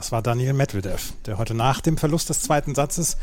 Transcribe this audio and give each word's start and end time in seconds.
Das 0.00 0.12
war 0.12 0.22
Daniel 0.22 0.54
Medvedev, 0.54 1.12
der 1.26 1.36
heute 1.36 1.52
nach 1.52 1.82
dem 1.82 1.98
Verlust 1.98 2.30
des 2.30 2.40
zweiten 2.40 2.74
Satzes 2.74 3.18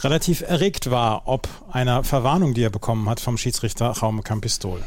relativ 0.00 0.40
erregt 0.40 0.90
war, 0.90 1.28
ob 1.28 1.46
einer 1.70 2.02
Verwarnung, 2.02 2.54
die 2.54 2.62
er 2.64 2.70
bekommen 2.70 3.08
hat 3.08 3.20
vom 3.20 3.38
Schiedsrichter 3.38 3.94
Jaume 4.00 4.22
Campistol. 4.22 4.80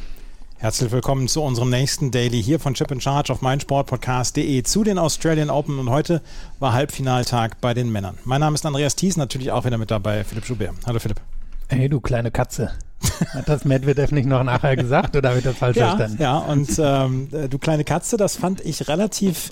Herzlich 0.57 0.91
willkommen 0.91 1.29
zu 1.29 1.41
unserem 1.41 1.69
nächsten 1.69 2.11
Daily 2.11 2.43
hier 2.43 2.59
von 2.59 2.73
Chip 2.73 2.91
in 2.91 2.99
Charge 2.99 3.31
auf 3.31 3.41
meinsportpodcast.de 3.41 4.63
zu 4.63 4.83
den 4.83 4.99
Australian 4.99 5.49
Open 5.49 5.79
und 5.79 5.89
heute 5.89 6.21
war 6.59 6.73
Halbfinaltag 6.73 7.61
bei 7.61 7.73
den 7.73 7.93
Männern. 7.93 8.17
Mein 8.25 8.41
Name 8.41 8.55
ist 8.55 8.65
Andreas 8.65 8.97
Thies, 8.97 9.15
natürlich 9.15 9.53
auch 9.53 9.63
wieder 9.63 9.77
mit 9.77 9.89
dabei 9.89 10.25
Philipp 10.25 10.43
Schubert. 10.43 10.75
Hallo 10.85 10.99
Philipp. 10.99 11.21
Hey, 11.69 11.87
du 11.87 12.01
kleine 12.01 12.31
Katze. 12.31 12.73
Hat 13.33 13.47
das 13.47 13.63
Medvedev 13.63 14.11
nicht 14.11 14.27
noch 14.27 14.43
nachher 14.43 14.75
gesagt 14.75 15.15
oder 15.15 15.29
habe 15.29 15.39
ich 15.39 15.45
das 15.45 15.55
falsch 15.55 15.77
ja, 15.77 15.95
verstanden? 15.95 16.21
Ja, 16.21 16.39
und 16.39 16.69
ähm, 16.77 17.29
du 17.49 17.57
kleine 17.57 17.85
Katze, 17.85 18.17
das 18.17 18.35
fand 18.35 18.59
ich 18.59 18.89
relativ 18.89 19.49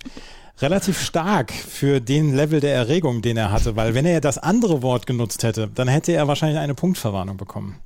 relativ 0.61 1.01
stark 1.01 1.51
für 1.51 2.01
den 2.01 2.35
Level 2.35 2.59
der 2.59 2.75
Erregung, 2.75 3.21
den 3.21 3.37
er 3.37 3.51
hatte, 3.51 3.75
weil 3.75 3.93
wenn 3.93 4.05
er 4.05 4.21
das 4.21 4.37
andere 4.37 4.81
Wort 4.81 5.07
genutzt 5.07 5.43
hätte, 5.43 5.69
dann 5.73 5.87
hätte 5.87 6.11
er 6.11 6.27
wahrscheinlich 6.27 6.59
eine 6.59 6.75
Punktverwarnung 6.75 7.37
bekommen. 7.37 7.79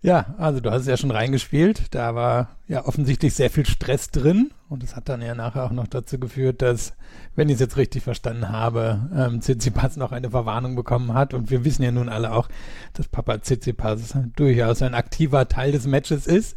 Ja, 0.00 0.34
also 0.38 0.60
du 0.60 0.70
hast 0.70 0.82
es 0.82 0.86
ja 0.86 0.96
schon 0.96 1.10
reingespielt. 1.10 1.92
Da 1.92 2.14
war 2.14 2.56
ja 2.68 2.86
offensichtlich 2.86 3.34
sehr 3.34 3.50
viel 3.50 3.66
Stress 3.66 4.10
drin 4.10 4.52
und 4.68 4.82
das 4.84 4.94
hat 4.94 5.08
dann 5.08 5.20
ja 5.20 5.34
nachher 5.34 5.64
auch 5.64 5.72
noch 5.72 5.88
dazu 5.88 6.20
geführt, 6.20 6.62
dass, 6.62 6.92
wenn 7.34 7.48
ich 7.48 7.54
es 7.54 7.60
jetzt 7.60 7.76
richtig 7.76 8.04
verstanden 8.04 8.48
habe, 8.50 9.08
ähm, 9.14 9.40
Tsitsipas 9.40 9.96
noch 9.96 10.12
eine 10.12 10.30
Verwarnung 10.30 10.76
bekommen 10.76 11.14
hat 11.14 11.34
und 11.34 11.50
wir 11.50 11.64
wissen 11.64 11.82
ja 11.82 11.90
nun 11.90 12.08
alle 12.08 12.32
auch, 12.32 12.48
dass 12.92 13.08
Papa 13.08 13.38
Tsitsipas 13.38 14.14
durchaus 14.36 14.82
ein 14.82 14.94
aktiver 14.94 15.48
Teil 15.48 15.72
des 15.72 15.86
Matches 15.86 16.28
ist. 16.28 16.56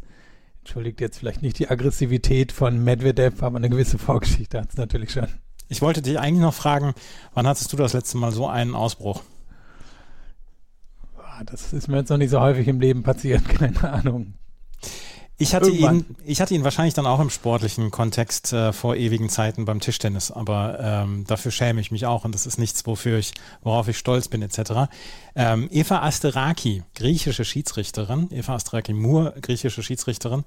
Entschuldigt 0.62 1.02
jetzt 1.02 1.20
vielleicht 1.20 1.42
nicht 1.42 1.60
die 1.60 1.70
Aggressivität 1.70 2.52
von 2.52 2.84
Medvedev, 2.84 3.42
aber 3.44 3.58
eine 3.58 3.70
gewisse 3.70 3.98
Vorgeschichte 3.98 4.60
hat 4.60 4.70
es 4.70 4.78
natürlich 4.78 5.12
schon. 5.12 5.28
Ich 5.68 5.82
wollte 5.82 6.02
dich 6.02 6.20
eigentlich 6.20 6.42
noch 6.42 6.54
fragen, 6.54 6.94
wann 7.34 7.48
hattest 7.48 7.72
du 7.74 7.78
das 7.78 7.94
letzte 7.94 8.18
Mal 8.18 8.32
so 8.32 8.48
einen 8.48 8.76
Ausbruch? 8.76 9.24
das 11.46 11.74
ist 11.74 11.88
mir 11.88 11.98
jetzt 11.98 12.10
noch 12.10 12.18
nicht 12.18 12.30
so 12.30 12.40
häufig 12.40 12.68
im 12.68 12.80
Leben 12.80 13.04
passiert, 13.04 13.48
keine 13.50 13.92
Ahnung. 13.92 14.34
Ich 15.42 15.56
hatte, 15.56 15.72
ihn, 15.72 16.06
ich 16.24 16.40
hatte 16.40 16.54
ihn 16.54 16.64
wahrscheinlich 16.64 16.94
dann 16.94 17.08
auch 17.08 17.20
im 17.20 17.32
sportlichen 17.32 17.90
Kontext 17.90 18.54
äh, 18.54 18.72
vor 18.74 18.96
ewigen 18.96 19.28
Zeiten 19.28 19.66
beim 19.66 19.80
Tischtennis, 19.80 20.30
aber 20.30 20.80
ähm, 20.80 21.24
dafür 21.26 21.52
schäme 21.52 21.82
ich 21.82 21.90
mich 21.90 22.06
auch 22.06 22.26
und 22.26 22.36
das 22.36 22.46
ist 22.46 22.60
nichts, 22.60 22.86
wofür 22.86 23.18
ich, 23.18 23.34
worauf 23.64 23.88
ich 23.88 23.98
stolz 23.98 24.28
bin, 24.28 24.44
etc. 24.44 24.92
Ähm, 25.36 25.68
Eva 25.72 26.04
Asteraki, 26.04 26.84
griechische 26.94 27.44
Schiedsrichterin, 27.44 28.30
Eva 28.32 28.54
Asteraki 28.54 28.94
Moore, 28.94 29.34
griechische 29.42 29.82
Schiedsrichterin, 29.82 30.44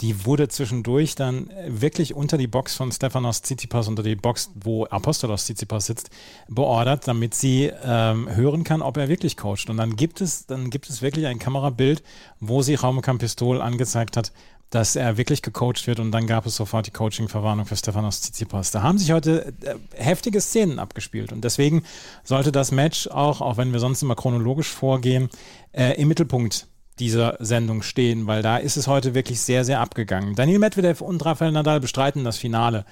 die 0.00 0.24
wurde 0.24 0.48
zwischendurch 0.48 1.14
dann 1.14 1.50
wirklich 1.68 2.14
unter 2.14 2.38
die 2.38 2.46
Box 2.46 2.74
von 2.74 2.90
Stefanos 2.90 3.42
Tsitsipas, 3.42 3.88
unter 3.88 4.02
die 4.02 4.16
Box, 4.16 4.50
wo 4.54 4.84
Apostolos 4.86 5.44
Tsitsipas 5.44 5.86
sitzt, 5.86 6.10
beordert, 6.48 7.06
damit 7.06 7.34
sie 7.34 7.70
ähm, 7.84 8.28
hören 8.34 8.64
kann, 8.64 8.82
ob 8.82 8.96
er 8.96 9.08
wirklich 9.08 9.36
coacht. 9.36 9.70
Und 9.70 9.76
dann 9.76 9.94
gibt 9.96 10.20
es, 10.20 10.46
dann 10.46 10.70
gibt 10.70 10.88
es 10.88 11.02
wirklich 11.02 11.26
ein 11.26 11.38
Kamerabild, 11.38 12.02
wo 12.40 12.62
sie 12.62 12.74
Jaume 12.74 13.00
Campistol 13.00 13.60
angezeigt 13.60 14.16
hat, 14.16 14.32
dass 14.72 14.96
er 14.96 15.18
wirklich 15.18 15.42
gecoacht 15.42 15.86
wird 15.86 16.00
und 16.00 16.12
dann 16.12 16.26
gab 16.26 16.46
es 16.46 16.56
sofort 16.56 16.86
die 16.86 16.92
Coaching-Verwarnung 16.92 17.66
für 17.66 17.76
Stefanos 17.76 18.22
Tsitsipas. 18.22 18.70
Da 18.70 18.82
haben 18.82 18.96
sich 18.96 19.12
heute 19.12 19.52
äh, 19.62 19.74
heftige 19.94 20.40
Szenen 20.40 20.78
abgespielt 20.78 21.30
und 21.30 21.44
deswegen 21.44 21.82
sollte 22.24 22.52
das 22.52 22.72
Match 22.72 23.06
auch, 23.08 23.42
auch 23.42 23.58
wenn 23.58 23.72
wir 23.72 23.80
sonst 23.80 24.02
immer 24.02 24.16
chronologisch 24.16 24.68
vorgehen, 24.68 25.28
äh, 25.72 26.00
im 26.00 26.08
Mittelpunkt 26.08 26.68
dieser 27.02 27.36
Sendung 27.40 27.82
stehen, 27.82 28.28
weil 28.28 28.42
da 28.42 28.58
ist 28.58 28.76
es 28.76 28.86
heute 28.86 29.12
wirklich 29.12 29.40
sehr, 29.40 29.64
sehr 29.64 29.80
abgegangen. 29.80 30.36
Daniel 30.36 30.60
Medvedev 30.60 31.00
und 31.00 31.24
Rafael 31.24 31.50
Nadal 31.50 31.80
bestreiten 31.80 32.22
das 32.22 32.38
Finale 32.38 32.84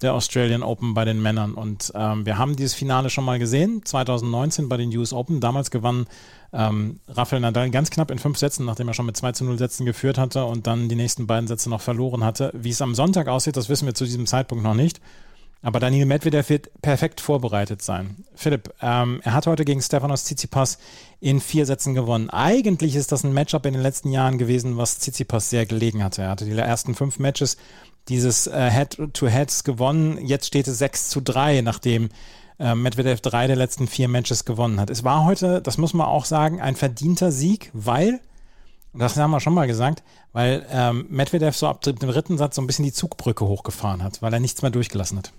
der 0.00 0.14
Australian 0.14 0.62
Open 0.62 0.94
bei 0.94 1.04
den 1.04 1.20
Männern. 1.20 1.52
Und 1.54 1.92
ähm, 1.94 2.24
wir 2.24 2.38
haben 2.38 2.56
dieses 2.56 2.74
Finale 2.74 3.10
schon 3.10 3.24
mal 3.24 3.38
gesehen, 3.38 3.82
2019 3.84 4.68
bei 4.68 4.78
den 4.78 4.96
US 4.96 5.12
Open. 5.12 5.40
Damals 5.40 5.70
gewann 5.70 6.06
ähm, 6.52 7.00
Rafael 7.08 7.42
Nadal 7.42 7.70
ganz 7.70 7.90
knapp 7.90 8.10
in 8.10 8.18
fünf 8.18 8.38
Sätzen, 8.38 8.64
nachdem 8.64 8.88
er 8.88 8.94
schon 8.94 9.06
mit 9.06 9.16
2 9.16 9.32
zu 9.32 9.44
0 9.44 9.58
Sätzen 9.58 9.84
geführt 9.84 10.16
hatte 10.16 10.44
und 10.44 10.66
dann 10.66 10.88
die 10.88 10.94
nächsten 10.94 11.26
beiden 11.26 11.46
Sätze 11.46 11.68
noch 11.68 11.82
verloren 11.82 12.24
hatte. 12.24 12.52
Wie 12.54 12.70
es 12.70 12.80
am 12.80 12.94
Sonntag 12.94 13.28
aussieht, 13.28 13.56
das 13.56 13.68
wissen 13.68 13.86
wir 13.86 13.94
zu 13.94 14.04
diesem 14.04 14.26
Zeitpunkt 14.26 14.64
noch 14.64 14.74
nicht. 14.74 15.00
Aber 15.60 15.80
Daniel 15.80 16.06
Medvedev 16.06 16.48
wird 16.50 16.70
perfekt 16.82 17.20
vorbereitet 17.20 17.82
sein. 17.82 18.24
Philipp, 18.34 18.72
ähm, 18.80 19.20
er 19.24 19.34
hat 19.34 19.48
heute 19.48 19.64
gegen 19.64 19.82
Stefanos 19.82 20.24
Tsitsipas 20.24 20.78
in 21.20 21.40
vier 21.40 21.66
Sätzen 21.66 21.94
gewonnen. 21.94 22.30
Eigentlich 22.30 22.94
ist 22.94 23.10
das 23.10 23.24
ein 23.24 23.32
Matchup 23.32 23.66
in 23.66 23.72
den 23.72 23.82
letzten 23.82 24.12
Jahren 24.12 24.38
gewesen, 24.38 24.76
was 24.76 24.98
Tsitsipas 25.00 25.50
sehr 25.50 25.66
gelegen 25.66 26.04
hatte. 26.04 26.22
Er 26.22 26.30
hatte 26.30 26.44
die 26.44 26.56
ersten 26.56 26.94
fünf 26.94 27.18
Matches 27.18 27.56
dieses 28.08 28.46
äh, 28.46 28.70
Head-to-Heads 28.70 29.64
gewonnen. 29.64 30.24
Jetzt 30.24 30.46
steht 30.46 30.68
es 30.68 30.78
6 30.78 31.08
zu 31.08 31.20
3, 31.20 31.62
nachdem 31.62 32.10
äh, 32.58 32.74
Medvedev 32.74 33.20
drei 33.20 33.46
der 33.46 33.56
letzten 33.56 33.88
vier 33.88 34.08
Matches 34.08 34.44
gewonnen 34.44 34.80
hat. 34.80 34.90
Es 34.90 35.04
war 35.04 35.24
heute, 35.24 35.60
das 35.60 35.76
muss 35.76 35.92
man 35.92 36.06
auch 36.06 36.24
sagen, 36.24 36.60
ein 36.60 36.76
verdienter 36.76 37.32
Sieg, 37.32 37.70
weil 37.72 38.20
das 38.94 39.16
haben 39.16 39.30
wir 39.30 39.40
schon 39.40 39.54
mal 39.54 39.66
gesagt, 39.66 40.02
weil 40.32 40.66
ähm, 40.70 41.06
Medvedev 41.08 41.56
so 41.56 41.68
ab 41.68 41.82
dem 41.82 41.98
dritten 41.98 42.38
Satz 42.38 42.56
so 42.56 42.62
ein 42.62 42.66
bisschen 42.66 42.84
die 42.84 42.92
Zugbrücke 42.92 43.46
hochgefahren 43.46 44.02
hat, 44.02 44.22
weil 44.22 44.32
er 44.32 44.40
nichts 44.40 44.62
mehr 44.62 44.70
durchgelassen 44.70 45.18
hat. 45.18 45.32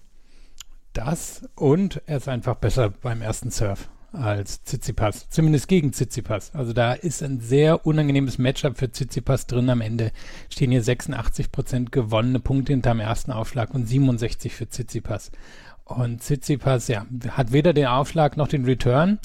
Das 1.00 1.48
und 1.56 2.02
er 2.08 2.18
ist 2.18 2.28
einfach 2.28 2.56
besser 2.56 2.90
beim 2.90 3.22
ersten 3.22 3.52
Surf 3.52 3.88
als 4.12 4.66
Tsitsipas, 4.66 5.30
zumindest 5.30 5.70
gegen 5.70 5.94
Tsitsipas. 5.94 6.54
Also 6.54 6.74
da 6.74 6.92
ist 6.92 7.24
ein 7.24 7.40
sehr 7.40 7.86
unangenehmes 7.86 8.38
Matchup 8.38 8.78
für 8.78 8.92
Tsitsipas 8.92 9.48
drin. 9.48 9.70
Am 9.70 9.80
Ende 9.80 10.12
stehen 10.50 10.72
hier 10.72 10.84
86 10.84 11.54
Prozent 11.54 11.94
gewonnene 11.94 12.42
Punkte 12.42 12.74
hinterm 12.74 13.00
ersten 13.00 13.32
Aufschlag 13.32 13.74
und 13.74 13.86
67 13.86 14.54
für 14.54 14.68
Tsitsipas. 14.68 15.32
Und 15.86 16.20
Tsitsipas, 16.22 16.90
ja, 16.90 17.06
hat 17.30 17.54
weder 17.54 17.72
den 17.72 17.88
Aufschlag 17.88 18.36
noch 18.36 18.50
den 18.50 18.66
Return. 18.66 19.20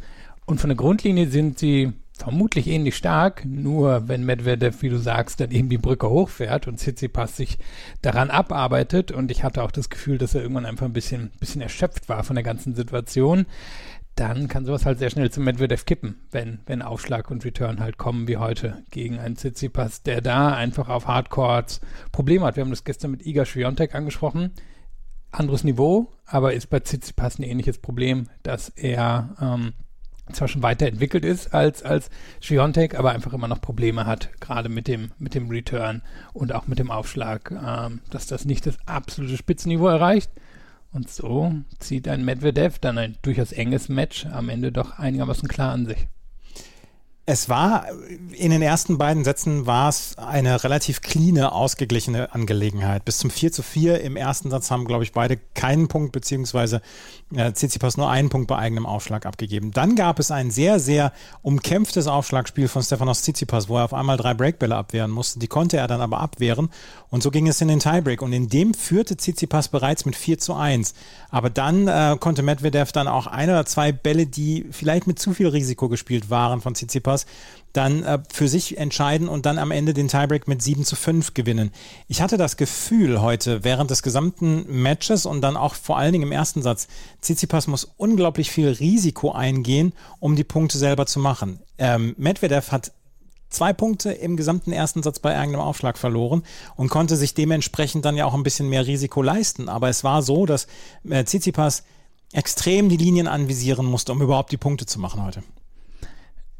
Und 0.46 0.60
von 0.60 0.70
der 0.70 0.76
Grundlinie 0.76 1.28
sind 1.28 1.58
sie 1.58 1.92
vermutlich 2.16 2.68
ähnlich 2.68 2.96
stark, 2.96 3.44
nur 3.44 4.08
wenn 4.08 4.24
Medvedev, 4.24 4.82
wie 4.82 4.88
du 4.88 4.98
sagst, 4.98 5.40
dann 5.40 5.50
eben 5.50 5.68
die 5.68 5.78
Brücke 5.78 6.08
hochfährt 6.08 6.68
und 6.68 6.78
Tsitsipas 6.78 7.36
sich 7.36 7.58
daran 8.02 8.30
abarbeitet 8.30 9.10
und 9.10 9.30
ich 9.30 9.42
hatte 9.42 9.62
auch 9.62 9.72
das 9.72 9.90
Gefühl, 9.90 10.18
dass 10.18 10.34
er 10.34 10.42
irgendwann 10.42 10.66
einfach 10.66 10.86
ein 10.86 10.92
bisschen, 10.92 11.32
bisschen 11.40 11.60
erschöpft 11.60 12.08
war 12.08 12.22
von 12.22 12.36
der 12.36 12.44
ganzen 12.44 12.74
Situation, 12.74 13.46
dann 14.14 14.46
kann 14.46 14.64
sowas 14.64 14.86
halt 14.86 15.00
sehr 15.00 15.10
schnell 15.10 15.30
zu 15.30 15.40
Medvedev 15.40 15.86
kippen, 15.86 16.20
wenn, 16.30 16.60
wenn 16.66 16.82
Aufschlag 16.82 17.32
und 17.32 17.44
Return 17.44 17.80
halt 17.80 17.98
kommen 17.98 18.28
wie 18.28 18.36
heute 18.36 18.84
gegen 18.90 19.18
einen 19.18 19.36
Tsitsipas, 19.36 20.02
der 20.04 20.20
da 20.20 20.54
einfach 20.54 20.88
auf 20.88 21.08
Hardcourts 21.08 21.80
Probleme 22.12 22.46
hat. 22.46 22.54
Wir 22.54 22.62
haben 22.62 22.70
das 22.70 22.84
gestern 22.84 23.10
mit 23.10 23.26
Iga 23.26 23.44
Swiatek 23.44 23.94
angesprochen. 23.94 24.52
Anderes 25.32 25.64
Niveau, 25.64 26.12
aber 26.26 26.54
ist 26.54 26.70
bei 26.70 26.78
Tsitsipas 26.78 27.40
ein 27.40 27.42
ähnliches 27.42 27.78
Problem, 27.78 28.28
dass 28.44 28.68
er 28.68 29.34
ähm, 29.40 29.72
zwar 30.32 30.48
schon 30.48 30.62
weiterentwickelt 30.62 31.24
ist 31.24 31.52
als, 31.54 31.82
als 31.82 32.08
Schwiontek, 32.40 32.98
aber 32.98 33.12
einfach 33.12 33.32
immer 33.32 33.48
noch 33.48 33.60
Probleme 33.60 34.06
hat, 34.06 34.30
gerade 34.40 34.68
mit 34.68 34.88
dem, 34.88 35.10
mit 35.18 35.34
dem 35.34 35.48
Return 35.50 36.02
und 36.32 36.52
auch 36.52 36.66
mit 36.66 36.78
dem 36.78 36.90
Aufschlag, 36.90 37.50
ähm, 37.50 38.00
dass 38.10 38.26
das 38.26 38.44
nicht 38.44 38.66
das 38.66 38.78
absolute 38.86 39.36
Spitzenniveau 39.36 39.88
erreicht. 39.88 40.30
Und 40.92 41.10
so 41.10 41.52
zieht 41.80 42.06
ein 42.08 42.24
Medvedev 42.24 42.78
dann 42.78 42.98
ein 42.98 43.16
durchaus 43.22 43.52
enges 43.52 43.88
Match 43.88 44.26
am 44.26 44.48
Ende 44.48 44.70
doch 44.70 44.98
einigermaßen 44.98 45.48
klar 45.48 45.72
an 45.72 45.86
sich. 45.86 46.06
Es 47.26 47.48
war 47.48 47.86
in 48.32 48.50
den 48.50 48.60
ersten 48.60 48.98
beiden 48.98 49.24
Sätzen 49.24 49.64
war 49.64 49.88
es 49.88 50.18
eine 50.18 50.62
relativ 50.62 51.00
clean, 51.00 51.38
ausgeglichene 51.38 52.34
Angelegenheit. 52.34 53.06
Bis 53.06 53.16
zum 53.16 53.30
4 53.30 53.50
zu 53.50 53.62
4 53.62 54.02
im 54.02 54.16
ersten 54.16 54.50
Satz 54.50 54.70
haben, 54.70 54.84
glaube 54.84 55.04
ich, 55.04 55.12
beide 55.12 55.38
keinen 55.54 55.88
Punkt, 55.88 56.12
beziehungsweise 56.12 56.82
äh, 57.34 57.50
Tsitsipas 57.52 57.96
nur 57.96 58.10
einen 58.10 58.28
Punkt 58.28 58.48
bei 58.48 58.58
eigenem 58.58 58.84
Aufschlag 58.84 59.24
abgegeben. 59.24 59.70
Dann 59.70 59.96
gab 59.96 60.18
es 60.18 60.30
ein 60.30 60.50
sehr, 60.50 60.78
sehr 60.80 61.12
umkämpftes 61.40 62.08
Aufschlagspiel 62.08 62.68
von 62.68 62.82
Stefanos 62.82 63.22
Tsitsipas, 63.22 63.70
wo 63.70 63.78
er 63.78 63.84
auf 63.84 63.94
einmal 63.94 64.18
drei 64.18 64.34
Breakbälle 64.34 64.76
abwehren 64.76 65.10
musste. 65.10 65.38
Die 65.38 65.48
konnte 65.48 65.78
er 65.78 65.86
dann 65.86 66.02
aber 66.02 66.20
abwehren 66.20 66.68
und 67.08 67.22
so 67.22 67.30
ging 67.30 67.48
es 67.48 67.60
in 67.60 67.68
den 67.68 67.80
Tiebreak 67.80 68.20
und 68.20 68.34
in 68.34 68.48
dem 68.48 68.74
führte 68.74 69.16
Tsitsipas 69.16 69.68
bereits 69.68 70.04
mit 70.04 70.16
4 70.16 70.38
zu 70.38 70.54
1. 70.54 70.92
Aber 71.30 71.48
dann 71.48 71.88
äh, 71.88 72.16
konnte 72.20 72.42
Medvedev 72.42 72.92
dann 72.92 73.08
auch 73.08 73.26
ein 73.26 73.48
oder 73.48 73.64
zwei 73.64 73.92
Bälle, 73.92 74.26
die 74.26 74.66
vielleicht 74.70 75.06
mit 75.06 75.18
zu 75.18 75.32
viel 75.32 75.48
Risiko 75.48 75.88
gespielt 75.88 76.28
waren 76.28 76.60
von 76.60 76.74
Tsitsipas, 76.74 77.13
Tsitsipas 77.14 77.26
dann 77.72 78.04
äh, 78.04 78.20
für 78.32 78.46
sich 78.46 78.78
entscheiden 78.78 79.28
und 79.28 79.46
dann 79.46 79.58
am 79.58 79.72
Ende 79.72 79.94
den 79.94 80.06
Tiebreak 80.06 80.46
mit 80.46 80.62
7 80.62 80.84
zu 80.84 80.94
5 80.94 81.34
gewinnen. 81.34 81.72
Ich 82.06 82.22
hatte 82.22 82.36
das 82.36 82.56
Gefühl 82.56 83.20
heute 83.20 83.64
während 83.64 83.90
des 83.90 84.04
gesamten 84.04 84.64
Matches 84.82 85.26
und 85.26 85.40
dann 85.40 85.56
auch 85.56 85.74
vor 85.74 85.98
allen 85.98 86.12
Dingen 86.12 86.26
im 86.26 86.32
ersten 86.32 86.62
Satz, 86.62 86.86
Tsitsipas 87.20 87.66
muss 87.66 87.84
unglaublich 87.96 88.52
viel 88.52 88.68
Risiko 88.68 89.32
eingehen, 89.32 89.92
um 90.20 90.36
die 90.36 90.44
Punkte 90.44 90.78
selber 90.78 91.06
zu 91.06 91.18
machen. 91.18 91.58
Ähm, 91.76 92.14
Medvedev 92.16 92.70
hat 92.70 92.92
zwei 93.48 93.72
Punkte 93.72 94.12
im 94.12 94.36
gesamten 94.36 94.70
ersten 94.70 95.02
Satz 95.02 95.18
bei 95.18 95.36
eigenem 95.36 95.60
Aufschlag 95.60 95.98
verloren 95.98 96.44
und 96.76 96.90
konnte 96.90 97.16
sich 97.16 97.34
dementsprechend 97.34 98.04
dann 98.04 98.16
ja 98.16 98.24
auch 98.24 98.34
ein 98.34 98.44
bisschen 98.44 98.68
mehr 98.68 98.86
Risiko 98.86 99.20
leisten. 99.20 99.68
Aber 99.68 99.88
es 99.88 100.04
war 100.04 100.22
so, 100.22 100.46
dass 100.46 100.68
äh, 101.10 101.24
Tsitsipas 101.24 101.82
extrem 102.32 102.88
die 102.88 102.96
Linien 102.96 103.26
anvisieren 103.26 103.86
musste, 103.86 104.12
um 104.12 104.22
überhaupt 104.22 104.52
die 104.52 104.58
Punkte 104.58 104.86
zu 104.86 105.00
machen 105.00 105.24
heute. 105.24 105.42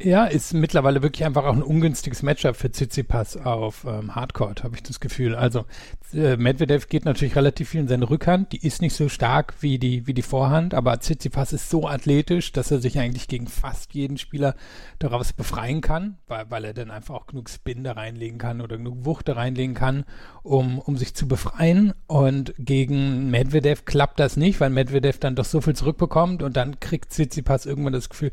Ja, 0.05 0.27
ist 0.27 0.53
mittlerweile 0.53 1.03
wirklich 1.03 1.25
einfach 1.25 1.45
auch 1.45 1.55
ein 1.55 1.63
ungünstiges 1.63 2.23
Matchup 2.23 2.57
für 2.57 2.71
Tsitsipas 2.71 3.39
auf 3.39 3.87
ähm, 3.89 4.15
Hardcore, 4.15 4.55
habe 4.63 4.77
ich 4.77 4.83
das 4.83 5.01
Gefühl. 5.01 5.35
Also 5.35 5.65
äh, 6.13 6.37
Medvedev 6.37 6.89
geht 6.89 7.07
natürlich 7.07 7.37
relativ 7.37 7.71
viel 7.71 7.81
in 7.81 7.89
seine 7.89 8.11
Rückhand, 8.11 8.53
die 8.53 8.67
ist 8.67 8.83
nicht 8.83 8.95
so 8.95 9.09
stark 9.09 9.55
wie 9.61 9.79
die, 9.79 10.07
wie 10.07 10.13
die 10.13 10.21
Vorhand, 10.21 10.75
aber 10.75 11.01
Tsitsipas 11.01 11.55
ist 11.55 11.71
so 11.71 11.89
athletisch, 11.89 12.53
dass 12.53 12.71
er 12.71 12.81
sich 12.81 12.99
eigentlich 12.99 13.29
gegen 13.29 13.47
fast 13.47 13.95
jeden 13.95 14.19
Spieler 14.19 14.57
daraus 14.99 15.33
befreien 15.33 15.81
kann, 15.81 16.19
weil, 16.27 16.51
weil 16.51 16.67
er 16.67 16.75
dann 16.75 16.91
einfach 16.91 17.15
auch 17.15 17.27
genug 17.27 17.49
Spin 17.49 17.83
da 17.83 17.93
reinlegen 17.93 18.37
kann 18.37 18.61
oder 18.61 18.77
genug 18.77 19.07
Wucht 19.07 19.29
da 19.29 19.33
reinlegen 19.33 19.75
kann, 19.75 20.05
um, 20.43 20.81
um 20.81 20.99
sich 20.99 21.15
zu 21.15 21.27
befreien. 21.27 21.95
Und 22.07 22.53
gegen 22.59 23.31
Medvedev 23.31 23.87
klappt 23.87 24.21
das 24.21 24.37
nicht, 24.37 24.61
weil 24.61 24.69
Medvedev 24.69 25.19
dann 25.19 25.35
doch 25.35 25.47
so 25.47 25.63
viel 25.63 25.75
zurückbekommt 25.75 26.43
und 26.43 26.59
dann 26.59 26.79
kriegt 26.79 27.11
Tsitsipas 27.11 27.65
irgendwann 27.65 27.95
das 27.95 28.11
Gefühl, 28.11 28.33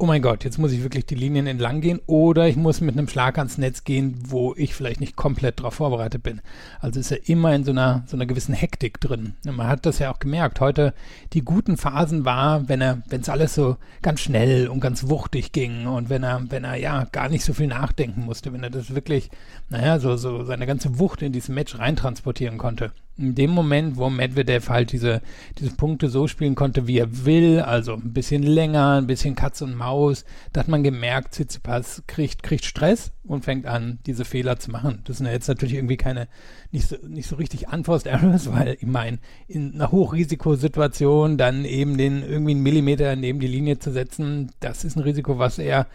oh 0.00 0.06
mein 0.06 0.22
Gott, 0.22 0.44
jetzt 0.44 0.56
muss 0.56 0.72
ich 0.72 0.82
wirklich 0.82 1.04
die 1.04 1.14
Linien 1.14 1.46
entlang 1.46 1.82
gehen 1.82 2.00
oder 2.06 2.48
ich 2.48 2.56
muss 2.56 2.80
mit 2.80 2.96
einem 2.96 3.06
Schlag 3.06 3.36
ans 3.36 3.58
Netz 3.58 3.84
gehen, 3.84 4.16
wo 4.22 4.54
ich 4.56 4.74
vielleicht 4.74 4.98
nicht 4.98 5.14
komplett 5.14 5.60
darauf 5.60 5.74
vorbereitet 5.74 6.22
bin. 6.22 6.40
Also 6.80 6.98
ist 6.98 7.10
er 7.10 7.28
immer 7.28 7.54
in 7.54 7.64
so 7.64 7.72
einer, 7.72 8.02
so 8.06 8.16
einer 8.16 8.24
gewissen 8.24 8.54
Hektik 8.54 8.98
drin. 8.98 9.34
Und 9.46 9.56
man 9.56 9.66
hat 9.66 9.84
das 9.84 9.98
ja 9.98 10.10
auch 10.10 10.18
gemerkt. 10.18 10.58
Heute 10.58 10.94
die 11.34 11.42
guten 11.42 11.76
Phasen 11.76 12.24
war, 12.24 12.66
wenn 12.66 12.80
er, 12.80 13.02
wenn 13.10 13.20
es 13.20 13.28
alles 13.28 13.54
so 13.54 13.76
ganz 14.00 14.20
schnell 14.20 14.68
und 14.68 14.80
ganz 14.80 15.06
wuchtig 15.10 15.52
ging 15.52 15.86
und 15.86 16.08
wenn 16.08 16.22
er, 16.22 16.40
wenn 16.48 16.64
er 16.64 16.76
ja 16.76 17.04
gar 17.12 17.28
nicht 17.28 17.44
so 17.44 17.52
viel 17.52 17.66
nachdenken 17.66 18.24
musste, 18.24 18.54
wenn 18.54 18.62
er 18.62 18.70
das 18.70 18.94
wirklich, 18.94 19.28
naja, 19.68 19.98
so, 19.98 20.16
so 20.16 20.44
seine 20.44 20.66
ganze 20.66 20.98
Wucht 20.98 21.20
in 21.20 21.32
dieses 21.32 21.50
Match 21.50 21.78
reintransportieren 21.78 22.56
konnte 22.56 22.92
in 23.16 23.34
dem 23.34 23.50
Moment, 23.50 23.96
wo 23.96 24.08
Medvedev 24.08 24.70
halt 24.70 24.92
diese, 24.92 25.20
diese 25.58 25.76
Punkte 25.76 26.08
so 26.08 26.26
spielen 26.26 26.54
konnte, 26.54 26.86
wie 26.86 26.98
er 26.98 27.24
will, 27.26 27.60
also 27.60 27.92
ein 27.94 28.12
bisschen 28.12 28.42
länger, 28.42 28.96
ein 28.96 29.06
bisschen 29.06 29.34
Katz 29.34 29.60
und 29.60 29.74
Maus, 29.74 30.24
da 30.52 30.60
hat 30.60 30.68
man 30.68 30.82
gemerkt, 30.82 31.34
Tsitsipas 31.34 32.02
kriegt, 32.06 32.42
kriegt 32.42 32.64
Stress 32.64 33.12
und 33.24 33.44
fängt 33.44 33.66
an, 33.66 33.98
diese 34.06 34.24
Fehler 34.24 34.58
zu 34.58 34.70
machen. 34.70 35.02
Das 35.04 35.18
sind 35.18 35.26
ja 35.26 35.32
jetzt 35.32 35.48
natürlich 35.48 35.74
irgendwie 35.74 35.98
keine, 35.98 36.28
nicht 36.70 36.88
so, 36.88 36.96
nicht 37.06 37.28
so 37.28 37.36
richtig 37.36 37.70
Unforced 37.72 38.06
Errors, 38.06 38.50
weil 38.52 38.76
ich 38.80 38.86
meine, 38.86 39.18
in 39.48 39.74
einer 39.74 39.92
Hochrisikosituation 39.92 41.36
dann 41.36 41.64
eben 41.64 41.98
den 41.98 42.22
irgendwie 42.22 42.52
einen 42.52 42.62
Millimeter 42.62 43.14
neben 43.16 43.40
die 43.40 43.46
Linie 43.46 43.78
zu 43.78 43.92
setzen, 43.92 44.50
das 44.60 44.84
ist 44.84 44.96
ein 44.96 45.02
Risiko, 45.02 45.38
was 45.38 45.58
er 45.58 45.86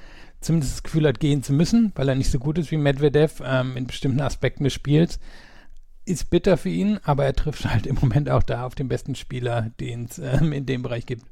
zumindest 0.41 0.73
das 0.73 0.83
Gefühl 0.83 1.07
hat, 1.07 1.19
gehen 1.19 1.41
zu 1.41 1.53
müssen, 1.53 1.91
weil 1.95 2.07
er 2.07 2.15
nicht 2.15 2.29
so 2.29 2.37
gut 2.37 2.59
ist 2.59 2.69
wie 2.69 2.77
Medvedev 2.77 3.41
ähm, 3.43 3.77
in 3.77 3.87
bestimmten 3.87 4.21
Aspekten 4.21 4.63
des 4.63 4.73
Spiels 4.73 5.19
ist 6.05 6.29
bitter 6.29 6.57
für 6.57 6.69
ihn, 6.69 6.99
aber 7.03 7.25
er 7.25 7.33
trifft 7.33 7.65
halt 7.65 7.85
im 7.87 7.95
Moment 7.95 8.29
auch 8.29 8.43
da 8.43 8.65
auf 8.65 8.75
den 8.75 8.87
besten 8.87 9.15
Spieler, 9.15 9.71
den 9.79 10.05
es 10.05 10.19
ähm, 10.19 10.53
in 10.53 10.65
dem 10.65 10.81
Bereich 10.81 11.05
gibt. 11.05 11.23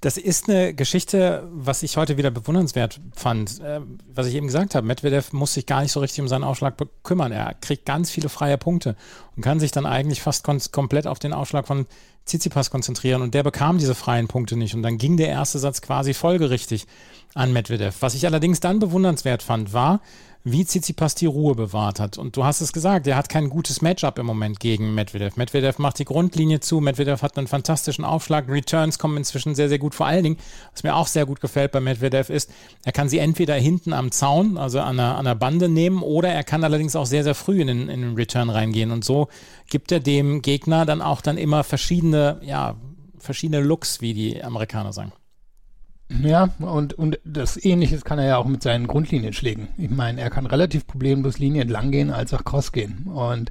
Das 0.00 0.16
ist 0.16 0.48
eine 0.48 0.74
Geschichte, 0.74 1.48
was 1.50 1.82
ich 1.82 1.96
heute 1.96 2.16
wieder 2.16 2.30
bewundernswert 2.30 3.00
fand. 3.14 3.60
Äh, 3.60 3.80
was 4.06 4.26
ich 4.26 4.34
eben 4.34 4.46
gesagt 4.46 4.74
habe, 4.74 4.86
Medvedev 4.86 5.32
muss 5.32 5.54
sich 5.54 5.66
gar 5.66 5.82
nicht 5.82 5.92
so 5.92 6.00
richtig 6.00 6.20
um 6.20 6.28
seinen 6.28 6.44
Aufschlag 6.44 6.76
kümmern. 7.02 7.32
Er 7.32 7.54
kriegt 7.54 7.84
ganz 7.84 8.10
viele 8.10 8.28
freie 8.28 8.58
Punkte 8.58 8.96
und 9.34 9.42
kann 9.42 9.60
sich 9.60 9.72
dann 9.72 9.86
eigentlich 9.86 10.22
fast 10.22 10.44
komplett 10.72 11.06
auf 11.06 11.18
den 11.18 11.32
Aufschlag 11.32 11.66
von 11.66 11.86
Tsitsipas 12.26 12.70
konzentrieren. 12.70 13.22
Und 13.22 13.34
der 13.34 13.42
bekam 13.42 13.78
diese 13.78 13.94
freien 13.94 14.28
Punkte 14.28 14.56
nicht. 14.56 14.74
Und 14.74 14.82
dann 14.82 14.98
ging 14.98 15.16
der 15.16 15.28
erste 15.28 15.58
Satz 15.58 15.80
quasi 15.80 16.14
folgerichtig 16.14 16.86
an 17.34 17.52
Medvedev. 17.52 17.96
Was 18.00 18.14
ich 18.14 18.26
allerdings 18.26 18.60
dann 18.60 18.78
bewundernswert 18.78 19.42
fand, 19.42 19.72
war, 19.72 20.00
wie 20.48 20.64
Tsitsipas 20.64 21.16
die 21.16 21.26
Ruhe 21.26 21.56
bewahrt 21.56 21.98
hat. 21.98 22.18
Und 22.18 22.36
du 22.36 22.44
hast 22.44 22.60
es 22.60 22.72
gesagt, 22.72 23.08
er 23.08 23.16
hat 23.16 23.28
kein 23.28 23.50
gutes 23.50 23.82
Matchup 23.82 24.16
im 24.16 24.26
Moment 24.26 24.60
gegen 24.60 24.94
Medvedev. 24.94 25.36
Medvedev 25.36 25.80
macht 25.80 25.98
die 25.98 26.04
Grundlinie 26.04 26.60
zu, 26.60 26.80
Medvedev 26.80 27.20
hat 27.22 27.36
einen 27.36 27.48
fantastischen 27.48 28.04
Aufschlag, 28.04 28.48
Returns 28.48 29.00
kommen 29.00 29.16
inzwischen 29.16 29.56
sehr, 29.56 29.68
sehr 29.68 29.80
gut. 29.80 29.96
Vor 29.96 30.06
allen 30.06 30.22
Dingen, 30.22 30.36
was 30.70 30.84
mir 30.84 30.94
auch 30.94 31.08
sehr 31.08 31.26
gut 31.26 31.40
gefällt 31.40 31.72
bei 31.72 31.80
Medvedev 31.80 32.30
ist, 32.30 32.48
er 32.84 32.92
kann 32.92 33.08
sie 33.08 33.18
entweder 33.18 33.56
hinten 33.56 33.92
am 33.92 34.12
Zaun, 34.12 34.56
also 34.56 34.78
an 34.78 34.98
der, 34.98 35.16
an 35.16 35.24
der 35.24 35.34
Bande 35.34 35.68
nehmen, 35.68 36.00
oder 36.00 36.28
er 36.28 36.44
kann 36.44 36.62
allerdings 36.62 36.94
auch 36.94 37.06
sehr, 37.06 37.24
sehr 37.24 37.34
früh 37.34 37.60
in 37.60 37.66
den, 37.66 37.88
in 37.88 38.02
den 38.02 38.14
Return 38.14 38.48
reingehen. 38.48 38.92
Und 38.92 39.04
so 39.04 39.26
gibt 39.68 39.90
er 39.90 39.98
dem 39.98 40.42
Gegner 40.42 40.86
dann 40.86 41.02
auch 41.02 41.22
dann 41.22 41.38
immer 41.38 41.64
verschiedene, 41.64 42.40
ja, 42.42 42.76
verschiedene 43.18 43.60
Looks, 43.60 44.00
wie 44.00 44.14
die 44.14 44.44
Amerikaner 44.44 44.92
sagen. 44.92 45.12
Ja, 46.08 46.50
und, 46.60 46.94
und 46.94 47.18
das 47.24 47.62
Ähnliches 47.62 48.04
kann 48.04 48.18
er 48.18 48.26
ja 48.26 48.36
auch 48.36 48.46
mit 48.46 48.62
seinen 48.62 48.86
Grundlinienschlägen. 48.86 49.68
Ich 49.76 49.90
meine, 49.90 50.20
er 50.20 50.30
kann 50.30 50.46
relativ 50.46 50.86
problemlos 50.86 51.38
Linien 51.38 51.62
entlang 51.62 51.90
gehen 51.90 52.10
als 52.10 52.32
auch 52.32 52.44
Cross 52.44 52.72
gehen. 52.72 53.08
Und 53.12 53.50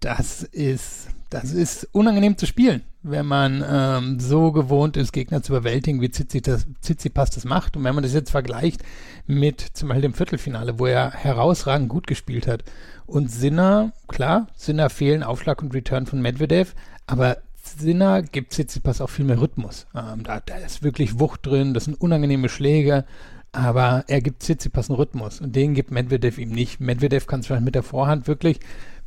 das 0.00 0.42
ist, 0.42 1.08
das 1.30 1.52
ist 1.52 1.88
unangenehm 1.92 2.36
zu 2.36 2.46
spielen, 2.46 2.82
wenn 3.04 3.26
man 3.26 3.64
ähm, 3.66 4.18
so 4.18 4.50
gewohnt 4.50 4.96
ist, 4.96 5.12
Gegner 5.12 5.42
zu 5.42 5.52
überwältigen, 5.52 6.00
wie 6.00 6.10
Tsitsipas 6.10 7.30
das 7.30 7.44
macht. 7.44 7.76
Und 7.76 7.84
wenn 7.84 7.94
man 7.94 8.02
das 8.02 8.14
jetzt 8.14 8.32
vergleicht 8.32 8.82
mit 9.26 9.60
zum 9.60 9.88
Beispiel 9.88 10.02
dem 10.02 10.14
Viertelfinale, 10.14 10.80
wo 10.80 10.86
er 10.86 11.12
herausragend 11.12 11.88
gut 11.88 12.08
gespielt 12.08 12.48
hat. 12.48 12.64
Und 13.06 13.30
Sinner, 13.30 13.92
klar, 14.08 14.48
Sinner 14.56 14.90
fehlen 14.90 15.22
Aufschlag 15.22 15.62
und 15.62 15.72
Return 15.72 16.06
von 16.06 16.20
Medvedev, 16.20 16.74
aber 17.06 17.38
Sinner 17.62 18.22
gibt 18.22 18.52
Tsitsipas 18.52 19.00
auch 19.00 19.10
viel 19.10 19.24
mehr 19.24 19.40
Rhythmus. 19.40 19.86
Ähm, 19.94 20.22
da, 20.24 20.40
da, 20.40 20.56
ist 20.56 20.82
wirklich 20.82 21.20
Wucht 21.20 21.46
drin, 21.46 21.74
das 21.74 21.84
sind 21.84 22.00
unangenehme 22.00 22.48
Schläge, 22.48 23.04
aber 23.52 24.04
er 24.08 24.20
gibt 24.20 24.42
Tsitsipas 24.42 24.90
einen 24.90 24.96
Rhythmus 24.96 25.40
und 25.40 25.54
den 25.54 25.74
gibt 25.74 25.90
Medvedev 25.90 26.38
ihm 26.38 26.50
nicht. 26.50 26.80
Medvedev 26.80 27.26
kann 27.26 27.40
es 27.40 27.46
vielleicht 27.46 27.64
mit 27.64 27.74
der 27.74 27.82
Vorhand 27.82 28.26
wirklich, 28.26 28.58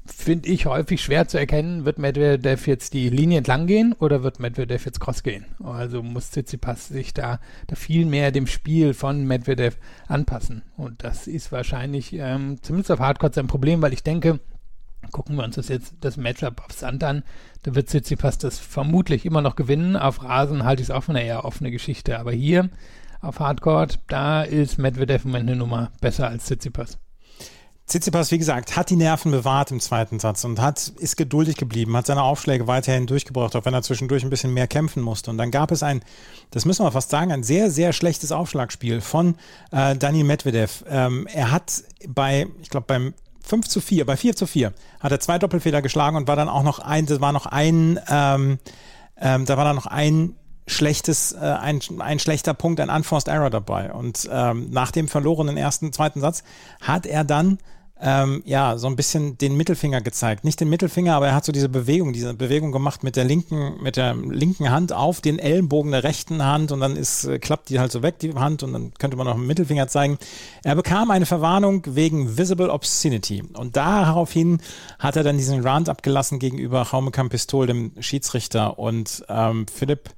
finde 0.05 0.49
ich 0.49 0.67
häufig 0.67 1.01
schwer 1.01 1.27
zu 1.27 1.37
erkennen, 1.37 1.83
wird 1.83 1.97
Medvedev 1.97 2.67
jetzt 2.67 2.93
die 2.93 3.09
Linie 3.09 3.39
entlang 3.39 3.65
gehen 3.65 3.93
oder 3.93 4.23
wird 4.23 4.39
Medvedev 4.39 4.85
jetzt 4.85 4.99
cross 4.99 5.23
gehen? 5.23 5.45
Also 5.63 6.03
muss 6.03 6.31
Tsitsipas 6.31 6.87
sich 6.87 7.13
da, 7.13 7.39
da 7.67 7.75
viel 7.75 8.05
mehr 8.05 8.31
dem 8.31 8.47
Spiel 8.47 8.93
von 8.93 9.25
Medvedev 9.25 9.77
anpassen 10.07 10.61
und 10.77 11.03
das 11.03 11.27
ist 11.27 11.51
wahrscheinlich 11.51 12.13
ähm, 12.13 12.61
zumindest 12.61 12.91
auf 12.91 12.99
Hardcore 12.99 13.33
sein 13.33 13.47
Problem, 13.47 13.81
weil 13.81 13.93
ich 13.93 14.03
denke, 14.03 14.39
Gucken 15.11 15.35
wir 15.35 15.43
uns 15.43 15.55
das 15.55 15.67
jetzt 15.67 15.93
das 16.01 16.17
Matchup 16.17 16.63
auf 16.65 16.71
Sand 16.71 17.03
an. 17.03 17.23
Da 17.63 17.75
wird 17.75 17.87
Tsitsipas 17.87 18.37
das 18.37 18.59
vermutlich 18.59 19.25
immer 19.25 19.41
noch 19.41 19.55
gewinnen. 19.55 19.95
Auf 19.95 20.23
Rasen 20.23 20.63
halte 20.63 20.81
ich 20.81 20.89
es 20.89 20.95
auch 20.95 21.03
für 21.03 21.11
eine 21.11 21.23
eher 21.23 21.45
offene 21.45 21.71
Geschichte. 21.71 22.19
Aber 22.19 22.31
hier 22.31 22.69
auf 23.21 23.39
Hardcore, 23.39 23.87
da 24.07 24.43
ist 24.43 24.77
Medvedev 24.77 25.25
im 25.25 25.31
Moment 25.31 25.49
eine 25.49 25.57
Nummer 25.57 25.91
besser 25.99 26.27
als 26.27 26.45
Tsitsipas. 26.45 26.99
Tsitsipas, 27.87 28.31
wie 28.31 28.39
gesagt, 28.39 28.75
hat 28.75 28.89
die 28.89 28.95
Nerven 28.95 29.29
bewahrt 29.29 29.69
im 29.69 29.79
zweiten 29.79 30.19
Satz 30.19 30.43
und 30.43 30.59
hat, 30.59 30.91
ist 30.97 31.17
geduldig 31.17 31.55
geblieben, 31.55 31.95
hat 31.95 32.07
seine 32.07 32.23
Aufschläge 32.23 32.65
weiterhin 32.65 33.05
durchgebracht, 33.05 33.55
auch 33.55 33.65
wenn 33.65 33.75
er 33.75 33.83
zwischendurch 33.83 34.23
ein 34.23 34.31
bisschen 34.31 34.55
mehr 34.55 34.65
kämpfen 34.65 35.03
musste. 35.03 35.29
Und 35.29 35.37
dann 35.37 35.51
gab 35.51 35.71
es 35.71 35.83
ein, 35.83 36.01
das 36.49 36.65
müssen 36.65 36.83
wir 36.83 36.91
fast 36.91 37.11
sagen, 37.11 37.31
ein 37.31 37.43
sehr, 37.43 37.69
sehr 37.69 37.93
schlechtes 37.93 38.31
Aufschlagspiel 38.31 39.01
von 39.01 39.35
äh, 39.71 39.95
Daniel 39.95 40.25
Medvedev. 40.25 40.83
Ähm, 40.89 41.27
er 41.31 41.51
hat 41.51 41.83
bei, 42.07 42.47
ich 42.59 42.71
glaube, 42.71 42.87
beim 42.87 43.13
5 43.45 43.67
zu 43.67 43.81
4, 43.81 44.05
bei 44.05 44.17
4 44.17 44.35
zu 44.35 44.47
4 44.47 44.73
hat 44.99 45.11
er 45.11 45.19
zwei 45.19 45.37
Doppelfehler 45.39 45.81
geschlagen 45.81 46.17
und 46.17 46.27
war 46.27 46.35
dann 46.35 46.49
auch 46.49 46.63
noch 46.63 46.79
ein, 46.79 47.05
das 47.05 47.21
war 47.21 47.31
noch 47.31 47.45
ein, 47.45 47.99
ähm, 48.09 48.59
ähm, 49.17 49.45
da 49.45 49.57
war 49.57 49.65
dann 49.65 49.75
noch 49.75 49.85
ein 49.85 50.35
schlechtes, 50.67 51.31
äh, 51.33 51.37
ein, 51.37 51.79
ein 51.99 52.19
schlechter 52.19 52.53
Punkt, 52.53 52.79
ein 52.79 52.89
Unforced 52.89 53.27
Error 53.27 53.49
dabei. 53.49 53.93
Und 53.93 54.27
ähm, 54.31 54.69
nach 54.71 54.91
dem 54.91 55.07
verlorenen 55.07 55.57
ersten, 55.57 55.93
zweiten 55.93 56.21
Satz 56.21 56.43
hat 56.81 57.05
er 57.05 57.23
dann 57.23 57.59
ähm, 58.01 58.43
ja, 58.45 58.77
so 58.77 58.87
ein 58.87 58.97
bisschen 58.97 59.37
den 59.37 59.55
Mittelfinger 59.55 60.01
gezeigt. 60.01 60.43
Nicht 60.43 60.59
den 60.59 60.69
Mittelfinger, 60.69 61.15
aber 61.15 61.27
er 61.27 61.35
hat 61.35 61.45
so 61.45 61.53
diese 61.53 61.69
Bewegung, 61.69 62.11
diese 62.11 62.33
Bewegung 62.33 62.73
gemacht 62.73 63.03
mit 63.03 63.15
der 63.15 63.23
linken, 63.23 63.81
mit 63.81 63.95
der 63.95 64.15
linken 64.15 64.69
Hand 64.69 64.91
auf 64.91 65.21
den 65.21 65.39
Ellenbogen 65.39 65.91
der 65.91 66.03
rechten 66.03 66.43
Hand 66.43 66.73
und 66.73 66.81
dann 66.81 66.97
ist, 66.97 67.23
äh, 67.23 67.39
klappt 67.39 67.69
die 67.69 67.79
halt 67.79 67.93
so 67.93 68.03
weg, 68.03 68.19
die 68.19 68.33
Hand, 68.33 68.63
und 68.63 68.73
dann 68.73 68.93
könnte 68.95 69.15
man 69.15 69.25
noch 69.25 69.35
einen 69.35 69.47
Mittelfinger 69.47 69.87
zeigen. 69.87 70.17
Er 70.63 70.75
bekam 70.75 71.09
eine 71.09 71.25
Verwarnung 71.25 71.83
wegen 71.85 72.37
Visible 72.37 72.69
Obscenity. 72.69 73.43
Und 73.53 73.77
daraufhin 73.77 74.59
hat 74.99 75.15
er 75.15 75.23
dann 75.23 75.37
diesen 75.37 75.61
Rant 75.61 75.87
abgelassen 75.87 76.39
gegenüber 76.39 76.81
Raumekam 76.81 77.29
Pistol, 77.29 77.65
dem 77.67 77.93
Schiedsrichter. 77.99 78.77
Und 78.77 79.23
ähm, 79.29 79.67
Philipp 79.73 80.09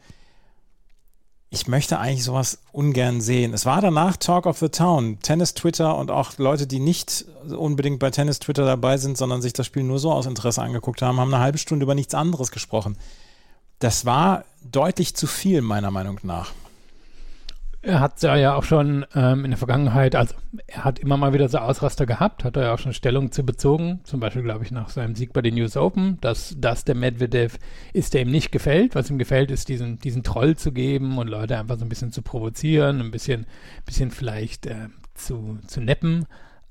ich 1.50 1.68
möchte 1.68 1.98
eigentlich 2.00 2.26
sowas 2.26 2.60
ungern 2.74 3.22
sehen. 3.22 3.54
Es 3.54 3.66
war 3.66 3.82
danach 3.82 4.18
Talk 4.18 4.46
of 4.46 4.58
the 4.58 4.70
Town, 4.70 5.20
Tennis 5.22 5.54
Twitter 5.54 5.98
und 5.98 6.12
auch 6.12 6.38
Leute, 6.38 6.68
die 6.68 6.80
nicht 6.80 7.26
unbedingt 7.50 8.00
bei 8.00 8.12
Tennis 8.12 8.40
Twitter 8.40 8.66
dabei 8.66 8.98
sind, 8.98 9.18
sondern 9.18 9.42
sich 9.42 9.54
das 9.54 9.66
Spiel 9.66 9.84
nur 9.84 10.00
so 10.00 10.12
aus 10.12 10.26
Interesse 10.26 10.62
angeguckt 10.62 11.02
haben, 11.02 11.20
haben 11.20 11.34
eine 11.34 11.44
halbe 11.44 11.58
Stunde 11.58 11.84
über 11.84 11.96
nichts 11.96 12.14
anderes 12.14 12.52
gesprochen. 12.52 12.98
Das 13.80 14.06
war 14.06 14.44
deutlich 14.62 15.16
zu 15.16 15.28
viel, 15.28 15.62
meiner 15.62 15.92
Meinung 15.92 16.20
nach. 16.24 16.52
Er 17.84 18.00
hat 18.00 18.22
ja 18.24 18.56
auch 18.56 18.64
schon 18.64 19.06
ähm, 19.14 19.46
in 19.46 19.52
der 19.52 19.58
Vergangenheit, 19.58 20.16
also 20.16 20.36
er 20.66 20.84
hat 20.84 21.00
immer 21.00 21.16
mal 21.16 21.34
wieder 21.34 21.48
so 21.48 21.60
Ausraster 21.60 22.06
gehabt, 22.06 22.44
hat 22.44 22.58
er 22.58 22.64
ja 22.64 22.74
auch 22.74 22.80
schon 22.80 22.92
Stellung 22.92 23.32
zu 23.32 23.44
bezogen, 23.44 24.02
zum 24.04 24.20
Beispiel 24.20 24.42
glaube 24.42 24.66
ich 24.66 24.72
nach 24.72 24.90
seinem 24.90 25.16
Sieg 25.16 25.32
bei 25.32 25.42
den 25.42 25.60
US 25.62 25.78
Open, 25.78 26.18
dass 26.20 26.56
das 26.58 26.86
der 26.86 26.96
Medvedev 26.96 27.58
ist, 27.94 28.14
der 28.14 28.22
ihm 28.22 28.32
nicht 28.32 28.52
gefällt. 28.52 28.96
Was 28.96 29.10
ihm 29.10 29.20
gefällt, 29.20 29.52
ist 29.52 29.70
diesen, 29.70 30.00
diesen 30.00 30.24
Troll 30.24 30.58
zu 30.58 30.72
geben 30.72 31.18
und 31.18 31.28
Leute 31.28 31.58
einfach 31.58 31.78
so 31.78 31.86
ein 31.86 31.90
bisschen 31.90 32.12
zu 32.12 32.24
provozieren, 32.24 33.00
ein 33.00 33.12
bisschen, 33.12 33.46
bisschen 33.86 34.12
vielleicht 34.12 34.66
äh, 34.66 34.90
zu, 35.14 35.60
zu 35.68 35.80
neppen. 35.80 36.26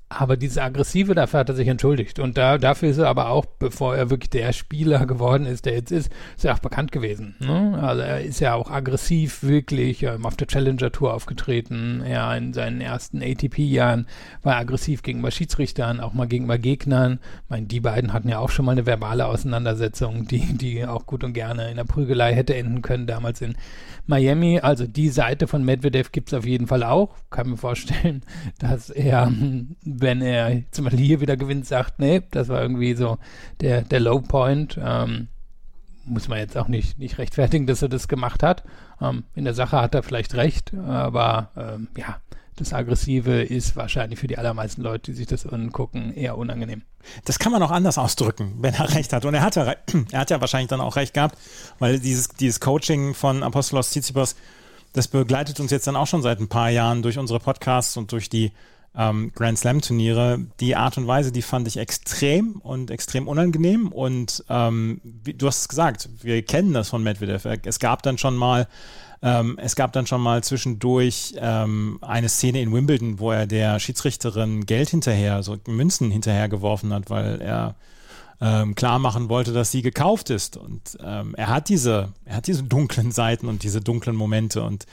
Aber 0.09 0.37
diese 0.37 0.63
Aggressive, 0.63 1.15
dafür 1.15 1.41
hat 1.41 1.49
er 1.49 1.55
sich 1.55 1.67
entschuldigt. 1.67 2.19
Und 2.19 2.37
da, 2.37 2.57
dafür 2.57 2.89
ist 2.89 2.97
er 2.97 3.09
aber 3.09 3.29
auch, 3.29 3.45
bevor 3.45 3.95
er 3.95 4.09
wirklich 4.09 4.29
der 4.29 4.53
Spieler 4.53 5.05
geworden 5.05 5.45
ist, 5.45 5.65
der 5.65 5.73
jetzt 5.73 5.91
ist, 5.91 6.09
ist 6.37 6.45
er 6.45 6.53
auch 6.53 6.59
bekannt 6.59 6.93
gewesen. 6.93 7.35
Ne? 7.39 7.77
Also 7.81 8.01
er 8.03 8.21
ist 8.21 8.39
ja 8.39 8.53
auch 8.53 8.71
aggressiv 8.71 9.43
wirklich 9.43 10.03
ähm, 10.03 10.25
auf 10.25 10.37
der 10.37 10.47
Challenger 10.47 10.93
Tour 10.93 11.13
aufgetreten. 11.13 12.01
Er 12.05 12.37
in 12.37 12.53
seinen 12.53 12.79
ersten 12.79 13.21
ATP-Jahren 13.21 14.07
war 14.43 14.53
er 14.53 14.59
aggressiv 14.59 15.03
gegenüber 15.03 15.31
Schiedsrichtern, 15.31 15.99
auch 15.99 16.13
mal 16.13 16.27
gegenüber 16.27 16.57
Gegnern. 16.57 17.19
Ich 17.43 17.49
meine, 17.49 17.65
die 17.67 17.81
beiden 17.81 18.13
hatten 18.13 18.29
ja 18.29 18.39
auch 18.39 18.49
schon 18.49 18.65
mal 18.65 18.71
eine 18.71 18.85
verbale 18.85 19.25
Auseinandersetzung, 19.25 20.25
die, 20.25 20.53
die 20.57 20.85
auch 20.85 21.05
gut 21.05 21.25
und 21.25 21.33
gerne 21.33 21.69
in 21.69 21.75
der 21.75 21.83
Prügelei 21.83 22.33
hätte 22.33 22.55
enden 22.55 22.81
können, 22.81 23.07
damals 23.07 23.41
in 23.41 23.57
Miami. 24.05 24.59
Also 24.59 24.87
die 24.87 25.09
Seite 25.09 25.47
von 25.47 25.65
Medvedev 25.65 26.13
gibt 26.13 26.29
es 26.29 26.33
auf 26.33 26.45
jeden 26.45 26.67
Fall 26.67 26.83
auch. 26.83 27.15
Kann 27.29 27.49
mir 27.49 27.57
vorstellen, 27.57 28.21
dass 28.59 28.89
er 28.89 29.29
wenn 30.01 30.21
er 30.21 30.63
zum 30.71 30.85
Beispiel 30.85 31.05
hier 31.05 31.21
wieder 31.21 31.37
gewinnt, 31.37 31.65
sagt, 31.65 31.99
nee, 31.99 32.21
das 32.31 32.49
war 32.49 32.61
irgendwie 32.61 32.93
so 32.95 33.17
der, 33.61 33.81
der 33.81 33.99
Low 33.99 34.19
Point. 34.21 34.79
Ähm, 34.81 35.27
muss 36.05 36.27
man 36.27 36.39
jetzt 36.39 36.57
auch 36.57 36.67
nicht, 36.69 36.97
nicht 36.99 37.17
rechtfertigen, 37.17 37.67
dass 37.67 37.81
er 37.81 37.89
das 37.89 38.07
gemacht 38.07 38.43
hat. 38.43 38.63
Ähm, 39.01 39.23
in 39.35 39.43
der 39.43 39.53
Sache 39.53 39.81
hat 39.81 39.93
er 39.93 40.03
vielleicht 40.03 40.35
recht, 40.35 40.73
aber 40.73 41.51
ähm, 41.57 41.89
ja, 41.97 42.17
das 42.57 42.73
Aggressive 42.73 43.43
ist 43.43 43.75
wahrscheinlich 43.75 44.19
für 44.19 44.27
die 44.27 44.37
allermeisten 44.37 44.81
Leute, 44.81 45.11
die 45.11 45.17
sich 45.17 45.27
das 45.27 45.45
angucken, 45.45 46.11
eher 46.13 46.37
unangenehm. 46.37 46.81
Das 47.23 47.39
kann 47.39 47.51
man 47.51 47.61
auch 47.61 47.71
anders 47.71 47.97
ausdrücken, 47.97 48.55
wenn 48.59 48.73
er 48.73 48.93
recht 48.95 49.13
hat. 49.13 49.25
Und 49.25 49.35
er 49.35 49.41
hat 49.41 49.55
ja, 49.55 49.75
er 50.11 50.19
hat 50.19 50.29
ja 50.31 50.41
wahrscheinlich 50.41 50.69
dann 50.69 50.81
auch 50.81 50.95
recht 50.95 51.13
gehabt, 51.13 51.37
weil 51.77 51.99
dieses, 51.99 52.29
dieses 52.29 52.59
Coaching 52.59 53.13
von 53.13 53.43
Apostolos 53.43 53.91
Tsitsipas, 53.91 54.35
das 54.93 55.07
begleitet 55.07 55.59
uns 55.59 55.71
jetzt 55.71 55.85
dann 55.85 55.95
auch 55.95 56.07
schon 56.07 56.23
seit 56.23 56.39
ein 56.39 56.49
paar 56.49 56.69
Jahren 56.69 57.03
durch 57.03 57.19
unsere 57.19 57.39
Podcasts 57.39 57.95
und 57.95 58.11
durch 58.11 58.29
die 58.29 58.51
ähm, 58.97 59.31
Grand 59.35 59.59
Slam 59.59 59.81
Turniere. 59.81 60.39
Die 60.59 60.75
Art 60.75 60.97
und 60.97 61.07
Weise, 61.07 61.31
die 61.31 61.41
fand 61.41 61.67
ich 61.67 61.77
extrem 61.77 62.55
und 62.55 62.91
extrem 62.91 63.27
unangenehm. 63.27 63.89
Und 63.89 64.43
ähm, 64.49 64.99
du 65.03 65.47
hast 65.47 65.61
es 65.61 65.67
gesagt, 65.69 66.09
wir 66.21 66.41
kennen 66.43 66.73
das 66.73 66.89
von 66.89 67.03
Medvedev. 67.03 67.45
Es 67.63 67.79
gab 67.79 68.03
dann 68.03 68.17
schon 68.17 68.35
mal 68.35 68.67
ähm, 69.21 69.57
es 69.59 69.75
gab 69.75 69.93
dann 69.93 70.05
schon 70.05 70.21
mal 70.21 70.43
zwischendurch 70.43 71.33
ähm, 71.37 71.97
eine 72.01 72.29
Szene 72.29 72.61
in 72.61 72.71
Wimbledon, 72.71 73.19
wo 73.19 73.31
er 73.31 73.47
der 73.47 73.79
Schiedsrichterin 73.79 74.67
Geld 74.67 74.89
hinterher, 74.89 75.41
so 75.41 75.57
Münzen 75.65 76.11
hinterher 76.11 76.47
geworfen 76.49 76.93
hat, 76.93 77.09
weil 77.09 77.41
er 77.41 77.75
ähm, 78.39 78.75
klar 78.75 78.99
machen 78.99 79.29
wollte, 79.29 79.53
dass 79.53 79.71
sie 79.71 79.81
gekauft 79.81 80.29
ist. 80.29 80.57
Und 80.57 80.97
ähm, 81.03 81.33
er 81.35 81.47
hat 81.47 81.69
diese, 81.69 82.09
er 82.25 82.37
hat 82.37 82.47
diese 82.47 82.61
dunklen 82.61 83.11
Seiten 83.11 83.47
und 83.47 83.63
diese 83.63 83.81
dunklen 83.81 84.15
Momente. 84.15 84.61
Und 84.61 84.85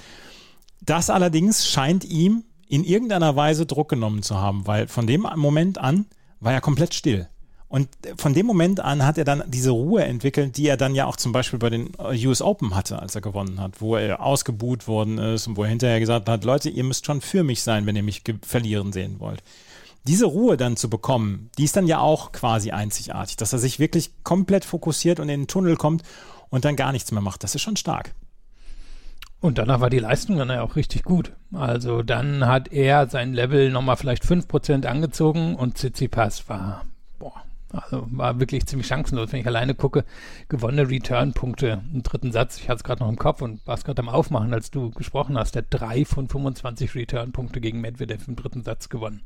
das 0.81 1.11
allerdings 1.11 1.69
scheint 1.69 2.05
ihm 2.05 2.45
in 2.69 2.85
irgendeiner 2.85 3.37
Weise 3.37 3.67
Druck 3.67 3.89
genommen 3.89 4.23
zu 4.23 4.37
haben, 4.37 4.67
weil 4.67 4.89
von 4.89 5.07
dem 5.07 5.27
Moment 5.37 5.79
an 5.79 6.07
war 6.41 6.53
er 6.53 6.61
komplett 6.61 6.95
still. 6.95 7.29
Und 7.69 7.89
von 8.19 8.35
dem 8.35 8.47
Moment 8.47 8.79
an 8.79 9.05
hat 9.05 9.19
er 9.19 9.25
dann 9.25 9.43
diese 9.49 9.71
Ruhe 9.71 10.05
entwickelt, 10.05 10.57
die 10.57 10.69
er 10.69 10.77
dann 10.77 10.95
ja 10.95 11.07
auch 11.07 11.17
zum 11.17 11.33
Beispiel 11.33 11.59
bei 11.59 11.71
den 11.71 11.91
US 11.99 12.41
Open 12.41 12.77
hatte, 12.77 13.01
als 13.01 13.17
er 13.17 13.21
gewonnen 13.21 13.61
hat, 13.61 13.81
wo 13.81 13.97
er 13.97 14.23
ausgebuht 14.23 14.87
worden 14.87 15.19
ist 15.19 15.49
und 15.49 15.57
wo 15.57 15.65
er 15.65 15.71
hinterher 15.71 15.99
gesagt 15.99 16.29
hat, 16.29 16.45
Leute, 16.45 16.71
ihr 16.71 16.85
müsst 16.85 17.05
schon 17.05 17.21
für 17.21 17.43
mich 17.43 17.63
sein, 17.63 17.85
wenn 17.87 17.97
ihr 17.97 18.05
mich 18.05 18.23
verlieren 18.43 18.93
sehen 18.93 19.19
wollt. 19.19 19.43
Diese 20.07 20.27
Ruhe 20.27 20.57
dann 20.57 20.77
zu 20.77 20.89
bekommen, 20.89 21.51
die 21.59 21.65
ist 21.65 21.77
dann 21.77 21.89
ja 21.89 21.99
auch 21.99 22.31
quasi 22.31 22.71
einzigartig, 22.71 23.37
dass 23.37 23.53
er 23.53 23.59
sich 23.59 23.81
wirklich 23.81 24.13
komplett 24.23 24.65
fokussiert 24.65 25.19
und 25.19 25.29
in 25.29 25.41
den 25.41 25.49
Tunnel 25.49 25.77
kommt 25.77 26.05
und 26.51 26.65
dann 26.65 26.77
gar 26.77 26.93
nichts 26.93 27.11
mehr 27.11 27.23
macht. 27.23 27.43
Das 27.43 27.55
ist 27.57 27.63
schon 27.63 27.77
stark. 27.77 28.15
Und 29.45 29.59
danach 29.59 29.81
war 29.83 29.91
die 29.91 29.99
Leistung 29.99 30.39
dann 30.39 30.49
ja 30.49 30.63
auch 30.63 30.75
richtig 30.75 31.03
gut. 31.05 31.35
Also 31.53 32.03
dann 32.03 32.47
hat 32.47 32.73
er 32.73 33.11
sein 33.11 33.35
Level 33.35 33.71
nochmal 33.71 33.99
vielleicht 33.99 34.25
5% 34.25 34.87
angezogen 34.87 35.55
und 35.57 35.77
Tsitsipas 35.77 36.49
war, 36.49 36.87
boah, 37.19 37.43
also 37.71 38.07
war 38.11 38.41
wirklich 38.41 38.65
ziemlich 38.65 38.87
chancenlos. 38.87 39.33
Wenn 39.33 39.41
ich 39.41 39.47
alleine 39.47 39.75
gucke, 39.75 40.07
gewonnene 40.49 40.89
Return-Punkte 40.89 41.83
im 41.93 42.03
dritten 42.03 42.33
Satz, 42.33 42.57
ich 42.57 42.71
hatte 42.71 42.79
es 42.79 42.85
gerade 42.85 43.03
noch 43.03 43.11
im 43.11 43.19
Kopf 43.19 43.43
und 43.43 43.67
war 43.67 43.75
es 43.75 43.85
gerade 43.85 44.01
am 44.01 44.09
Aufmachen, 44.09 44.55
als 44.55 44.71
du 44.71 44.91
gesprochen 44.93 45.37
hast, 45.37 45.57
der 45.57 45.65
drei 45.69 46.07
von 46.07 46.27
25 46.27 46.95
Return-Punkte 46.95 47.61
gegen 47.61 47.83
Medvedev 47.83 48.27
im 48.27 48.37
dritten 48.37 48.63
Satz 48.63 48.89
gewonnen. 48.89 49.21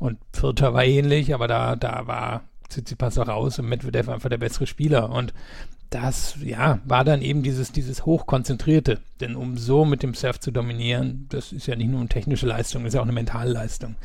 Und 0.00 0.18
vierter 0.32 0.74
war 0.74 0.82
ähnlich, 0.82 1.34
aber 1.34 1.46
da, 1.46 1.76
da 1.76 2.08
war 2.08 2.42
Tsitsipas 2.68 3.16
auch 3.16 3.28
raus 3.28 3.60
und 3.60 3.68
Medvedev 3.68 4.08
einfach 4.08 4.28
der 4.28 4.38
bessere 4.38 4.66
Spieler. 4.66 5.10
Und 5.10 5.32
das, 5.94 6.36
ja, 6.42 6.80
war 6.84 7.04
dann 7.04 7.22
eben 7.22 7.42
dieses, 7.42 7.72
dieses 7.72 8.06
Hochkonzentrierte. 8.06 9.00
Denn 9.20 9.36
um 9.36 9.56
so 9.56 9.84
mit 9.84 10.02
dem 10.02 10.14
Surf 10.14 10.40
zu 10.40 10.50
dominieren, 10.50 11.26
das 11.28 11.52
ist 11.52 11.66
ja 11.66 11.76
nicht 11.76 11.90
nur 11.90 12.00
eine 12.00 12.08
technische 12.08 12.46
Leistung, 12.46 12.86
ist 12.86 12.94
ja 12.94 13.00
auch 13.00 13.04
eine 13.04 13.12
mentale 13.12 13.52
Leistung. 13.52 13.96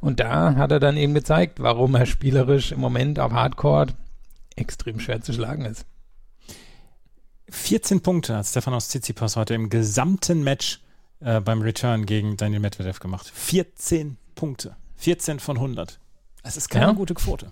Und 0.00 0.20
da 0.20 0.56
hat 0.56 0.72
er 0.72 0.80
dann 0.80 0.96
eben 0.96 1.14
gezeigt, 1.14 1.60
warum 1.60 1.94
er 1.94 2.06
spielerisch 2.06 2.72
im 2.72 2.80
Moment 2.80 3.18
auf 3.18 3.32
Hardcore 3.32 3.88
extrem 4.56 5.00
schwer 5.00 5.20
zu 5.20 5.32
schlagen 5.32 5.64
ist. 5.64 5.86
14 7.50 8.00
Punkte 8.02 8.36
hat 8.36 8.46
Stefanos 8.46 8.88
Tsitsipas 8.88 9.36
heute 9.36 9.54
im 9.54 9.70
gesamten 9.70 10.42
Match 10.42 10.80
äh, 11.20 11.40
beim 11.40 11.62
Return 11.62 12.04
gegen 12.06 12.36
Daniel 12.36 12.60
Medvedev 12.60 12.98
gemacht. 12.98 13.30
14 13.32 14.16
Punkte. 14.34 14.76
14 14.96 15.38
von 15.38 15.56
100. 15.56 16.00
Das 16.46 16.56
ist 16.56 16.68
keine 16.68 16.86
ja. 16.86 16.92
gute 16.92 17.14
Quote. 17.14 17.50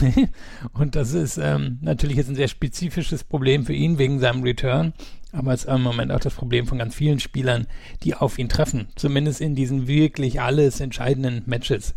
und 0.74 0.94
das 0.94 1.12
ist 1.12 1.38
ähm, 1.38 1.78
natürlich 1.80 2.16
jetzt 2.16 2.28
ein 2.28 2.36
sehr 2.36 2.46
spezifisches 2.46 3.24
Problem 3.24 3.66
für 3.66 3.72
ihn 3.72 3.98
wegen 3.98 4.20
seinem 4.20 4.44
Return, 4.44 4.92
aber 5.32 5.52
es 5.52 5.64
ist 5.64 5.74
im 5.74 5.82
Moment 5.82 6.12
auch 6.12 6.20
das 6.20 6.34
Problem 6.34 6.68
von 6.68 6.78
ganz 6.78 6.94
vielen 6.94 7.18
Spielern, 7.18 7.66
die 8.04 8.14
auf 8.14 8.38
ihn 8.38 8.48
treffen, 8.48 8.86
zumindest 8.94 9.40
in 9.40 9.56
diesen 9.56 9.88
wirklich 9.88 10.40
alles 10.40 10.78
entscheidenden 10.78 11.42
Matches. 11.46 11.96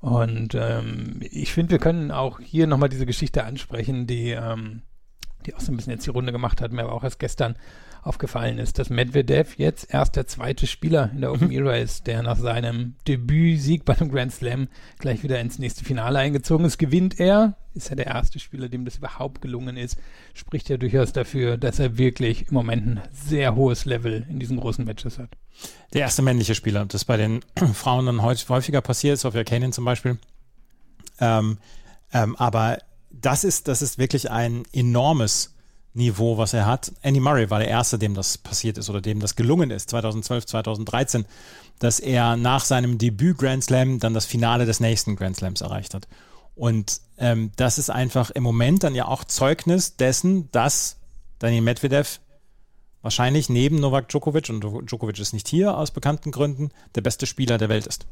Und 0.00 0.54
ähm, 0.54 1.20
ich 1.20 1.52
finde, 1.52 1.72
wir 1.72 1.78
können 1.78 2.10
auch 2.10 2.40
hier 2.40 2.66
nochmal 2.66 2.88
diese 2.88 3.04
Geschichte 3.04 3.44
ansprechen, 3.44 4.06
die, 4.06 4.30
ähm, 4.30 4.80
die 5.46 5.54
auch 5.54 5.60
so 5.60 5.72
ein 5.72 5.76
bisschen 5.76 5.92
jetzt 5.92 6.06
die 6.06 6.10
Runde 6.10 6.32
gemacht 6.32 6.60
hat, 6.60 6.72
mir 6.72 6.82
aber 6.82 6.92
auch 6.92 7.04
erst 7.04 7.18
gestern 7.18 7.56
aufgefallen 8.06 8.58
ist, 8.58 8.78
dass 8.78 8.88
Medvedev 8.88 9.56
jetzt 9.58 9.92
erst 9.92 10.16
der 10.16 10.26
zweite 10.26 10.66
Spieler 10.66 11.10
in 11.12 11.22
der 11.22 11.32
Open 11.32 11.48
mhm. 11.48 11.54
Era 11.54 11.76
ist, 11.76 12.06
der 12.06 12.22
nach 12.22 12.38
seinem 12.38 12.94
Debütsieg 13.08 13.84
bei 13.84 13.98
einem 13.98 14.10
Grand 14.10 14.32
Slam 14.32 14.68
gleich 14.98 15.22
wieder 15.24 15.40
ins 15.40 15.58
nächste 15.58 15.84
Finale 15.84 16.20
eingezogen 16.20 16.64
ist. 16.64 16.78
Gewinnt 16.78 17.18
er, 17.18 17.56
ist 17.74 17.90
er 17.90 17.96
der 17.96 18.06
erste 18.06 18.38
Spieler, 18.38 18.68
dem 18.68 18.84
das 18.84 18.98
überhaupt 18.98 19.42
gelungen 19.42 19.76
ist, 19.76 19.98
spricht 20.34 20.68
ja 20.68 20.76
durchaus 20.76 21.12
dafür, 21.12 21.56
dass 21.56 21.80
er 21.80 21.98
wirklich 21.98 22.48
im 22.48 22.54
Moment 22.54 22.86
ein 22.86 23.02
sehr 23.12 23.56
hohes 23.56 23.84
Level 23.84 24.24
in 24.28 24.38
diesen 24.38 24.58
großen 24.58 24.84
Matches 24.84 25.18
hat. 25.18 25.30
Der 25.92 26.02
erste 26.02 26.22
männliche 26.22 26.54
Spieler, 26.54 26.86
das 26.86 27.04
bei 27.04 27.16
den 27.16 27.40
Frauen 27.74 28.06
dann 28.06 28.22
häufiger 28.22 28.80
passiert, 28.82 29.18
Sophia 29.18 29.42
Kanin 29.42 29.72
zum 29.72 29.84
Beispiel. 29.84 30.18
Ähm, 31.18 31.58
ähm, 32.12 32.36
aber 32.36 32.78
das 33.20 33.44
ist, 33.44 33.68
das 33.68 33.82
ist 33.82 33.98
wirklich 33.98 34.30
ein 34.30 34.64
enormes 34.72 35.54
Niveau, 35.94 36.36
was 36.36 36.52
er 36.52 36.66
hat. 36.66 36.92
Andy 37.00 37.20
Murray 37.20 37.48
war 37.50 37.58
der 37.58 37.68
Erste, 37.68 37.98
dem 37.98 38.14
das 38.14 38.36
passiert 38.36 38.76
ist 38.76 38.90
oder 38.90 39.00
dem 39.00 39.18
das 39.18 39.34
gelungen 39.34 39.70
ist, 39.70 39.90
2012, 39.90 40.46
2013, 40.46 41.24
dass 41.78 42.00
er 42.00 42.36
nach 42.36 42.64
seinem 42.64 42.98
Debüt 42.98 43.38
Grand 43.38 43.64
Slam 43.64 43.98
dann 43.98 44.12
das 44.12 44.26
Finale 44.26 44.66
des 44.66 44.80
nächsten 44.80 45.16
Grand 45.16 45.36
Slams 45.36 45.62
erreicht 45.62 45.94
hat. 45.94 46.06
Und 46.54 47.00
ähm, 47.18 47.50
das 47.56 47.78
ist 47.78 47.90
einfach 47.90 48.30
im 48.30 48.42
Moment 48.42 48.82
dann 48.82 48.94
ja 48.94 49.06
auch 49.06 49.24
Zeugnis 49.24 49.96
dessen, 49.96 50.50
dass 50.52 50.98
Daniel 51.38 51.62
Medvedev 51.62 52.20
wahrscheinlich 53.02 53.48
neben 53.48 53.76
Novak 53.76 54.08
Djokovic, 54.08 54.50
und 54.50 54.60
Djokovic 54.60 55.18
ist 55.18 55.32
nicht 55.32 55.48
hier 55.48 55.76
aus 55.76 55.90
bekannten 55.92 56.30
Gründen, 56.30 56.70
der 56.94 57.02
beste 57.02 57.26
Spieler 57.26 57.56
der 57.56 57.68
Welt 57.68 57.86
ist. 57.86 58.06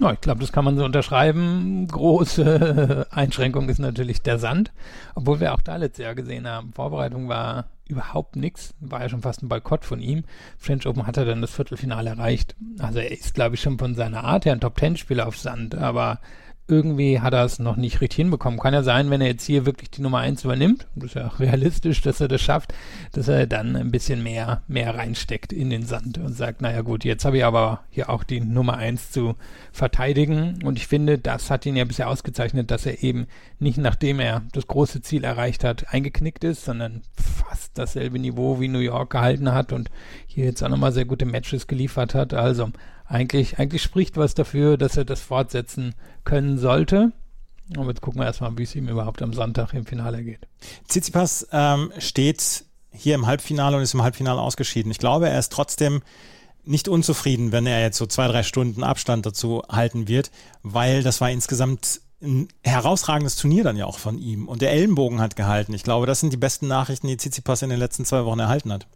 Ja, 0.00 0.12
ich 0.12 0.20
glaube, 0.22 0.40
das 0.40 0.50
kann 0.50 0.64
man 0.64 0.78
so 0.78 0.84
unterschreiben. 0.84 1.86
Große 1.86 3.06
Einschränkung 3.10 3.68
ist 3.68 3.78
natürlich 3.78 4.22
der 4.22 4.38
Sand, 4.38 4.72
obwohl 5.14 5.40
wir 5.40 5.52
auch 5.52 5.60
da 5.60 5.76
letztes 5.76 6.04
Jahr 6.04 6.14
gesehen 6.14 6.48
haben. 6.48 6.72
Vorbereitung 6.72 7.28
war 7.28 7.66
überhaupt 7.86 8.36
nichts, 8.36 8.72
war 8.80 9.02
ja 9.02 9.08
schon 9.10 9.20
fast 9.20 9.42
ein 9.42 9.48
Boykott 9.48 9.84
von 9.84 10.00
ihm. 10.00 10.24
French 10.56 10.86
Open 10.86 11.06
hat 11.06 11.18
er 11.18 11.26
dann 11.26 11.42
das 11.42 11.50
Viertelfinale 11.50 12.10
erreicht. 12.10 12.56
Also 12.78 12.98
er 13.00 13.10
ist, 13.10 13.34
glaube 13.34 13.56
ich, 13.56 13.60
schon 13.60 13.78
von 13.78 13.94
seiner 13.94 14.24
Art 14.24 14.46
her 14.46 14.52
ein 14.52 14.60
Top-Ten-Spieler 14.60 15.26
auf 15.26 15.36
Sand, 15.36 15.74
aber 15.74 16.20
irgendwie 16.70 17.20
hat 17.20 17.34
er 17.34 17.44
es 17.44 17.58
noch 17.58 17.76
nicht 17.76 18.00
richtig 18.00 18.16
hinbekommen. 18.16 18.60
Kann 18.60 18.72
ja 18.72 18.82
sein, 18.82 19.10
wenn 19.10 19.20
er 19.20 19.26
jetzt 19.26 19.44
hier 19.44 19.66
wirklich 19.66 19.90
die 19.90 20.02
Nummer 20.02 20.18
eins 20.18 20.44
übernimmt, 20.44 20.86
und 20.94 21.02
das 21.02 21.10
ist 21.10 21.14
ja 21.16 21.26
auch 21.26 21.40
realistisch, 21.40 22.00
dass 22.00 22.20
er 22.20 22.28
das 22.28 22.40
schafft, 22.40 22.72
dass 23.12 23.28
er 23.28 23.46
dann 23.46 23.74
ein 23.76 23.90
bisschen 23.90 24.22
mehr, 24.22 24.62
mehr 24.68 24.94
reinsteckt 24.94 25.52
in 25.52 25.70
den 25.70 25.84
Sand 25.84 26.18
und 26.18 26.32
sagt, 26.32 26.62
naja 26.62 26.82
gut, 26.82 27.04
jetzt 27.04 27.24
habe 27.24 27.38
ich 27.38 27.44
aber 27.44 27.80
hier 27.90 28.08
auch 28.08 28.22
die 28.22 28.40
Nummer 28.40 28.76
eins 28.76 29.10
zu 29.10 29.34
verteidigen. 29.72 30.62
Und 30.64 30.78
ich 30.78 30.86
finde, 30.86 31.18
das 31.18 31.50
hat 31.50 31.66
ihn 31.66 31.76
ja 31.76 31.84
bisher 31.84 32.08
ausgezeichnet, 32.08 32.70
dass 32.70 32.86
er 32.86 33.02
eben 33.02 33.26
nicht 33.58 33.78
nachdem 33.78 34.20
er 34.20 34.42
das 34.52 34.66
große 34.66 35.02
Ziel 35.02 35.24
erreicht 35.24 35.64
hat, 35.64 35.92
eingeknickt 35.92 36.44
ist, 36.44 36.64
sondern 36.64 37.02
fast 37.16 37.76
dasselbe 37.76 38.18
Niveau 38.18 38.60
wie 38.60 38.68
New 38.68 38.78
York 38.78 39.10
gehalten 39.10 39.52
hat 39.52 39.72
und 39.72 39.90
hier 40.26 40.44
jetzt 40.44 40.62
auch 40.62 40.68
nochmal 40.68 40.92
sehr 40.92 41.04
gute 41.04 41.26
Matches 41.26 41.66
geliefert 41.66 42.14
hat. 42.14 42.32
Also 42.32 42.70
eigentlich, 43.10 43.58
eigentlich 43.58 43.82
spricht 43.82 44.16
was 44.16 44.34
dafür, 44.34 44.76
dass 44.76 44.96
er 44.96 45.04
das 45.04 45.20
fortsetzen 45.20 45.94
können 46.24 46.58
sollte. 46.58 47.12
Und 47.76 47.86
jetzt 47.88 48.00
gucken 48.00 48.20
wir 48.20 48.26
erstmal, 48.26 48.56
wie 48.56 48.62
es 48.62 48.74
ihm 48.74 48.88
überhaupt 48.88 49.20
am 49.22 49.32
Sonntag 49.32 49.74
im 49.74 49.84
Finale 49.84 50.22
geht. 50.22 50.46
Tsitsipas 50.88 51.46
ähm, 51.52 51.92
steht 51.98 52.64
hier 52.92 53.16
im 53.16 53.26
Halbfinale 53.26 53.76
und 53.76 53.82
ist 53.82 53.94
im 53.94 54.02
Halbfinale 54.02 54.40
ausgeschieden. 54.40 54.90
Ich 54.90 54.98
glaube, 54.98 55.28
er 55.28 55.38
ist 55.38 55.52
trotzdem 55.52 56.02
nicht 56.64 56.88
unzufrieden, 56.88 57.52
wenn 57.52 57.66
er 57.66 57.80
jetzt 57.80 57.98
so 57.98 58.06
zwei, 58.06 58.28
drei 58.28 58.42
Stunden 58.42 58.84
Abstand 58.84 59.26
dazu 59.26 59.62
halten 59.68 60.08
wird, 60.08 60.30
weil 60.62 61.02
das 61.02 61.20
war 61.20 61.30
insgesamt 61.30 62.00
ein 62.22 62.48
herausragendes 62.62 63.36
Turnier 63.36 63.64
dann 63.64 63.76
ja 63.76 63.86
auch 63.86 63.98
von 63.98 64.18
ihm. 64.18 64.46
Und 64.46 64.62
der 64.62 64.72
Ellenbogen 64.72 65.20
hat 65.20 65.36
gehalten. 65.36 65.72
Ich 65.72 65.82
glaube, 65.82 66.06
das 66.06 66.20
sind 66.20 66.32
die 66.32 66.36
besten 66.36 66.68
Nachrichten, 66.68 67.08
die 67.08 67.16
Tsitsipas 67.16 67.62
in 67.62 67.70
den 67.70 67.78
letzten 67.78 68.04
zwei 68.04 68.24
Wochen 68.24 68.40
erhalten 68.40 68.72
hat. 68.72 68.86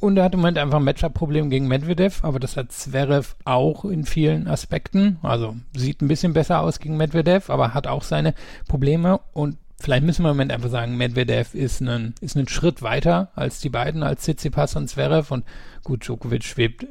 Und 0.00 0.16
er 0.16 0.24
hat 0.24 0.34
im 0.34 0.40
Moment 0.40 0.58
einfach 0.58 0.78
ein 0.78 0.84
Matchup-Problem 0.84 1.50
gegen 1.50 1.68
Medvedev, 1.68 2.24
aber 2.24 2.38
das 2.38 2.56
hat 2.56 2.72
Zverev 2.72 3.34
auch 3.44 3.84
in 3.84 4.04
vielen 4.04 4.48
Aspekten. 4.48 5.18
Also 5.22 5.56
sieht 5.74 6.02
ein 6.02 6.08
bisschen 6.08 6.32
besser 6.32 6.60
aus 6.60 6.78
gegen 6.78 6.96
Medvedev, 6.96 7.50
aber 7.50 7.74
hat 7.74 7.86
auch 7.86 8.02
seine 8.02 8.34
Probleme. 8.68 9.20
Und 9.32 9.56
vielleicht 9.78 10.04
müssen 10.04 10.24
wir 10.24 10.30
im 10.30 10.36
Moment 10.36 10.52
einfach 10.52 10.70
sagen, 10.70 10.96
Medvedev 10.96 11.54
ist 11.54 11.80
ein, 11.80 12.14
ist 12.20 12.36
ein 12.36 12.48
Schritt 12.48 12.82
weiter 12.82 13.30
als 13.34 13.60
die 13.60 13.70
beiden, 13.70 14.02
als 14.02 14.22
Tsitsipas 14.22 14.76
und 14.76 14.88
Zverev. 14.88 15.32
Und 15.32 15.44
gut, 15.82 16.06
Djokovic 16.06 16.44
schwebt 16.44 16.86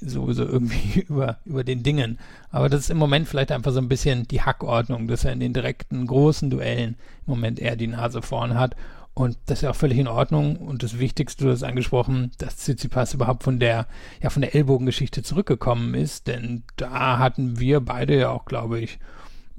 sowieso 0.00 0.44
irgendwie 0.44 1.00
über, 1.08 1.38
über 1.44 1.64
den 1.64 1.82
Dingen. 1.82 2.18
Aber 2.50 2.68
das 2.68 2.80
ist 2.80 2.90
im 2.90 2.98
Moment 2.98 3.28
vielleicht 3.28 3.52
einfach 3.52 3.72
so 3.72 3.80
ein 3.80 3.88
bisschen 3.88 4.26
die 4.28 4.42
Hackordnung, 4.42 5.08
dass 5.08 5.24
er 5.24 5.32
in 5.32 5.40
den 5.40 5.52
direkten 5.52 6.06
großen 6.06 6.50
Duellen 6.50 6.96
im 7.26 7.34
Moment 7.34 7.58
eher 7.58 7.76
die 7.76 7.86
Nase 7.86 8.22
vorn 8.22 8.58
hat. 8.58 8.76
Und 9.20 9.36
das 9.46 9.58
ist 9.58 9.62
ja 9.62 9.70
auch 9.70 9.76
völlig 9.76 9.98
in 9.98 10.08
Ordnung. 10.08 10.56
Und 10.56 10.82
das 10.82 10.98
Wichtigste, 10.98 11.44
du 11.44 11.50
hast 11.50 11.62
angesprochen, 11.62 12.30
dass 12.38 12.56
Tsitsipas 12.56 13.12
überhaupt 13.12 13.42
von 13.42 13.60
der, 13.60 13.86
ja, 14.22 14.30
von 14.30 14.40
der 14.40 14.54
Ellbogengeschichte 14.54 15.22
zurückgekommen 15.22 15.92
ist. 15.92 16.26
Denn 16.26 16.62
da 16.76 17.18
hatten 17.18 17.60
wir 17.60 17.80
beide 17.80 18.18
ja 18.18 18.30
auch, 18.30 18.46
glaube 18.46 18.80
ich, 18.80 18.98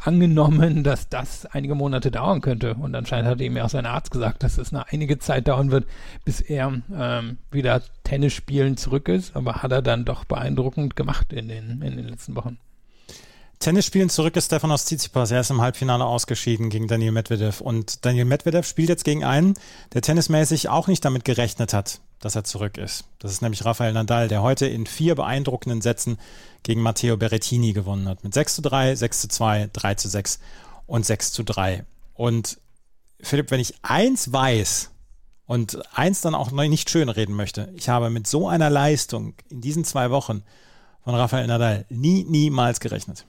angenommen, 0.00 0.84
dass 0.84 1.10
das 1.10 1.44
einige 1.44 1.74
Monate 1.74 2.10
dauern 2.10 2.40
könnte. 2.40 2.76
Und 2.76 2.94
anscheinend 2.94 3.28
hat 3.28 3.42
ihm 3.42 3.58
ja 3.58 3.66
auch 3.66 3.68
sein 3.68 3.84
Arzt 3.84 4.10
gesagt, 4.10 4.42
dass 4.42 4.56
es 4.56 4.72
eine 4.72 4.88
einige 4.90 5.18
Zeit 5.18 5.48
dauern 5.48 5.70
wird, 5.70 5.86
bis 6.24 6.40
er 6.40 6.80
ähm, 6.94 7.36
wieder 7.50 7.82
Tennis 8.04 8.32
spielen 8.32 8.78
zurück 8.78 9.10
ist. 9.10 9.36
Aber 9.36 9.56
hat 9.56 9.72
er 9.72 9.82
dann 9.82 10.06
doch 10.06 10.24
beeindruckend 10.24 10.96
gemacht 10.96 11.34
in 11.34 11.48
den, 11.48 11.82
in 11.82 11.98
den 11.98 12.08
letzten 12.08 12.34
Wochen. 12.34 12.56
Tennis 13.58 13.86
spielen 13.86 14.10
zurück 14.10 14.36
ist 14.36 14.46
Stefanos 14.46 14.84
Tsitsipas. 14.84 15.30
Er 15.30 15.40
ist 15.40 15.50
im 15.50 15.60
Halbfinale 15.60 16.04
ausgeschieden 16.04 16.68
gegen 16.68 16.88
Daniel 16.88 17.12
Medvedev. 17.12 17.60
Und 17.60 18.04
Daniel 18.04 18.26
Medvedev 18.26 18.66
spielt 18.66 18.88
jetzt 18.88 19.04
gegen 19.04 19.24
einen, 19.24 19.54
der 19.92 20.02
tennismäßig 20.02 20.68
auch 20.68 20.88
nicht 20.88 21.04
damit 21.04 21.24
gerechnet 21.24 21.72
hat, 21.72 22.00
dass 22.20 22.36
er 22.36 22.44
zurück 22.44 22.78
ist. 22.78 23.04
Das 23.18 23.32
ist 23.32 23.42
nämlich 23.42 23.64
Rafael 23.64 23.92
Nadal, 23.92 24.28
der 24.28 24.42
heute 24.42 24.66
in 24.66 24.86
vier 24.86 25.14
beeindruckenden 25.14 25.80
Sätzen 25.80 26.18
gegen 26.62 26.82
Matteo 26.82 27.16
Berrettini 27.16 27.72
gewonnen 27.72 28.08
hat. 28.08 28.24
Mit 28.24 28.34
6 28.34 28.56
zu 28.56 28.62
3, 28.62 28.94
6 28.94 29.20
zu 29.22 29.28
2, 29.28 29.70
3 29.72 29.94
zu 29.94 30.08
6 30.08 30.38
und 30.86 31.06
6 31.06 31.32
zu 31.32 31.42
3. 31.42 31.84
Und 32.14 32.58
Philipp, 33.20 33.50
wenn 33.50 33.60
ich 33.60 33.74
eins 33.82 34.32
weiß 34.32 34.90
und 35.46 35.78
eins 35.96 36.20
dann 36.20 36.34
auch 36.34 36.50
nicht 36.50 36.90
schön 36.90 37.08
reden 37.08 37.34
möchte, 37.34 37.72
ich 37.74 37.88
habe 37.88 38.10
mit 38.10 38.26
so 38.26 38.48
einer 38.48 38.70
Leistung 38.70 39.34
in 39.48 39.60
diesen 39.60 39.84
zwei 39.84 40.10
Wochen 40.10 40.42
von 41.02 41.14
Rafael 41.14 41.46
Nadal 41.46 41.86
nie, 41.88 42.24
niemals 42.24 42.80
gerechnet. 42.80 43.24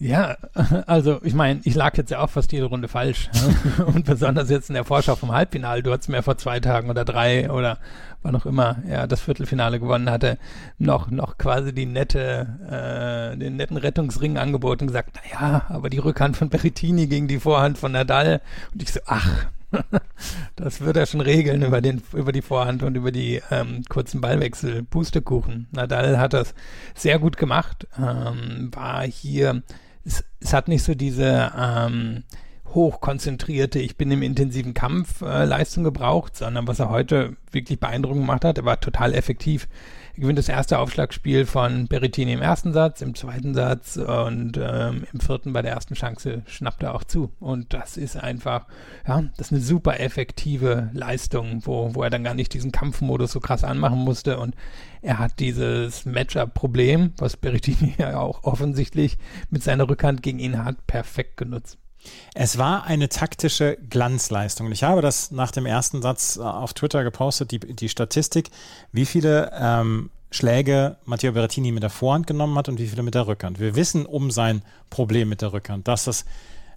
Ja, 0.00 0.38
also 0.86 1.20
ich 1.22 1.34
meine, 1.34 1.60
ich 1.64 1.74
lag 1.74 1.94
jetzt 1.98 2.10
ja 2.10 2.20
auch 2.20 2.30
fast 2.30 2.50
jede 2.52 2.64
Runde 2.64 2.88
falsch. 2.88 3.28
Und 3.86 4.06
besonders 4.06 4.48
jetzt 4.48 4.70
in 4.70 4.74
der 4.74 4.84
Vorschau 4.84 5.14
vom 5.14 5.30
Halbfinale. 5.30 5.82
Du 5.82 5.92
hattest 5.92 6.08
mir 6.08 6.22
vor 6.22 6.38
zwei 6.38 6.58
Tagen 6.58 6.88
oder 6.88 7.04
drei 7.04 7.50
oder 7.50 7.78
wann 8.22 8.34
auch 8.34 8.46
immer 8.46 8.78
er 8.88 9.06
das 9.06 9.20
Viertelfinale 9.20 9.78
gewonnen 9.78 10.10
hatte, 10.10 10.38
noch, 10.78 11.10
noch 11.10 11.38
quasi 11.38 11.74
die 11.74 11.86
nette, 11.86 13.32
äh, 13.34 13.36
den 13.38 13.56
netten 13.56 13.76
Rettungsring 13.76 14.38
angeboten 14.38 14.84
und 14.84 14.88
gesagt, 14.88 15.16
naja, 15.16 15.66
aber 15.68 15.90
die 15.90 15.98
Rückhand 15.98 16.36
von 16.36 16.48
Berrettini 16.48 17.06
gegen 17.06 17.28
die 17.28 17.40
Vorhand 17.40 17.78
von 17.78 17.92
Nadal. 17.92 18.40
Und 18.72 18.82
ich 18.82 18.92
so, 18.92 19.00
ach, 19.06 19.46
das 20.56 20.80
wird 20.80 20.96
er 20.96 21.06
schon 21.06 21.20
regeln 21.20 21.62
über, 21.62 21.82
den, 21.82 22.02
über 22.14 22.32
die 22.32 22.42
Vorhand 22.42 22.82
und 22.82 22.96
über 22.96 23.12
die 23.12 23.42
ähm, 23.50 23.82
kurzen 23.88 24.22
Ballwechsel. 24.22 24.82
Pustekuchen. 24.82 25.68
Nadal 25.72 26.18
hat 26.18 26.32
das 26.32 26.54
sehr 26.94 27.18
gut 27.18 27.36
gemacht. 27.36 27.86
Ähm, 27.98 28.70
war 28.74 29.02
hier 29.02 29.62
es, 30.04 30.24
es 30.40 30.52
hat 30.52 30.68
nicht 30.68 30.82
so 30.82 30.94
diese 30.94 31.52
ähm, 31.56 32.24
hochkonzentrierte, 32.74 33.78
ich 33.78 33.96
bin 33.96 34.10
im 34.10 34.22
intensiven 34.22 34.74
Kampf 34.74 35.22
äh, 35.22 35.44
Leistung 35.44 35.84
gebraucht, 35.84 36.36
sondern 36.36 36.66
was 36.66 36.78
er 36.78 36.90
heute 36.90 37.36
wirklich 37.50 37.80
beeindruckend 37.80 38.22
gemacht 38.22 38.44
hat, 38.44 38.58
er 38.58 38.64
war 38.64 38.80
total 38.80 39.14
effektiv. 39.14 39.68
Gewinnt 40.20 40.38
das 40.38 40.50
erste 40.50 40.78
Aufschlagspiel 40.78 41.46
von 41.46 41.88
Berrettini 41.88 42.34
im 42.34 42.42
ersten 42.42 42.74
Satz, 42.74 43.00
im 43.00 43.14
zweiten 43.14 43.54
Satz 43.54 43.96
und 43.96 44.60
ähm, 44.62 45.06
im 45.10 45.18
vierten 45.18 45.54
bei 45.54 45.62
der 45.62 45.72
ersten 45.72 45.94
Chance 45.94 46.42
schnappt 46.46 46.82
er 46.82 46.94
auch 46.94 47.04
zu. 47.04 47.32
Und 47.40 47.72
das 47.72 47.96
ist 47.96 48.18
einfach, 48.18 48.66
ja, 49.08 49.22
das 49.38 49.46
ist 49.46 49.52
eine 49.54 49.62
super 49.62 49.98
effektive 49.98 50.90
Leistung, 50.92 51.62
wo, 51.64 51.94
wo 51.94 52.02
er 52.02 52.10
dann 52.10 52.22
gar 52.22 52.34
nicht 52.34 52.52
diesen 52.52 52.70
Kampfmodus 52.70 53.32
so 53.32 53.40
krass 53.40 53.64
anmachen 53.64 54.00
musste. 54.00 54.38
Und 54.38 54.56
er 55.00 55.18
hat 55.18 55.40
dieses 55.40 56.04
Matchup-Problem, 56.04 57.14
was 57.16 57.38
Berrettini 57.38 57.94
ja 57.98 58.20
auch 58.20 58.44
offensichtlich 58.44 59.16
mit 59.48 59.62
seiner 59.62 59.88
Rückhand 59.88 60.22
gegen 60.22 60.38
ihn 60.38 60.62
hat, 60.62 60.86
perfekt 60.86 61.38
genutzt. 61.38 61.78
Es 62.34 62.58
war 62.58 62.84
eine 62.84 63.08
taktische 63.08 63.76
Glanzleistung. 63.88 64.70
Ich 64.72 64.82
habe 64.82 65.02
das 65.02 65.30
nach 65.30 65.50
dem 65.50 65.66
ersten 65.66 66.02
Satz 66.02 66.36
äh, 66.36 66.40
auf 66.40 66.74
Twitter 66.74 67.04
gepostet, 67.04 67.50
die, 67.50 67.58
die 67.58 67.88
Statistik, 67.88 68.50
wie 68.92 69.06
viele 69.06 69.50
ähm, 69.54 70.10
Schläge 70.30 70.96
Matteo 71.04 71.32
Berrettini 71.32 71.72
mit 71.72 71.82
der 71.82 71.90
Vorhand 71.90 72.26
genommen 72.26 72.56
hat 72.56 72.68
und 72.68 72.78
wie 72.78 72.86
viele 72.86 73.02
mit 73.02 73.14
der 73.14 73.26
Rückhand. 73.26 73.58
Wir 73.58 73.74
wissen 73.74 74.06
um 74.06 74.30
sein 74.30 74.62
Problem 74.88 75.28
mit 75.28 75.42
der 75.42 75.52
Rückhand, 75.52 75.88
dass 75.88 76.04
das 76.04 76.24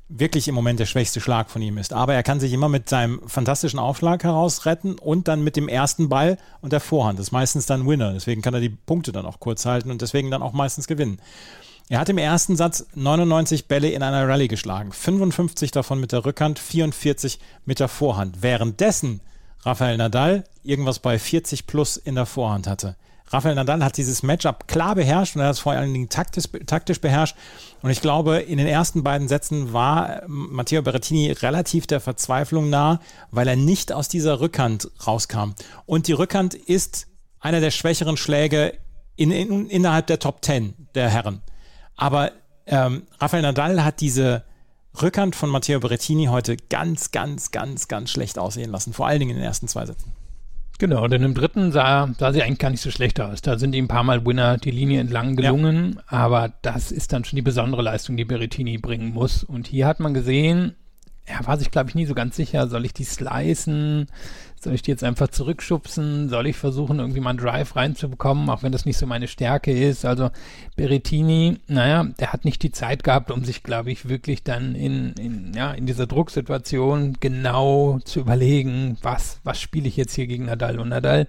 wirklich 0.10 0.48
im 0.48 0.56
Moment 0.56 0.80
der 0.80 0.86
schwächste 0.86 1.22
Schlag 1.22 1.50
von 1.50 1.62
ihm 1.62 1.78
ist. 1.78 1.94
Aber 1.94 2.14
er 2.14 2.24
kann 2.24 2.40
sich 2.40 2.52
immer 2.52 2.70
mit 2.70 2.90
seinem 2.90 3.22
fantastischen 3.28 3.80
Aufschlag 3.80 4.24
herausretten 4.24 5.00
und 5.00 5.28
dann 5.28 5.44
mit 5.44 5.56
dem 5.56 5.68
ersten 5.68 6.10
Ball 6.10 6.38
und 6.62 6.74
der 6.74 6.80
Vorhand. 6.80 7.20
Das 7.20 7.28
ist 7.28 7.32
meistens 7.32 7.66
dann 7.66 7.88
Winner. 7.88 8.14
Deswegen 8.14 8.42
kann 8.42 8.54
er 8.54 8.60
die 8.60 8.70
Punkte 8.70 9.12
dann 9.12 9.26
auch 9.26 9.40
kurz 9.40 9.66
halten 9.66 9.92
und 9.92 10.02
deswegen 10.02 10.30
dann 10.30 10.42
auch 10.42 10.54
meistens 10.54 10.88
gewinnen. 10.88 11.20
Er 11.90 12.00
hat 12.00 12.10
im 12.10 12.18
ersten 12.18 12.56
Satz 12.56 12.86
99 12.96 13.68
Bälle 13.68 13.90
in 13.90 14.04
einer 14.04 14.28
Rallye 14.28 14.48
geschlagen, 14.48 14.92
55 14.92 15.72
davon 15.72 16.00
mit 16.00 16.12
der 16.12 16.26
Rückhand, 16.26 16.60
44 16.60 17.40
mit 17.66 17.80
der 17.80 17.90
Vorhand. 17.90 18.42
Währenddessen 18.42 19.22
Rafael 19.62 19.98
Nadal 19.98 20.46
irgendwas 20.64 21.00
bei 21.00 21.20
40 21.20 21.68
plus 21.68 21.98
in 21.98 22.16
der 22.16 22.26
Vorhand 22.26 22.68
hatte. 22.68 22.96
Rafael 23.28 23.56
Nadal 23.56 23.84
hat 23.84 23.98
dieses 23.98 24.22
Matchup 24.22 24.68
klar 24.68 24.96
beherrscht 24.96 25.36
und 25.36 25.42
er 25.42 25.48
hat 25.48 25.56
es 25.56 25.60
vor 25.60 25.74
allen 25.74 25.92
Dingen 25.92 26.10
taktisch, 26.10 26.46
taktisch 26.68 27.02
beherrscht. 27.02 27.36
Und 27.82 27.90
ich 27.90 28.00
glaube, 28.00 28.38
in 28.38 28.60
den 28.60 28.68
ersten 28.68 29.04
beiden 29.04 29.28
Sätzen 29.28 29.74
war 29.74 30.22
Matteo 30.28 30.82
Berrettini 30.84 31.32
relativ 31.32 31.88
der 31.88 32.00
Verzweiflung 32.00 32.70
nah, 32.70 33.00
weil 33.32 33.48
er 33.48 33.56
nicht 33.56 33.92
aus 33.92 34.08
dieser 34.08 34.40
Rückhand 34.40 34.90
rauskam. 35.08 35.54
Und 35.86 36.08
die 36.08 36.14
Rückhand 36.14 36.54
ist 36.54 37.08
einer 37.40 37.60
der 37.60 37.72
schwächeren 37.72 38.18
Schläge 38.18 38.78
in, 39.16 39.32
in, 39.32 39.68
innerhalb 39.68 40.08
der 40.08 40.20
Top 40.20 40.46
10 40.46 40.90
der 40.94 41.10
Herren. 41.10 41.42
Aber 42.04 42.34
ähm, 42.66 43.04
Rafael 43.18 43.44
Nadal 43.44 43.82
hat 43.82 44.02
diese 44.02 44.44
Rückhand 45.02 45.38
von 45.38 45.50
Matteo 45.50 45.80
Berrettini 45.80 46.26
heute 46.26 46.58
ganz, 46.58 47.12
ganz, 47.12 47.52
ganz, 47.52 47.88
ganz 47.88 48.12
schlecht 48.12 48.38
aussehen 48.38 48.72
lassen. 48.72 48.92
Vor 48.92 49.08
allen 49.08 49.20
Dingen 49.20 49.32
in 49.32 49.38
den 49.38 49.46
ersten 49.46 49.70
zwei 49.70 49.86
Sätzen. 49.86 50.12
Genau, 50.80 51.08
denn 51.08 51.24
im 51.24 51.34
dritten 51.34 51.72
sah, 51.72 52.14
sah 52.20 52.34
sie 52.34 52.44
eigentlich 52.44 52.60
gar 52.60 52.72
nicht 52.72 52.82
so 52.82 52.92
schlecht 52.92 53.22
aus. 53.22 53.42
Da 53.42 53.58
sind 53.58 53.74
ihm 53.74 53.86
ein 53.86 53.88
paar 53.88 54.04
Mal 54.04 54.26
Winner 54.26 54.58
die 54.58 54.72
Linie 54.72 55.00
entlang 55.00 55.38
gelungen, 55.38 55.94
ja. 55.96 56.18
aber 56.18 56.52
das 56.62 56.92
ist 56.92 57.14
dann 57.14 57.24
schon 57.24 57.38
die 57.38 57.42
besondere 57.42 57.82
Leistung, 57.82 58.18
die 58.18 58.26
Berrettini 58.26 58.80
bringen 58.80 59.14
muss. 59.14 59.46
Und 59.46 59.68
hier 59.68 59.88
hat 59.88 60.02
man 60.02 60.14
gesehen, 60.14 60.76
er 61.26 61.46
war 61.48 61.58
sich, 61.58 61.72
glaube 61.72 61.90
ich, 61.90 61.96
nie 61.96 62.06
so 62.06 62.14
ganz 62.14 62.36
sicher, 62.36 62.68
soll 62.68 62.86
ich 62.86 62.94
die 62.94 63.06
slicen, 63.06 64.08
soll 64.60 64.74
ich 64.74 64.82
die 64.82 64.92
jetzt 64.92 65.04
einfach 65.04 65.30
zurückschubsen, 65.30 66.30
soll 66.30 66.48
ich 66.48 66.58
versuchen, 66.58 67.00
irgendwie 67.00 67.20
mal 67.20 67.32
einen 67.32 67.40
Drive 67.40 67.76
reinzubekommen, 67.76 68.50
auch 68.50 68.64
wenn 68.64 68.72
das 68.72 68.86
nicht 68.86 68.98
so 68.98 69.06
meine 69.06 69.28
Stärke 69.28 69.72
ist. 69.72 70.06
Also 70.06 70.32
Berettini, 70.76 71.60
naja, 71.68 72.06
der 72.20 72.34
hat 72.34 72.46
nicht 72.46 72.64
die 72.64 72.72
Zeit 72.72 73.04
gehabt, 73.04 73.32
um 73.32 73.44
sich, 73.46 73.64
glaube 73.64 73.92
ich, 73.92 74.10
wirklich 74.10 74.44
dann 74.44 74.76
in, 74.76 75.14
in, 75.14 75.54
ja, 75.54 75.72
in 75.72 75.86
dieser 75.86 76.08
Drucksituation 76.08 77.18
genau 77.20 78.00
zu 78.04 78.20
überlegen, 78.20 78.98
was, 79.02 79.40
was 79.44 79.60
spiele 79.62 79.88
ich 79.88 79.98
jetzt 79.98 80.14
hier 80.14 80.28
gegen 80.28 80.46
Nadal 80.46 80.80
und 80.80 80.90
Nadal 80.90 81.28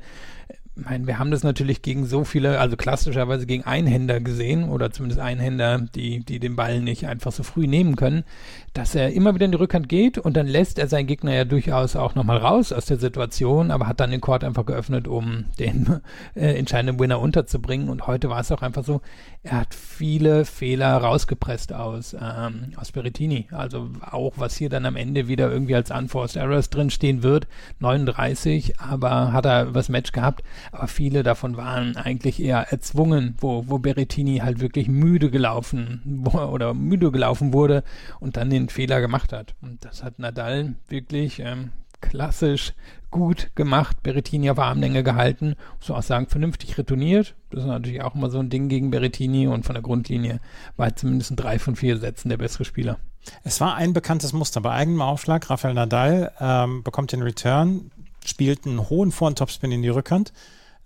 meine, 0.76 1.06
wir 1.06 1.18
haben 1.18 1.30
das 1.30 1.44
natürlich 1.44 1.82
gegen 1.82 2.04
so 2.04 2.24
viele, 2.24 2.58
also 2.58 2.76
klassischerweise 2.76 3.46
gegen 3.46 3.64
Einhänder 3.64 4.20
gesehen 4.20 4.68
oder 4.68 4.90
zumindest 4.90 5.20
Einhänder, 5.20 5.78
die, 5.94 6.20
die 6.20 6.40
den 6.40 6.56
Ball 6.56 6.80
nicht 6.80 7.06
einfach 7.06 7.30
so 7.30 7.44
früh 7.44 7.66
nehmen 7.66 7.94
können, 7.94 8.24
dass 8.72 8.96
er 8.96 9.12
immer 9.12 9.34
wieder 9.34 9.44
in 9.44 9.52
die 9.52 9.58
Rückhand 9.58 9.88
geht 9.88 10.18
und 10.18 10.36
dann 10.36 10.48
lässt 10.48 10.80
er 10.80 10.88
seinen 10.88 11.06
Gegner 11.06 11.32
ja 11.32 11.44
durchaus 11.44 11.94
auch 11.94 12.16
nochmal 12.16 12.38
raus 12.38 12.72
aus 12.72 12.86
der 12.86 12.96
Situation, 12.96 13.70
aber 13.70 13.86
hat 13.86 14.00
dann 14.00 14.10
den 14.10 14.20
Court 14.20 14.42
einfach 14.42 14.66
geöffnet, 14.66 15.06
um 15.06 15.44
den 15.60 16.00
äh, 16.34 16.58
entscheidenden 16.58 16.98
Winner 16.98 17.20
unterzubringen. 17.20 17.88
Und 17.88 18.08
heute 18.08 18.28
war 18.28 18.40
es 18.40 18.50
auch 18.50 18.62
einfach 18.62 18.82
so, 18.82 19.00
er 19.44 19.60
hat 19.60 19.74
viele 19.74 20.44
Fehler 20.44 20.96
rausgepresst 20.96 21.72
aus, 21.72 22.16
ähm, 22.20 22.72
aus 22.76 22.90
Berettini, 22.90 23.46
also 23.52 23.90
auch 24.10 24.32
was 24.36 24.56
hier 24.56 24.70
dann 24.70 24.86
am 24.86 24.96
Ende 24.96 25.28
wieder 25.28 25.52
irgendwie 25.52 25.76
als 25.76 25.92
Unforced 25.92 26.36
Errors 26.36 26.70
drinstehen 26.70 27.22
wird, 27.22 27.46
39, 27.78 28.80
aber 28.80 29.32
hat 29.32 29.46
er 29.46 29.66
übers 29.66 29.88
Match 29.88 30.10
gehabt, 30.10 30.42
aber 30.72 30.88
viele 30.88 31.22
davon 31.22 31.56
waren 31.56 31.96
eigentlich 31.96 32.40
eher 32.42 32.72
erzwungen, 32.72 33.34
wo, 33.38 33.64
wo 33.68 33.78
Berettini 33.78 34.38
halt 34.38 34.60
wirklich 34.60 34.88
müde 34.88 35.30
gelaufen 35.30 36.24
oder 36.32 36.74
müde 36.74 37.10
gelaufen 37.10 37.52
wurde 37.52 37.84
und 38.20 38.36
dann 38.36 38.50
den 38.50 38.68
Fehler 38.68 39.00
gemacht 39.00 39.32
hat. 39.32 39.54
Und 39.62 39.84
das 39.84 40.02
hat 40.02 40.18
Nadal 40.18 40.74
wirklich 40.88 41.40
ähm, 41.40 41.70
klassisch 42.00 42.74
gut 43.10 43.50
gemacht, 43.54 44.02
Berettini 44.02 44.50
auf 44.50 44.58
Armlänge 44.58 45.04
gehalten, 45.04 45.54
muss 45.78 45.88
man 45.88 45.98
auch 45.98 46.02
sagen, 46.02 46.26
vernünftig 46.26 46.76
retourniert. 46.76 47.36
Das 47.50 47.60
ist 47.60 47.68
natürlich 47.68 48.02
auch 48.02 48.16
immer 48.16 48.28
so 48.28 48.40
ein 48.40 48.50
Ding 48.50 48.68
gegen 48.68 48.90
Berettini 48.90 49.46
und 49.46 49.64
von 49.64 49.74
der 49.74 49.82
Grundlinie 49.82 50.40
war 50.76 50.94
zumindest 50.96 51.30
in 51.30 51.36
drei 51.36 51.60
von 51.60 51.76
vier 51.76 51.96
Sätzen 51.98 52.28
der 52.28 52.38
bessere 52.38 52.64
Spieler. 52.64 52.98
Es 53.44 53.60
war 53.60 53.76
ein 53.76 53.92
bekanntes 53.92 54.32
Muster. 54.32 54.60
Bei 54.60 54.72
eigenem 54.72 55.00
Aufschlag, 55.00 55.48
Rafael 55.48 55.74
Nadal 55.74 56.32
ähm, 56.40 56.82
bekommt 56.82 57.12
den 57.12 57.22
Return, 57.22 57.92
spielt 58.24 58.66
einen 58.66 58.88
hohen 58.88 59.12
Vor- 59.12 59.28
und 59.28 59.38
Topspin 59.38 59.72
in 59.72 59.82
die 59.82 59.88
Rückhand, 59.88 60.32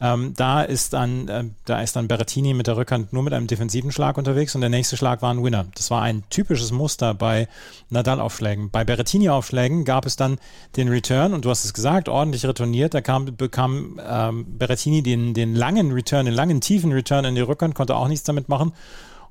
ähm, 0.01 0.33
da 0.37 0.63
ist 0.63 0.93
dann, 0.93 1.27
äh, 1.27 1.45
da 1.65 1.83
ist 1.83 1.97
dann 1.97 2.07
Berrettini 2.07 2.55
mit 2.55 2.69
der 2.69 2.77
Rückhand 2.77 3.13
nur 3.13 3.25
mit 3.25 3.33
einem 3.33 3.49
defensiven 3.49 3.91
Schlag 3.91 4.17
unterwegs 4.17 4.55
und 4.55 4.61
der 4.61 4.71
nächste 4.71 4.97
Schlag 4.97 5.23
war 5.23 5.35
ein 5.35 5.43
Winner. 5.43 5.67
Das 5.75 5.91
war 5.91 6.03
ein 6.03 6.23
typisches 6.31 6.71
Muster 6.71 7.15
bei 7.15 7.49
Nadal-Aufschlägen. 7.91 8.71
Bei 8.71 8.85
Berrettini-Aufschlägen 8.85 9.85
gab 9.85 10.07
es 10.07 10.15
dann 10.15 10.39
den 10.77 10.89
Return 10.89 11.35
und 11.35 11.45
du 11.45 11.51
hast 11.51 11.65
es 11.65 11.75
gesagt, 11.75 12.09
ordentlich 12.09 12.47
retourniert. 12.47 12.95
Da 12.95 13.01
kam, 13.01 13.37
bekam 13.37 14.01
ähm, 14.09 14.47
Berrettini 14.57 15.03
den, 15.03 15.35
den 15.35 15.57
langen 15.57 15.91
Return, 15.91 16.27
den 16.27 16.35
langen 16.35 16.61
tiefen 16.61 16.93
Return 16.93 17.25
in 17.25 17.35
die 17.35 17.41
Rückhand, 17.41 17.75
konnte 17.75 17.97
auch 17.97 18.07
nichts 18.07 18.25
damit 18.25 18.49
machen 18.49 18.73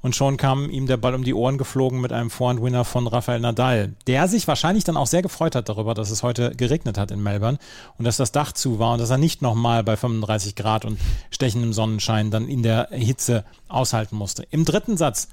und 0.01 0.15
schon 0.15 0.37
kam 0.37 0.69
ihm 0.69 0.87
der 0.87 0.97
Ball 0.97 1.15
um 1.15 1.23
die 1.23 1.33
Ohren 1.33 1.57
geflogen 1.57 2.01
mit 2.01 2.11
einem 2.11 2.29
Vorhandwinner 2.29 2.85
von 2.85 3.07
Rafael 3.07 3.39
Nadal, 3.39 3.93
der 4.07 4.27
sich 4.27 4.47
wahrscheinlich 4.47 4.83
dann 4.83 4.97
auch 4.97 5.07
sehr 5.07 5.21
gefreut 5.21 5.55
hat 5.55 5.69
darüber, 5.69 5.93
dass 5.93 6.11
es 6.11 6.23
heute 6.23 6.51
geregnet 6.55 6.97
hat 6.97 7.11
in 7.11 7.21
Melbourne 7.21 7.57
und 7.97 8.05
dass 8.05 8.17
das 8.17 8.31
Dach 8.31 8.51
zu 8.51 8.79
war 8.79 8.93
und 8.93 8.99
dass 8.99 9.09
er 9.09 9.17
nicht 9.17 9.41
nochmal 9.41 9.83
bei 9.83 9.97
35 9.97 10.55
Grad 10.55 10.85
und 10.85 10.99
stechendem 11.31 11.73
Sonnenschein 11.73 12.31
dann 12.31 12.47
in 12.47 12.63
der 12.63 12.89
Hitze 12.91 13.43
aushalten 13.67 14.15
musste. 14.15 14.43
Im 14.51 14.65
dritten 14.65 14.97
Satz 14.97 15.29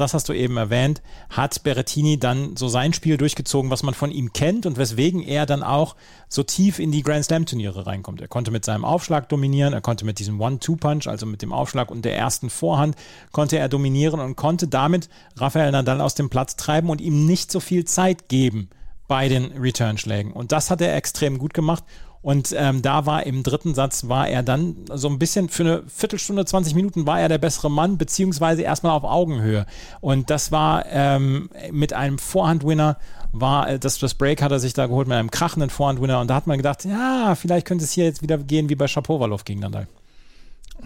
das 0.00 0.14
hast 0.14 0.28
du 0.28 0.32
eben 0.32 0.56
erwähnt, 0.56 1.02
hat 1.30 1.62
Berrettini 1.62 2.18
dann 2.18 2.56
so 2.56 2.68
sein 2.68 2.92
Spiel 2.92 3.16
durchgezogen, 3.16 3.70
was 3.70 3.82
man 3.82 3.94
von 3.94 4.10
ihm 4.10 4.32
kennt 4.32 4.66
und 4.66 4.76
weswegen 4.76 5.22
er 5.22 5.46
dann 5.46 5.62
auch 5.62 5.96
so 6.28 6.42
tief 6.42 6.78
in 6.78 6.92
die 6.92 7.02
Grand 7.02 7.24
Slam 7.24 7.46
Turniere 7.46 7.86
reinkommt. 7.86 8.20
Er 8.20 8.28
konnte 8.28 8.50
mit 8.50 8.64
seinem 8.64 8.84
Aufschlag 8.84 9.28
dominieren, 9.28 9.72
er 9.72 9.80
konnte 9.80 10.04
mit 10.04 10.18
diesem 10.18 10.40
One-Two-Punch, 10.40 11.06
also 11.06 11.26
mit 11.26 11.42
dem 11.42 11.52
Aufschlag 11.52 11.90
und 11.90 12.04
der 12.04 12.16
ersten 12.16 12.50
Vorhand, 12.50 12.96
konnte 13.32 13.58
er 13.58 13.68
dominieren 13.68 14.20
und 14.20 14.36
konnte 14.36 14.68
damit 14.68 15.08
Rafael 15.36 15.72
Nadal 15.72 16.00
aus 16.00 16.14
dem 16.14 16.30
Platz 16.30 16.56
treiben 16.56 16.90
und 16.90 17.00
ihm 17.00 17.26
nicht 17.26 17.50
so 17.50 17.60
viel 17.60 17.84
Zeit 17.84 18.28
geben 18.28 18.70
bei 19.08 19.28
den 19.28 19.52
Return-Schlägen. 19.56 20.32
Und 20.32 20.52
das 20.52 20.70
hat 20.70 20.80
er 20.80 20.94
extrem 20.94 21.38
gut 21.38 21.54
gemacht 21.54 21.82
und 22.28 22.54
ähm, 22.54 22.82
da 22.82 23.06
war 23.06 23.24
im 23.24 23.42
dritten 23.42 23.74
Satz, 23.74 24.06
war 24.06 24.28
er 24.28 24.42
dann 24.42 24.76
so 24.92 25.08
ein 25.08 25.18
bisschen 25.18 25.48
für 25.48 25.62
eine 25.62 25.82
Viertelstunde, 25.86 26.44
20 26.44 26.74
Minuten 26.74 27.06
war 27.06 27.18
er 27.18 27.30
der 27.30 27.38
bessere 27.38 27.70
Mann, 27.70 27.96
beziehungsweise 27.96 28.60
erstmal 28.60 28.92
auf 28.92 29.04
Augenhöhe. 29.04 29.64
Und 30.02 30.28
das 30.28 30.52
war 30.52 30.84
ähm, 30.90 31.48
mit 31.72 31.94
einem 31.94 32.18
Vorhandwinner, 32.18 32.98
war 33.32 33.70
äh, 33.70 33.78
das, 33.78 33.98
das 33.98 34.12
Break 34.12 34.42
hat 34.42 34.52
er 34.52 34.60
sich 34.60 34.74
da 34.74 34.88
geholt 34.88 35.08
mit 35.08 35.16
einem 35.16 35.30
krachenden 35.30 35.70
Vorhandwinner. 35.70 36.20
Und 36.20 36.28
da 36.28 36.34
hat 36.34 36.46
man 36.46 36.58
gedacht, 36.58 36.84
ja, 36.84 37.34
vielleicht 37.34 37.66
könnte 37.66 37.84
es 37.84 37.92
hier 37.92 38.04
jetzt 38.04 38.20
wieder 38.20 38.36
gehen 38.36 38.68
wie 38.68 38.76
bei 38.76 38.88
Shapovalov 38.88 39.46
gegen 39.46 39.60
Nadal. 39.60 39.88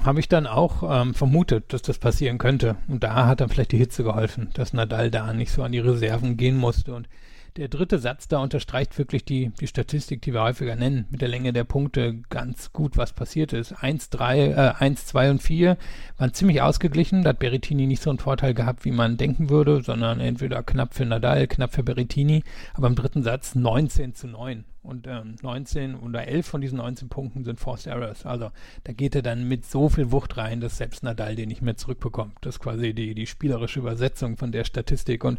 Habe 0.04 0.20
ich 0.20 0.28
dann 0.28 0.46
auch 0.46 0.84
ähm, 0.88 1.12
vermutet, 1.12 1.72
dass 1.72 1.82
das 1.82 1.98
passieren 1.98 2.38
könnte. 2.38 2.76
Und 2.86 3.02
da 3.02 3.26
hat 3.26 3.40
dann 3.40 3.48
vielleicht 3.48 3.72
die 3.72 3.78
Hitze 3.78 4.04
geholfen, 4.04 4.50
dass 4.54 4.74
Nadal 4.74 5.10
da 5.10 5.32
nicht 5.32 5.50
so 5.50 5.64
an 5.64 5.72
die 5.72 5.80
Reserven 5.80 6.36
gehen 6.36 6.56
musste. 6.56 6.94
Und 6.94 7.08
der 7.56 7.68
dritte 7.68 7.98
Satz 7.98 8.28
da 8.28 8.38
unterstreicht 8.38 8.96
wirklich 8.98 9.24
die, 9.24 9.50
die 9.60 9.66
Statistik, 9.66 10.22
die 10.22 10.32
wir 10.32 10.42
häufiger 10.42 10.74
nennen, 10.74 11.06
mit 11.10 11.20
der 11.20 11.28
Länge 11.28 11.52
der 11.52 11.64
Punkte 11.64 12.22
ganz 12.30 12.72
gut, 12.72 12.96
was 12.96 13.12
passiert 13.12 13.52
ist. 13.52 13.72
1, 13.72 14.10
3, 14.10 14.38
äh, 14.38 14.72
1, 14.78 15.06
2 15.06 15.30
und 15.30 15.42
4 15.42 15.76
waren 16.16 16.32
ziemlich 16.32 16.62
ausgeglichen. 16.62 17.22
Da 17.22 17.30
hat 17.30 17.38
Berrettini 17.38 17.86
nicht 17.86 18.02
so 18.02 18.10
einen 18.10 18.18
Vorteil 18.18 18.54
gehabt, 18.54 18.84
wie 18.84 18.90
man 18.90 19.16
denken 19.16 19.50
würde, 19.50 19.82
sondern 19.82 20.20
entweder 20.20 20.62
knapp 20.62 20.94
für 20.94 21.04
Nadal, 21.04 21.46
knapp 21.46 21.74
für 21.74 21.82
Berrettini. 21.82 22.42
Aber 22.74 22.86
im 22.86 22.94
dritten 22.94 23.22
Satz 23.22 23.54
19 23.54 24.14
zu 24.14 24.28
9. 24.28 24.64
Und 24.82 25.06
ähm, 25.06 25.36
19 25.42 25.94
oder 25.94 26.26
11 26.26 26.44
von 26.44 26.60
diesen 26.60 26.78
19 26.78 27.08
Punkten 27.08 27.44
sind 27.44 27.60
Forced 27.60 27.86
Errors. 27.86 28.26
Also 28.26 28.50
da 28.82 28.92
geht 28.92 29.14
er 29.14 29.22
dann 29.22 29.46
mit 29.46 29.64
so 29.64 29.88
viel 29.88 30.10
Wucht 30.10 30.36
rein, 30.36 30.60
dass 30.60 30.76
selbst 30.76 31.04
Nadal 31.04 31.36
den 31.36 31.48
nicht 31.48 31.62
mehr 31.62 31.76
zurückbekommt. 31.76 32.34
Das 32.40 32.56
ist 32.56 32.60
quasi 32.60 32.92
die, 32.92 33.14
die 33.14 33.28
spielerische 33.28 33.78
Übersetzung 33.78 34.36
von 34.36 34.50
der 34.50 34.64
Statistik. 34.64 35.22
Und 35.22 35.38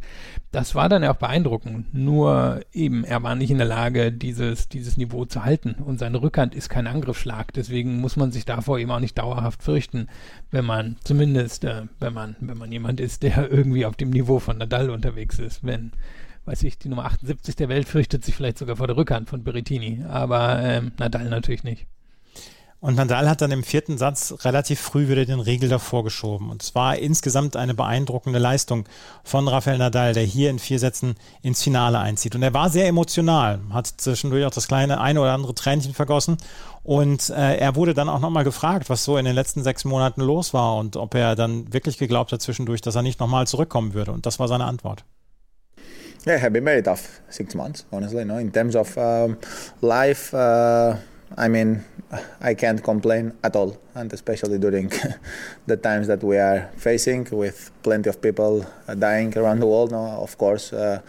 das 0.52 0.76
war 0.76 0.88
dann 0.88 1.04
auch 1.04 1.18
beeindruckend. 1.18 1.94
Nur 1.94 2.62
eben, 2.72 3.04
er 3.04 3.22
war 3.22 3.36
nicht 3.36 3.52
in 3.52 3.58
der 3.58 3.68
Lage, 3.68 4.14
dieses, 4.14 4.70
dieses 4.70 4.96
Niveau 4.96 5.26
zu 5.26 5.44
halten. 5.44 5.74
Und 5.74 6.00
seine 6.00 6.22
Rückhand 6.22 6.56
ist 6.56 6.70
kein 6.70 6.88
Angriffsschlag. 6.88 7.52
Deswegen 7.52 8.00
muss 8.00 8.16
man 8.16 8.32
sich 8.32 8.46
davor 8.46 8.80
eben 8.80 8.92
auch 8.92 9.02
nicht 9.02 9.18
dauerhaft 9.18 9.62
fürchten, 9.62 10.08
wenn 10.52 10.64
man 10.64 10.96
zumindest, 11.04 11.66
äh, 11.66 11.84
wenn 12.00 12.14
man, 12.14 12.38
wenn 12.40 12.58
man 12.58 12.72
jemand 12.72 13.02
ist, 13.02 13.24
der 13.24 13.52
irgendwie 13.52 13.86
auf 13.86 13.98
dem 13.98 14.12
Niveau 14.12 14.40
von 14.40 14.58
Nadal 14.58 14.90
unterwegs 14.90 15.38
ist. 15.38 15.66
Wenn 15.66 15.92
weiß 16.46 16.64
ich, 16.64 16.78
die 16.78 16.90
Nummer 16.90 17.06
78 17.06 17.56
der 17.56 17.70
Welt 17.70 17.88
fürchtet 17.88 18.26
sich 18.26 18.36
vielleicht 18.36 18.58
sogar 18.58 18.76
vor 18.76 18.88
der 18.88 18.98
Rückhand 18.98 19.30
von 19.30 19.44
Berrettini, 19.44 20.04
aber 20.08 20.60
ähm, 20.60 20.92
Nadal 20.98 21.30
natürlich 21.30 21.64
nicht. 21.64 21.88
Und 22.84 22.96
Nadal 22.96 23.30
hat 23.30 23.40
dann 23.40 23.52
im 23.52 23.64
vierten 23.64 23.98
Satz 23.98 24.36
relativ 24.44 24.78
früh 24.78 25.08
wieder 25.08 25.24
den 25.24 25.40
Riegel 25.40 25.70
davor 25.70 26.04
geschoben. 26.04 26.50
Und 26.50 26.64
zwar 26.64 26.98
insgesamt 26.98 27.56
eine 27.56 27.74
beeindruckende 27.74 28.40
Leistung 28.40 28.84
von 29.24 29.48
Rafael 29.48 29.78
Nadal, 29.78 30.12
der 30.12 30.24
hier 30.24 30.50
in 30.50 30.60
vier 30.60 30.80
Sätzen 30.80 31.16
ins 31.42 31.64
Finale 31.64 32.00
einzieht. 32.00 32.36
Und 32.36 32.44
er 32.44 32.54
war 32.54 32.70
sehr 32.70 32.90
emotional, 32.90 33.62
hat 33.70 33.88
zwischendurch 33.88 34.44
auch 34.44 34.52
das 34.52 34.68
kleine 34.68 35.00
eine 35.00 35.22
oder 35.22 35.32
andere 35.32 35.56
Tränchen 35.56 35.94
vergossen. 35.94 36.36
Und 36.84 37.30
äh, 37.30 37.56
er 37.56 37.78
wurde 37.78 37.94
dann 37.94 38.10
auch 38.10 38.20
nochmal 38.20 38.44
gefragt, 38.44 38.90
was 38.90 39.06
so 39.06 39.16
in 39.16 39.24
den 39.24 39.34
letzten 39.34 39.64
sechs 39.64 39.86
Monaten 39.86 40.20
los 40.20 40.54
war 40.54 40.76
und 40.76 40.98
ob 40.98 41.16
er 41.16 41.38
dann 41.38 41.72
wirklich 41.72 41.98
geglaubt 41.98 42.34
hat 42.34 42.42
zwischendurch, 42.42 42.82
dass 42.82 42.96
er 42.96 43.02
nicht 43.02 43.22
nochmal 43.22 43.48
zurückkommen 43.48 43.94
würde. 43.94 44.12
Und 44.12 44.26
das 44.26 44.40
war 44.40 44.50
seine 44.50 44.66
Antwort. 44.66 45.06
Yeah, 46.26 46.36
it 46.36 46.40
have 46.40 46.54
been 46.54 46.64
very 46.64 46.82
tough 46.82 47.20
six 47.30 47.54
months, 47.54 47.84
honestly. 47.92 48.24
No, 48.24 48.38
in 48.38 48.50
terms 48.50 48.78
of 48.78 48.98
um, 48.98 49.38
life, 49.82 50.34
uh, 50.34 50.96
I 51.38 51.50
mean, 51.50 51.84
I 52.40 52.54
can't 52.54 52.82
complain 52.82 53.34
at 53.44 53.58
all, 53.58 53.78
and 53.94 54.12
especially 54.14 54.58
during 54.58 54.90
the 55.68 55.76
times 55.76 56.08
that 56.08 56.24
we 56.24 56.38
are 56.38 56.72
facing, 56.78 57.28
with 57.32 57.72
plenty 57.84 58.10
of 58.10 58.22
people 58.22 58.66
dying 59.00 59.38
around 59.38 59.60
the 59.60 59.68
world. 59.68 59.92
No, 59.92 60.06
of 60.06 60.38
course, 60.38 60.72
uh, 60.72 61.02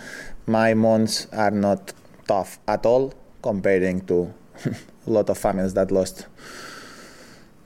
my 0.47 0.75
months 0.75 1.29
are 1.33 1.53
not 1.53 1.93
tough 2.27 2.59
at 2.67 2.85
all, 2.85 3.15
comparing 3.41 4.01
to 4.07 4.35
a 5.07 5.11
lot 5.11 5.31
of 5.31 5.39
families 5.39 5.75
that 5.75 5.93
lost 5.93 6.27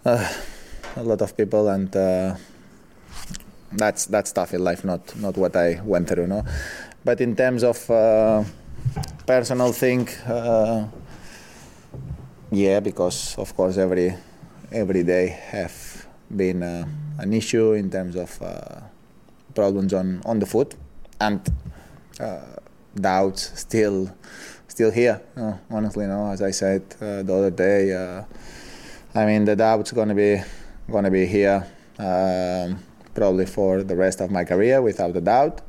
uh, 0.05 0.33
a 0.97 1.03
lot 1.03 1.23
of 1.23 1.35
people, 1.35 1.69
and 1.69 1.97
uh, 1.97 2.37
that's 3.73 4.07
that's 4.07 4.33
tough 4.33 4.53
in 4.53 4.65
life. 4.65 4.85
Not 4.85 5.17
not 5.17 5.37
what 5.37 5.57
I 5.57 5.81
went 5.85 6.09
through. 6.09 6.27
No. 6.27 6.45
But 7.05 7.21
in 7.21 7.37
terms 7.37 7.63
of 7.63 7.91
uh, 7.91 8.45
personal 9.27 9.73
thing, 9.73 10.09
uh, 10.27 10.89
yeah, 12.51 12.81
because 12.81 13.37
of 13.39 13.55
course 13.57 13.79
every 13.79 14.15
every 14.73 15.05
day 15.05 15.29
have 15.29 16.07
been 16.35 16.63
uh, 16.63 16.87
an 17.19 17.33
issue 17.33 17.73
in 17.73 17.91
terms 17.91 18.17
of 18.17 18.43
uh, 18.43 18.81
problems 19.55 19.95
on 19.95 20.23
on 20.25 20.39
the 20.39 20.47
foot 20.47 20.75
and 21.21 21.41
uh, 22.21 22.41
doubts 22.95 23.59
still 23.61 24.11
still 24.67 24.91
here. 24.91 25.21
Uh, 25.37 25.55
honestly, 25.71 26.07
no. 26.07 26.31
As 26.31 26.43
I 26.43 26.51
said 26.51 26.91
the 26.99 27.33
other 27.33 27.51
day, 27.51 27.95
I 29.15 29.25
mean 29.25 29.45
the 29.45 29.57
doubts 29.57 29.93
gonna 29.93 30.15
be 30.15 30.43
gonna 30.91 31.11
be 31.11 31.27
here 31.27 31.65
um, 31.99 32.79
probably 33.15 33.47
for 33.47 33.83
the 33.83 33.97
rest 33.97 34.21
of 34.21 34.31
my 34.31 34.45
career, 34.45 34.83
without 34.83 35.17
a 35.17 35.21
doubt 35.21 35.61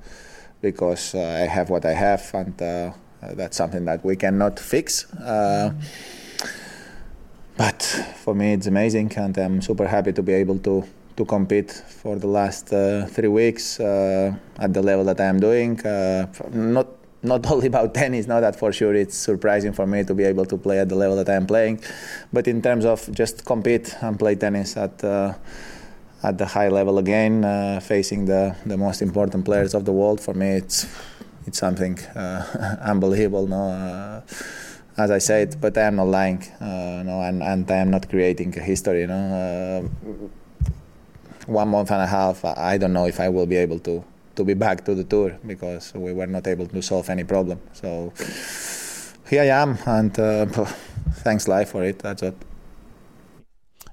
because 0.61 1.15
uh, 1.15 1.19
I 1.19 1.47
have 1.47 1.69
what 1.69 1.85
I 1.85 1.93
have, 1.93 2.29
and 2.33 2.61
uh, 2.61 2.91
that's 3.21 3.57
something 3.57 3.85
that 3.85 4.03
we 4.03 4.15
cannot 4.15 4.59
fix. 4.59 5.11
Uh, 5.13 5.73
but 7.57 7.81
for 8.23 8.33
me, 8.33 8.53
it's 8.53 8.67
amazing, 8.67 9.11
and 9.17 9.37
I'm 9.37 9.61
super 9.61 9.87
happy 9.87 10.13
to 10.13 10.23
be 10.23 10.33
able 10.33 10.59
to 10.59 10.83
to 11.17 11.25
compete 11.25 11.69
for 11.71 12.15
the 12.15 12.27
last 12.27 12.71
uh, 12.71 13.05
three 13.07 13.27
weeks 13.27 13.77
uh, 13.81 14.33
at 14.57 14.73
the 14.73 14.81
level 14.81 15.03
that 15.03 15.19
I 15.19 15.25
am 15.25 15.39
doing. 15.39 15.79
Uh, 15.85 16.27
not 16.53 16.87
not 17.21 17.45
only 17.51 17.67
about 17.67 17.93
tennis, 17.93 18.27
now 18.27 18.39
that 18.39 18.55
for 18.55 18.71
sure 18.71 18.95
it's 18.95 19.17
surprising 19.17 19.73
for 19.73 19.85
me 19.85 20.05
to 20.05 20.13
be 20.13 20.23
able 20.23 20.45
to 20.45 20.57
play 20.57 20.79
at 20.79 20.87
the 20.87 20.95
level 20.95 21.17
that 21.17 21.29
I 21.29 21.35
am 21.35 21.45
playing, 21.45 21.83
but 22.31 22.47
in 22.47 22.61
terms 22.61 22.85
of 22.85 23.11
just 23.11 23.45
compete 23.45 23.93
and 24.01 24.17
play 24.17 24.35
tennis 24.35 24.77
at 24.77 25.03
at 26.23 26.37
the 26.37 26.45
high 26.45 26.69
level 26.69 26.97
again, 26.97 27.45
uh, 27.45 27.79
facing 27.79 28.25
the 28.25 28.55
the 28.65 28.77
most 28.77 29.01
important 29.01 29.45
players 29.45 29.73
of 29.73 29.85
the 29.85 29.93
world, 29.93 30.19
for 30.21 30.33
me 30.33 30.49
it's 30.57 30.87
it's 31.47 31.59
something 31.59 31.99
uh, 32.15 32.77
unbelievable. 32.81 33.47
No 33.47 34.23
as 34.99 35.11
I 35.11 35.19
said, 35.19 35.55
but 35.61 35.77
I 35.77 35.83
am 35.83 35.95
not 35.95 36.07
lying, 36.07 36.43
uh, 36.59 37.03
no, 37.03 37.21
and, 37.21 37.41
and 37.41 37.71
I 37.71 37.77
am 37.77 37.89
not 37.89 38.09
creating 38.09 38.55
a 38.57 38.61
history. 38.61 39.07
Know, 39.07 39.87
uh, 39.93 40.09
one 41.47 41.69
month 41.69 41.91
and 41.91 42.01
a 42.01 42.07
half, 42.07 42.43
I 42.43 42.77
don't 42.77 42.93
know 42.93 43.05
if 43.05 43.19
I 43.19 43.29
will 43.29 43.45
be 43.45 43.55
able 43.55 43.79
to 43.79 44.03
to 44.35 44.43
be 44.45 44.53
back 44.53 44.85
to 44.85 44.95
the 44.95 45.03
tour 45.03 45.37
because 45.45 45.93
we 45.93 46.13
were 46.13 46.27
not 46.27 46.47
able 46.47 46.67
to 46.67 46.81
solve 46.81 47.09
any 47.09 47.23
problem. 47.23 47.59
So 47.73 48.13
here 49.29 49.41
I 49.41 49.61
am, 49.61 49.77
and 49.85 50.17
uh, 50.19 50.45
thanks 51.25 51.47
life 51.47 51.69
for 51.69 51.83
it. 51.83 51.99
That's 51.99 52.23
it. 52.23 52.48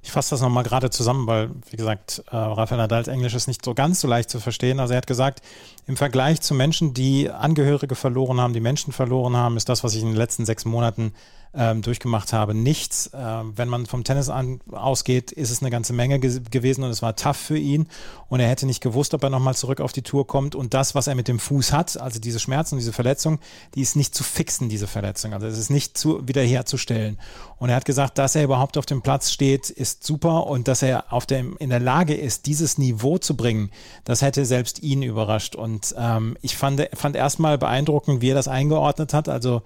Ich 0.07 0.13
fasse 0.13 0.31
das 0.31 0.41
nochmal 0.41 0.63
gerade 0.63 0.89
zusammen, 0.89 1.27
weil, 1.27 1.51
wie 1.69 1.77
gesagt, 1.77 2.23
äh, 2.31 2.37
Rafael 2.37 2.81
Nadals 2.81 3.09
Englisch 3.09 3.35
ist 3.35 3.49
nicht 3.49 3.65
so 3.65 3.75
ganz 3.75 4.01
so 4.01 4.07
leicht 4.07 4.31
zu 4.31 4.39
verstehen. 4.39 4.79
Also 4.79 4.95
er 4.95 4.99
hat 4.99 5.09
gesagt, 5.09 5.43
im 5.89 5.97
Vergleich 5.97 6.41
zu 6.41 6.55
Menschen, 6.55 6.95
die 6.95 7.29
Angehörige 7.29 7.97
verloren 7.97 8.41
haben, 8.41 8.53
die 8.53 8.61
Menschen 8.61 8.93
verloren 8.93 9.37
haben, 9.37 9.57
ist 9.57 9.69
das, 9.69 9.83
was 9.83 9.97
ich 9.97 10.03
in 10.03 10.11
den 10.11 10.17
letzten 10.17 10.47
sechs 10.47 10.65
Monaten 10.65 11.13
ähm, 11.57 11.83
durchgemacht 11.83 12.33
habe, 12.33 12.55
nichts. 12.55 13.09
Äh, 13.09 13.19
wenn 13.19 13.69
man 13.69 13.87
vom 13.87 14.05
Tennis 14.05 14.29
an, 14.29 14.61
ausgeht, 14.71 15.33
ist 15.33 15.51
es 15.51 15.63
eine 15.63 15.71
ganze 15.71 15.93
Menge 15.93 16.19
ge 16.21 16.41
gewesen 16.51 16.85
und 16.85 16.91
es 16.91 17.03
war 17.03 17.17
tough 17.17 17.37
für 17.37 17.57
ihn. 17.57 17.89
Und 18.29 18.41
er 18.41 18.49
hätte 18.49 18.67
nicht 18.67 18.83
gewusst, 18.83 19.15
ob 19.15 19.23
er 19.23 19.31
nochmal 19.31 19.55
zurück 19.55 19.81
auf 19.81 19.93
die 19.93 20.03
Tour 20.03 20.27
kommt. 20.27 20.55
Und 20.55 20.75
das, 20.75 20.95
was 20.95 21.07
er 21.07 21.15
mit 21.15 21.29
dem 21.29 21.39
Fuß 21.39 21.73
hat, 21.73 21.99
also 21.99 22.21
diese 22.21 22.41
Schmerzen, 22.41 22.77
diese 22.77 22.93
Verletzung, 22.93 23.39
die 23.75 23.81
ist 23.81 23.97
nicht 23.97 24.15
zu 24.15 24.23
fixen, 24.23 24.69
diese 24.69 24.87
Verletzung. 24.87 25.33
Also 25.33 25.47
es 25.47 25.57
ist 25.57 25.71
nicht 25.71 25.97
zu, 25.97 26.27
wiederherzustellen. 26.27 27.19
Und 27.59 27.71
er 27.71 27.77
hat 27.77 27.85
gesagt, 27.85 28.19
dass 28.19 28.35
er 28.35 28.45
überhaupt 28.45 28.77
auf 28.77 28.87
dem 28.87 29.01
Platz 29.01 29.31
steht, 29.31 29.71
ist 29.71 30.05
super 30.05 30.47
und 30.47 30.69
dass 30.69 30.83
er 30.83 31.13
auf 31.13 31.25
dem, 31.25 31.57
in 31.59 31.71
der 31.71 31.81
Lage 31.81 32.15
ist, 32.15 32.47
dieses 32.47 32.77
Niveau 32.77 33.19
zu 33.19 33.37
bringen, 33.37 33.71
das 34.05 34.21
hätte 34.21 34.45
selbst 34.45 34.83
ihn 34.83 35.03
überrascht. 35.03 35.55
Und 35.55 35.95
ähm, 35.97 36.37
ich 36.43 36.57
fand, 36.57 36.87
fand 36.93 37.17
erstmal 37.17 37.57
beeindruckend, 37.57 38.21
wie 38.21 38.31
er 38.31 38.35
das 38.35 38.49
eingeordnet 38.49 39.15
hat. 39.15 39.29
Also 39.29 39.63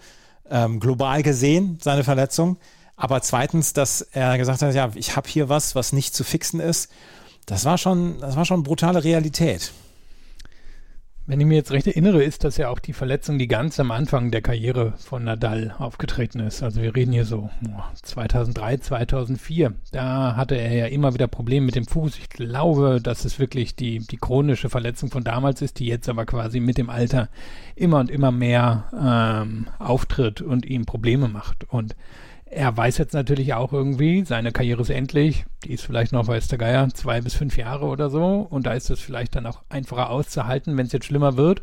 ähm, 0.50 0.80
global 0.80 1.22
gesehen, 1.22 1.78
seine 1.80 2.04
Verletzung. 2.04 2.56
Aber 2.96 3.22
zweitens, 3.22 3.72
dass 3.72 4.02
er 4.02 4.36
gesagt 4.36 4.60
hat, 4.62 4.74
ja, 4.74 4.90
ich 4.94 5.16
habe 5.16 5.28
hier 5.28 5.48
was, 5.48 5.74
was 5.74 5.92
nicht 5.92 6.14
zu 6.14 6.22
fixen 6.22 6.60
ist. 6.60 6.90
Das 7.46 7.64
war 7.64 7.78
schon, 7.78 8.20
das 8.20 8.36
war 8.36 8.44
schon 8.44 8.62
brutale 8.62 9.02
Realität. 9.02 9.72
Wenn 11.30 11.38
ich 11.38 11.46
mir 11.46 11.54
jetzt 11.54 11.70
recht 11.70 11.86
erinnere, 11.86 12.24
ist 12.24 12.42
das 12.42 12.56
ja 12.56 12.70
auch 12.70 12.80
die 12.80 12.92
Verletzung, 12.92 13.38
die 13.38 13.46
ganz 13.46 13.78
am 13.78 13.92
Anfang 13.92 14.32
der 14.32 14.42
Karriere 14.42 14.94
von 14.96 15.22
Nadal 15.22 15.76
aufgetreten 15.78 16.40
ist. 16.40 16.60
Also 16.60 16.82
wir 16.82 16.96
reden 16.96 17.12
hier 17.12 17.24
so 17.24 17.50
2003, 18.02 18.78
2004. 18.78 19.74
Da 19.92 20.34
hatte 20.34 20.56
er 20.56 20.74
ja 20.74 20.86
immer 20.86 21.14
wieder 21.14 21.28
Probleme 21.28 21.66
mit 21.66 21.76
dem 21.76 21.86
Fuß. 21.86 22.18
Ich 22.18 22.30
glaube, 22.30 22.98
dass 23.00 23.24
es 23.24 23.38
wirklich 23.38 23.76
die, 23.76 24.00
die 24.00 24.16
chronische 24.16 24.70
Verletzung 24.70 25.12
von 25.12 25.22
damals 25.22 25.62
ist, 25.62 25.78
die 25.78 25.86
jetzt 25.86 26.08
aber 26.08 26.26
quasi 26.26 26.58
mit 26.58 26.78
dem 26.78 26.90
Alter 26.90 27.28
immer 27.76 28.00
und 28.00 28.10
immer 28.10 28.32
mehr 28.32 28.90
ähm, 29.00 29.68
auftritt 29.78 30.42
und 30.42 30.66
ihm 30.66 30.84
Probleme 30.84 31.28
macht. 31.28 31.62
Und 31.68 31.94
er 32.50 32.76
weiß 32.76 32.98
jetzt 32.98 33.14
natürlich 33.14 33.54
auch 33.54 33.72
irgendwie, 33.72 34.24
seine 34.24 34.50
Karriere 34.50 34.82
ist 34.82 34.90
endlich, 34.90 35.46
die 35.64 35.72
ist 35.72 35.84
vielleicht 35.84 36.12
noch, 36.12 36.26
weiß 36.26 36.48
der 36.48 36.58
Geier, 36.58 36.88
zwei 36.90 37.20
bis 37.20 37.34
fünf 37.34 37.56
Jahre 37.56 37.86
oder 37.86 38.10
so. 38.10 38.46
Und 38.50 38.66
da 38.66 38.72
ist 38.72 38.90
es 38.90 39.00
vielleicht 39.00 39.36
dann 39.36 39.46
auch 39.46 39.62
einfacher 39.68 40.10
auszuhalten, 40.10 40.76
wenn 40.76 40.86
es 40.86 40.92
jetzt 40.92 41.06
schlimmer 41.06 41.36
wird. 41.36 41.62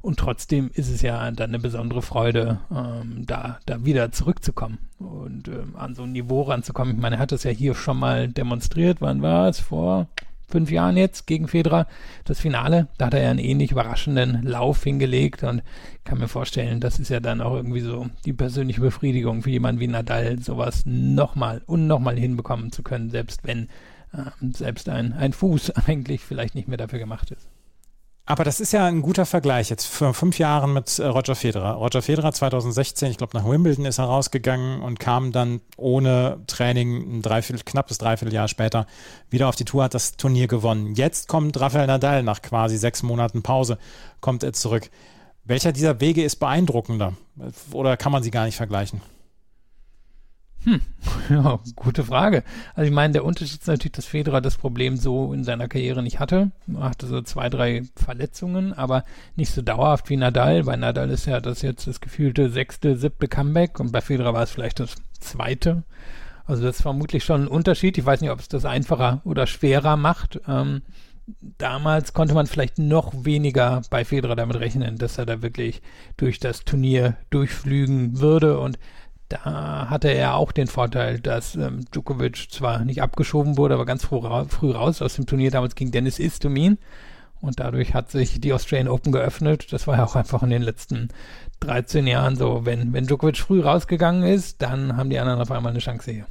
Und 0.00 0.20
trotzdem 0.20 0.70
ist 0.72 0.90
es 0.90 1.02
ja 1.02 1.28
dann 1.32 1.50
eine 1.50 1.58
besondere 1.58 2.02
Freude, 2.02 2.60
ähm, 2.70 3.24
da, 3.26 3.58
da 3.66 3.84
wieder 3.84 4.12
zurückzukommen 4.12 4.78
und 5.00 5.48
ähm, 5.48 5.74
an 5.76 5.96
so 5.96 6.04
ein 6.04 6.12
Niveau 6.12 6.42
ranzukommen. 6.42 6.94
Ich 6.94 7.00
meine, 7.02 7.16
er 7.16 7.22
hat 7.22 7.32
es 7.32 7.42
ja 7.42 7.50
hier 7.50 7.74
schon 7.74 7.98
mal 7.98 8.28
demonstriert. 8.28 8.98
Wann 9.00 9.22
war 9.22 9.48
es? 9.48 9.58
Vor 9.58 10.06
fünf 10.48 10.70
Jahren 10.70 10.96
jetzt 10.96 11.26
gegen 11.26 11.46
Federer 11.46 11.86
das 12.24 12.40
Finale. 12.40 12.88
Da 12.96 13.06
hat 13.06 13.14
er 13.14 13.22
ja 13.22 13.30
einen 13.30 13.38
ähnlich 13.38 13.70
überraschenden 13.70 14.42
Lauf 14.42 14.82
hingelegt 14.82 15.42
und 15.44 15.62
kann 16.04 16.18
mir 16.18 16.28
vorstellen, 16.28 16.80
das 16.80 16.98
ist 16.98 17.10
ja 17.10 17.20
dann 17.20 17.40
auch 17.40 17.54
irgendwie 17.54 17.80
so 17.80 18.06
die 18.24 18.32
persönliche 18.32 18.80
Befriedigung 18.80 19.42
für 19.42 19.50
jemanden 19.50 19.80
wie 19.80 19.88
Nadal, 19.88 20.38
sowas 20.40 20.84
nochmal 20.86 21.62
und 21.66 21.86
nochmal 21.86 22.18
hinbekommen 22.18 22.72
zu 22.72 22.82
können, 22.82 23.10
selbst 23.10 23.40
wenn 23.44 23.68
äh, 24.12 24.30
selbst 24.52 24.88
ein, 24.88 25.12
ein 25.12 25.32
Fuß 25.32 25.70
eigentlich 25.86 26.22
vielleicht 26.22 26.54
nicht 26.54 26.68
mehr 26.68 26.78
dafür 26.78 26.98
gemacht 26.98 27.30
ist. 27.30 27.48
Aber 28.28 28.44
das 28.44 28.60
ist 28.60 28.72
ja 28.72 28.84
ein 28.84 29.00
guter 29.00 29.24
Vergleich 29.24 29.70
jetzt 29.70 29.86
vor 29.86 30.12
fünf 30.12 30.38
Jahren 30.38 30.74
mit 30.74 30.98
äh, 30.98 31.06
Roger 31.06 31.34
Federer. 31.34 31.72
Roger 31.76 32.02
Federer 32.02 32.30
2016, 32.30 33.10
ich 33.10 33.16
glaube 33.16 33.34
nach 33.34 33.48
Wimbledon 33.48 33.86
ist 33.86 33.96
er 33.96 34.04
rausgegangen 34.04 34.82
und 34.82 35.00
kam 35.00 35.32
dann 35.32 35.62
ohne 35.78 36.38
Training 36.46 37.20
ein 37.20 37.22
Dreiviertel, 37.22 37.64
knappes 37.64 37.96
Dreivierteljahr 37.96 38.46
später 38.46 38.86
wieder 39.30 39.48
auf 39.48 39.56
die 39.56 39.64
Tour, 39.64 39.84
hat 39.84 39.94
das 39.94 40.18
Turnier 40.18 40.46
gewonnen. 40.46 40.94
Jetzt 40.94 41.26
kommt 41.26 41.58
Rafael 41.58 41.86
Nadal 41.86 42.22
nach 42.22 42.42
quasi 42.42 42.76
sechs 42.76 43.02
Monaten 43.02 43.42
Pause, 43.42 43.78
kommt 44.20 44.42
er 44.42 44.52
zurück. 44.52 44.90
Welcher 45.44 45.72
dieser 45.72 45.98
Wege 46.02 46.22
ist 46.22 46.36
beeindruckender? 46.36 47.14
Oder 47.72 47.96
kann 47.96 48.12
man 48.12 48.22
sie 48.22 48.30
gar 48.30 48.44
nicht 48.44 48.56
vergleichen? 48.56 49.00
Hm, 50.68 50.82
ja, 51.30 51.58
gute 51.76 52.04
Frage. 52.04 52.44
Also 52.74 52.86
ich 52.86 52.94
meine, 52.94 53.14
der 53.14 53.24
Unterschied 53.24 53.60
ist 53.60 53.68
natürlich, 53.68 53.92
dass 53.92 54.04
Federer 54.04 54.42
das 54.42 54.58
Problem 54.58 54.98
so 54.98 55.32
in 55.32 55.42
seiner 55.42 55.66
Karriere 55.66 56.02
nicht 56.02 56.20
hatte. 56.20 56.50
Er 56.74 56.90
hatte 56.90 57.06
so 57.06 57.22
zwei, 57.22 57.48
drei 57.48 57.84
Verletzungen, 57.96 58.74
aber 58.74 59.04
nicht 59.34 59.50
so 59.50 59.62
dauerhaft 59.62 60.10
wie 60.10 60.18
Nadal. 60.18 60.64
Bei 60.64 60.76
Nadal 60.76 61.08
ist 61.08 61.24
ja 61.24 61.40
das 61.40 61.62
jetzt 61.62 61.86
das 61.86 62.02
gefühlte 62.02 62.50
sechste, 62.50 62.96
siebte 62.96 63.28
Comeback 63.28 63.80
und 63.80 63.92
bei 63.92 64.02
Federer 64.02 64.34
war 64.34 64.42
es 64.42 64.50
vielleicht 64.50 64.80
das 64.80 64.96
zweite. 65.20 65.84
Also 66.44 66.64
das 66.64 66.76
ist 66.76 66.82
vermutlich 66.82 67.24
schon 67.24 67.44
ein 67.44 67.48
Unterschied. 67.48 67.96
Ich 67.96 68.04
weiß 68.04 68.20
nicht, 68.20 68.30
ob 68.30 68.40
es 68.40 68.48
das 68.48 68.66
einfacher 68.66 69.22
oder 69.24 69.46
schwerer 69.46 69.96
macht. 69.96 70.40
Ähm, 70.46 70.82
damals 71.56 72.12
konnte 72.12 72.34
man 72.34 72.46
vielleicht 72.46 72.78
noch 72.78 73.24
weniger 73.24 73.80
bei 73.88 74.04
Federer 74.04 74.36
damit 74.36 74.56
rechnen, 74.56 74.98
dass 74.98 75.16
er 75.16 75.24
da 75.24 75.40
wirklich 75.40 75.80
durch 76.18 76.38
das 76.40 76.64
Turnier 76.66 77.16
durchflügen 77.30 78.20
würde 78.20 78.58
und 78.58 78.78
da 79.28 79.88
hatte 79.90 80.08
er 80.08 80.36
auch 80.36 80.52
den 80.52 80.68
Vorteil, 80.68 81.20
dass 81.20 81.54
ähm, 81.54 81.84
Djokovic 81.90 82.50
zwar 82.50 82.84
nicht 82.84 83.02
abgeschoben 83.02 83.56
wurde, 83.58 83.74
aber 83.74 83.84
ganz 83.84 84.04
früh, 84.04 84.18
ra 84.18 84.46
früh 84.46 84.70
raus 84.70 85.02
aus 85.02 85.14
dem 85.14 85.26
Turnier 85.26 85.50
damals 85.50 85.74
gegen 85.74 85.90
Dennis 85.90 86.18
Istomin. 86.18 86.78
Und 87.40 87.60
dadurch 87.60 87.94
hat 87.94 88.10
sich 88.10 88.40
die 88.40 88.52
Australian 88.52 88.88
Open 88.88 89.12
geöffnet. 89.12 89.72
Das 89.72 89.86
war 89.86 89.98
ja 89.98 90.04
auch 90.04 90.16
einfach 90.16 90.42
in 90.42 90.50
den 90.50 90.62
letzten 90.62 91.08
13 91.60 92.06
Jahren 92.06 92.36
so. 92.36 92.64
Wenn, 92.64 92.92
wenn 92.92 93.06
Djokovic 93.06 93.36
früh 93.36 93.60
rausgegangen 93.60 94.24
ist, 94.24 94.60
dann 94.62 94.96
haben 94.96 95.10
die 95.10 95.18
anderen 95.18 95.40
auf 95.40 95.50
einmal 95.50 95.70
eine 95.70 95.78
Chance 95.78 96.10
hier. 96.10 96.26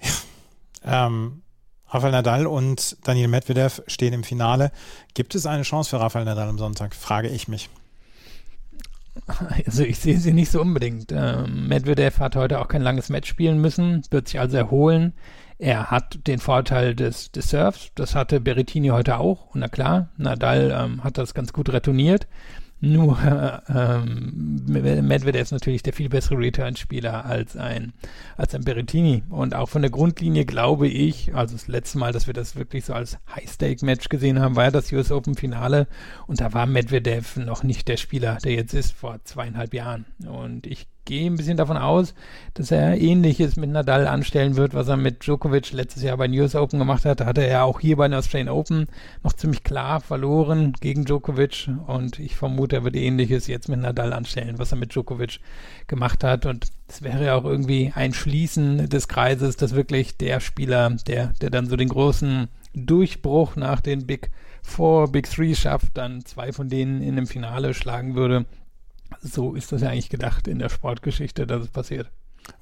Ja. 0.00 1.06
Ähm, 1.06 1.42
Rafael 1.88 2.12
Nadal 2.12 2.46
und 2.46 2.96
Daniel 3.06 3.28
Medvedev 3.28 3.82
stehen 3.86 4.14
im 4.14 4.24
Finale. 4.24 4.72
Gibt 5.14 5.34
es 5.34 5.46
eine 5.46 5.62
Chance 5.62 5.90
für 5.90 6.00
Rafael 6.00 6.24
Nadal 6.24 6.48
am 6.48 6.58
Sonntag? 6.58 6.94
Frage 6.94 7.28
ich 7.28 7.46
mich. 7.46 7.68
Also 9.66 9.84
ich 9.84 9.98
sehe 9.98 10.18
sie 10.18 10.32
nicht 10.32 10.50
so 10.50 10.60
unbedingt. 10.60 11.12
Ähm, 11.12 11.68
Medvedev 11.68 12.18
hat 12.20 12.36
heute 12.36 12.60
auch 12.60 12.68
kein 12.68 12.82
langes 12.82 13.08
Match 13.08 13.28
spielen 13.28 13.60
müssen, 13.60 14.02
wird 14.10 14.28
sich 14.28 14.40
also 14.40 14.56
erholen. 14.56 15.12
Er 15.58 15.90
hat 15.90 16.26
den 16.26 16.40
Vorteil 16.40 16.94
des, 16.94 17.30
des 17.30 17.50
Surfs, 17.50 17.92
das 17.94 18.16
hatte 18.16 18.40
Berrettini 18.40 18.88
heute 18.88 19.18
auch. 19.18 19.54
Und 19.54 19.60
na 19.60 19.68
klar, 19.68 20.08
Nadal 20.16 20.76
ähm, 20.76 21.04
hat 21.04 21.18
das 21.18 21.34
ganz 21.34 21.52
gut 21.52 21.72
retourniert. 21.72 22.26
Nur 22.84 23.16
äh, 23.22 23.60
ähm, 24.02 24.64
Medvedev 24.66 25.42
ist 25.42 25.52
natürlich 25.52 25.84
der 25.84 25.92
viel 25.92 26.08
bessere 26.08 26.36
Return-Spieler 26.36 27.24
als 27.24 27.56
ein, 27.56 27.92
als 28.36 28.56
ein 28.56 28.64
Berrettini. 28.64 29.22
Und 29.30 29.54
auch 29.54 29.68
von 29.68 29.82
der 29.82 29.90
Grundlinie 29.92 30.44
glaube 30.44 30.88
ich, 30.88 31.32
also 31.32 31.54
das 31.54 31.68
letzte 31.68 31.98
Mal, 31.98 32.12
dass 32.12 32.26
wir 32.26 32.34
das 32.34 32.56
wirklich 32.56 32.84
so 32.84 32.92
als 32.92 33.18
High-Stake-Match 33.36 34.08
gesehen 34.08 34.40
haben, 34.40 34.56
war 34.56 34.64
ja 34.64 34.70
das 34.72 34.92
US 34.92 35.12
Open-Finale. 35.12 35.86
Und 36.26 36.40
da 36.40 36.52
war 36.54 36.66
Medvedev 36.66 37.36
noch 37.36 37.62
nicht 37.62 37.86
der 37.86 37.98
Spieler, 37.98 38.38
der 38.42 38.54
jetzt 38.54 38.74
ist, 38.74 38.90
vor 38.90 39.20
zweieinhalb 39.22 39.74
Jahren. 39.74 40.04
Und 40.26 40.66
ich 40.66 40.88
gehe 41.04 41.30
ein 41.30 41.36
bisschen 41.36 41.56
davon 41.56 41.76
aus, 41.76 42.14
dass 42.54 42.70
er 42.70 43.00
ähnliches 43.00 43.56
mit 43.56 43.70
Nadal 43.70 44.06
anstellen 44.06 44.56
wird, 44.56 44.74
was 44.74 44.88
er 44.88 44.96
mit 44.96 45.24
Djokovic 45.24 45.72
letztes 45.72 46.02
Jahr 46.02 46.16
bei 46.16 46.28
den 46.28 46.38
US 46.40 46.54
Open 46.54 46.78
gemacht 46.78 47.04
hat. 47.04 47.20
Da 47.20 47.26
hatte 47.26 47.44
er 47.44 47.64
auch 47.64 47.80
hier 47.80 47.96
bei 47.96 48.06
den 48.06 48.14
Australian 48.14 48.48
Open 48.48 48.86
noch 49.22 49.32
ziemlich 49.32 49.64
klar 49.64 50.00
verloren 50.00 50.74
gegen 50.80 51.04
Djokovic. 51.04 51.68
Und 51.86 52.18
ich 52.18 52.36
vermute, 52.36 52.76
er 52.76 52.84
wird 52.84 52.96
ähnliches 52.96 53.46
jetzt 53.46 53.68
mit 53.68 53.80
Nadal 53.80 54.12
anstellen, 54.12 54.58
was 54.58 54.72
er 54.72 54.78
mit 54.78 54.92
Djokovic 54.92 55.40
gemacht 55.88 56.22
hat. 56.22 56.46
Und 56.46 56.66
es 56.88 57.02
wäre 57.02 57.24
ja 57.24 57.34
auch 57.34 57.44
irgendwie 57.44 57.92
ein 57.94 58.14
Schließen 58.14 58.88
des 58.88 59.08
Kreises, 59.08 59.56
dass 59.56 59.74
wirklich 59.74 60.16
der 60.16 60.40
Spieler, 60.40 60.90
der, 61.06 61.28
der 61.40 61.50
dann 61.50 61.68
so 61.68 61.76
den 61.76 61.88
großen 61.88 62.48
Durchbruch 62.74 63.56
nach 63.56 63.80
den 63.80 64.06
Big 64.06 64.30
Four, 64.64 65.10
Big 65.10 65.28
Three 65.28 65.56
schafft, 65.56 65.88
dann 65.94 66.24
zwei 66.24 66.52
von 66.52 66.68
denen 66.68 67.02
in 67.02 67.16
dem 67.16 67.26
Finale 67.26 67.74
schlagen 67.74 68.14
würde 68.14 68.46
so 69.20 69.54
ist 69.54 69.72
das 69.72 69.82
ja 69.82 69.90
eigentlich 69.90 70.10
gedacht 70.10 70.48
in 70.48 70.58
der 70.58 70.68
Sportgeschichte, 70.68 71.46
dass 71.46 71.64
es 71.64 71.68
passiert. 71.68 72.10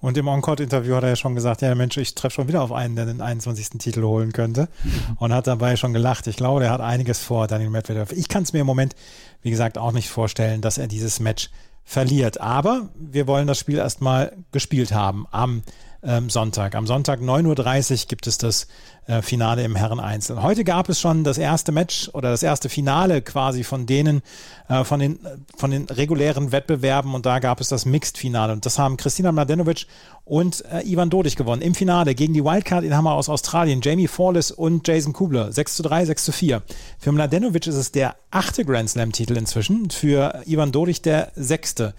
Und 0.01 0.17
im 0.19 0.29
Encore-Interview 0.29 0.95
hat 0.95 1.05
er 1.05 1.11
ja 1.11 1.17
schon 1.17 1.35
gesagt, 1.35 1.63
ja 1.63 1.75
Mensch, 1.75 1.97
ich 1.97 2.15
treffe 2.15 2.35
schon 2.35 2.49
wieder 2.49 2.63
auf 2.63 2.73
einen, 2.73 2.97
der 2.97 3.07
den 3.07 3.21
21. 3.21 3.79
Titel 3.79 4.03
holen 4.03 4.33
könnte. 4.33 4.69
Und 5.17 5.33
hat 5.33 5.47
dabei 5.47 5.77
schon 5.77 5.93
gelacht. 5.93 6.27
Ich 6.27 6.37
glaube, 6.37 6.61
der 6.61 6.71
hat 6.71 6.81
einiges 6.81 7.21
vor, 7.21 7.47
Daniel 7.47 7.71
Medvedev. 7.71 8.13
Ich 8.13 8.29
kann 8.29 8.43
es 8.43 8.53
mir 8.53 8.61
im 8.61 8.67
Moment, 8.67 8.95
wie 9.43 9.51
gesagt, 9.51 9.79
auch 9.79 9.93
nicht 9.93 10.09
vorstellen, 10.11 10.61
dass 10.61 10.79
er 10.79 10.87
dieses 10.87 11.21
Match 11.21 11.51
verliert. 11.85 12.41
Aber 12.41 12.91
wir 12.95 13.27
wollen 13.27 13.47
das 13.47 13.59
Spiel 13.59 13.79
erstmal 13.79 14.37
gespielt 14.53 14.93
haben 14.93 15.27
am 15.31 15.63
ähm, 16.03 16.31
Sonntag. 16.31 16.75
Am 16.75 16.87
Sonntag 16.87 17.21
9.30 17.21 17.91
Uhr 17.93 18.07
gibt 18.09 18.27
es 18.27 18.39
das 18.39 18.67
äh, 19.07 19.23
Finale 19.23 19.65
im 19.65 19.77
Herren-Einzel. 19.77 20.43
Heute 20.43 20.65
gab 20.65 20.89
es 20.89 21.01
schon 21.01 21.25
das 21.25 21.39
erste 21.39 21.73
Match 21.73 22.09
oder 22.13 22.31
das 22.31 22.43
erste 22.43 22.69
Finale 22.69 23.23
quasi 23.23 23.65
von 23.65 23.87
denen, 23.87 24.23
äh, 24.69 24.85
von, 24.85 25.01
den, 25.01 25.19
von 25.57 25.71
den 25.71 25.85
regulären 25.85 26.53
Wettbewerben 26.53 27.15
und 27.15 27.27
da 27.27 27.39
gab 27.39 27.61
es 27.61 27.69
das 27.69 27.85
Mixed-Finale 27.85 28.53
und 28.53 28.65
das 28.65 28.79
haben 28.79 28.97
Christina 28.97 29.33
Mladenovic 29.33 29.87
und 30.25 30.65
äh, 30.73 30.83
Ivan 30.87 31.11
Dodig 31.11 31.37
gewonnen. 31.37 31.63
Im 31.63 31.75
Finale 31.75 32.15
gegen 32.15 32.35
die 32.35 32.45
Wildcard-Inhaber 32.45 33.13
aus 33.13 33.29
Australien, 33.29 33.81
Jamie 33.83 34.09
Forlis 34.09 34.51
und 34.51 34.87
Jason 34.87 35.13
Kubler. 35.13 35.53
6 35.53 35.77
zu 35.77 35.83
3, 35.83 36.07
6 36.07 36.25
zu 36.25 36.33
4. 36.33 36.63
Für 36.99 37.13
Mladenovic 37.13 37.67
ist 37.67 37.75
es 37.75 37.93
der 37.93 38.17
achte 38.31 38.65
Grand 38.65 38.89
Slam-Titel 38.89 39.37
inzwischen, 39.37 39.91
für 39.91 40.43
Ivan 40.47 40.73
Dodig 40.73 41.03
der 41.03 41.33
sechste. 41.35 41.95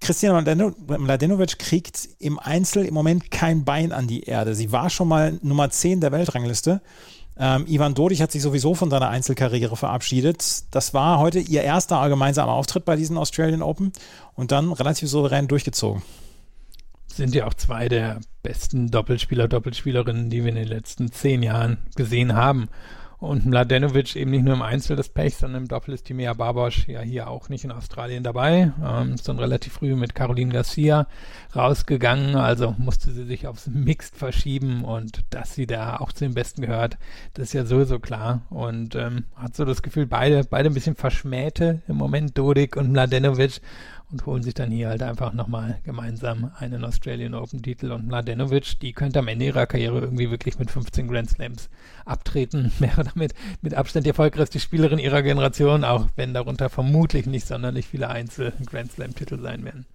Christina 0.00 0.40
Mladenovic 0.40 1.58
kriegt 1.58 2.08
im 2.18 2.38
Einzel 2.38 2.86
im 2.86 2.94
Moment 2.94 3.30
kein 3.30 3.64
Bein 3.64 3.92
an 3.92 4.06
die 4.06 4.22
Erde. 4.22 4.54
Sie 4.54 4.72
war 4.72 4.90
schon 4.90 5.08
mal 5.08 5.38
Nummer 5.42 5.70
10 5.70 6.00
der 6.00 6.10
Weltrangliste. 6.10 6.80
Ähm, 7.38 7.64
Ivan 7.66 7.94
Dodig 7.94 8.20
hat 8.20 8.32
sich 8.32 8.42
sowieso 8.42 8.74
von 8.74 8.90
seiner 8.90 9.08
Einzelkarriere 9.08 9.76
verabschiedet. 9.76 10.64
Das 10.74 10.94
war 10.94 11.18
heute 11.18 11.38
ihr 11.38 11.62
erster 11.62 12.06
gemeinsamer 12.08 12.52
Auftritt 12.52 12.84
bei 12.84 12.96
diesen 12.96 13.16
Australian 13.16 13.62
Open 13.62 13.92
und 14.34 14.52
dann 14.52 14.72
relativ 14.72 15.08
souverän 15.08 15.48
durchgezogen. 15.48 16.02
Sind 17.06 17.34
ja 17.34 17.46
auch 17.46 17.54
zwei 17.54 17.88
der 17.88 18.20
besten 18.42 18.90
Doppelspieler, 18.90 19.48
Doppelspielerinnen, 19.48 20.30
die 20.30 20.42
wir 20.42 20.50
in 20.50 20.56
den 20.56 20.68
letzten 20.68 21.12
zehn 21.12 21.42
Jahren 21.42 21.78
gesehen 21.96 22.34
haben. 22.34 22.68
Und 23.20 23.44
Mladenovic 23.44 24.16
eben 24.16 24.30
nicht 24.30 24.44
nur 24.44 24.54
im 24.54 24.62
Einzel 24.62 24.96
das 24.96 25.10
Pech, 25.10 25.36
sondern 25.36 25.62
im 25.62 25.68
Doppel 25.68 25.92
ist 25.92 26.04
Timea 26.06 26.32
Barbosch 26.32 26.88
ja 26.88 27.00
hier 27.00 27.28
auch 27.28 27.50
nicht 27.50 27.64
in 27.64 27.70
Australien 27.70 28.22
dabei, 28.22 28.72
ähm, 28.82 29.18
sondern 29.18 29.44
relativ 29.44 29.74
früh 29.74 29.94
mit 29.94 30.14
Caroline 30.14 30.54
Garcia 30.54 31.06
rausgegangen, 31.54 32.36
also 32.36 32.74
musste 32.78 33.12
sie 33.12 33.24
sich 33.24 33.46
aufs 33.46 33.66
Mixed 33.66 34.16
verschieben 34.16 34.84
und 34.84 35.20
dass 35.28 35.54
sie 35.54 35.66
da 35.66 35.98
auch 35.98 36.12
zu 36.12 36.24
den 36.24 36.32
Besten 36.32 36.62
gehört, 36.62 36.96
das 37.34 37.48
ist 37.48 37.52
ja 37.52 37.66
sowieso 37.66 37.98
klar. 37.98 38.46
Und 38.48 38.94
ähm, 38.94 39.24
hat 39.36 39.54
so 39.54 39.66
das 39.66 39.82
Gefühl, 39.82 40.06
beide, 40.06 40.44
beide 40.44 40.70
ein 40.70 40.74
bisschen 40.74 40.96
verschmähte 40.96 41.82
im 41.88 41.96
Moment, 41.96 42.38
Dodik 42.38 42.76
und 42.76 42.90
Mladenovic 42.90 43.60
und 44.10 44.26
holen 44.26 44.42
sich 44.42 44.54
dann 44.54 44.70
hier 44.70 44.88
halt 44.88 45.02
einfach 45.02 45.32
nochmal 45.32 45.80
gemeinsam 45.84 46.50
einen 46.58 46.84
Australian 46.84 47.34
Open 47.34 47.62
Titel 47.62 47.92
und 47.92 48.06
Mladenovic, 48.06 48.80
die 48.80 48.92
könnte 48.92 49.20
am 49.20 49.28
Ende 49.28 49.46
ihrer 49.46 49.66
Karriere 49.66 50.00
irgendwie 50.00 50.30
wirklich 50.30 50.58
mit 50.58 50.70
15 50.70 51.08
Grand 51.08 51.30
Slams 51.30 51.68
abtreten, 52.04 52.72
wäre 52.78 53.04
damit 53.04 53.34
mit 53.62 53.74
Abstand 53.74 54.06
die 54.06 54.10
erfolgreichste 54.10 54.60
Spielerin 54.60 54.98
ihrer 54.98 55.22
Generation, 55.22 55.84
auch 55.84 56.06
wenn 56.16 56.34
darunter 56.34 56.68
vermutlich 56.68 57.26
nicht 57.26 57.46
sonderlich 57.46 57.86
viele 57.86 58.08
Einzel 58.08 58.52
Grand 58.66 58.92
Slam 58.92 59.14
Titel 59.14 59.40
sein 59.40 59.64
werden. 59.64 59.86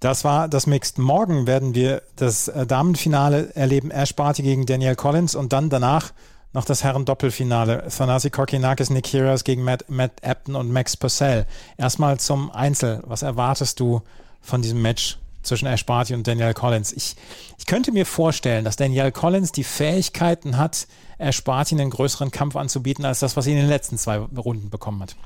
Das 0.00 0.24
war 0.24 0.48
das 0.48 0.66
Mixed. 0.66 0.98
Morgen 0.98 1.46
werden 1.46 1.74
wir 1.74 2.02
das 2.16 2.48
äh, 2.48 2.66
Damenfinale 2.66 3.54
erleben. 3.54 3.90
Ash 3.90 4.14
Barty 4.14 4.42
gegen 4.42 4.66
Danielle 4.66 4.94
Collins 4.94 5.34
und 5.34 5.54
dann 5.54 5.70
danach 5.70 6.12
noch 6.52 6.64
das 6.64 6.82
Herren-Doppelfinale. 6.82 7.88
Thanasi 7.88 8.30
Kokinakis, 8.30 8.90
Nick 8.90 9.04
Kyrgios 9.04 9.44
gegen 9.44 9.62
Matt, 9.62 9.84
Matt 9.88 10.24
Apton 10.24 10.56
und 10.56 10.72
Max 10.72 10.96
Purcell. 10.96 11.46
Erstmal 11.76 12.18
zum 12.18 12.50
Einzel. 12.50 13.02
Was 13.06 13.22
erwartest 13.22 13.80
du 13.80 14.02
von 14.40 14.62
diesem 14.62 14.80
Match 14.80 15.18
zwischen 15.42 15.66
Ash 15.66 15.84
Barty 15.84 16.14
und 16.14 16.26
Danielle 16.26 16.54
Collins? 16.54 16.92
Ich, 16.92 17.16
ich 17.58 17.66
könnte 17.66 17.92
mir 17.92 18.06
vorstellen, 18.06 18.64
dass 18.64 18.76
Danielle 18.76 19.12
Collins 19.12 19.52
die 19.52 19.64
Fähigkeiten 19.64 20.56
hat, 20.56 20.86
Ash 21.18 21.42
Barty 21.44 21.74
einen 21.74 21.90
größeren 21.90 22.30
Kampf 22.30 22.56
anzubieten, 22.56 23.04
als 23.04 23.20
das, 23.20 23.36
was 23.36 23.44
sie 23.44 23.52
in 23.52 23.58
den 23.58 23.68
letzten 23.68 23.98
zwei 23.98 24.18
Runden 24.18 24.70
bekommen 24.70 25.02
hat. 25.02 25.16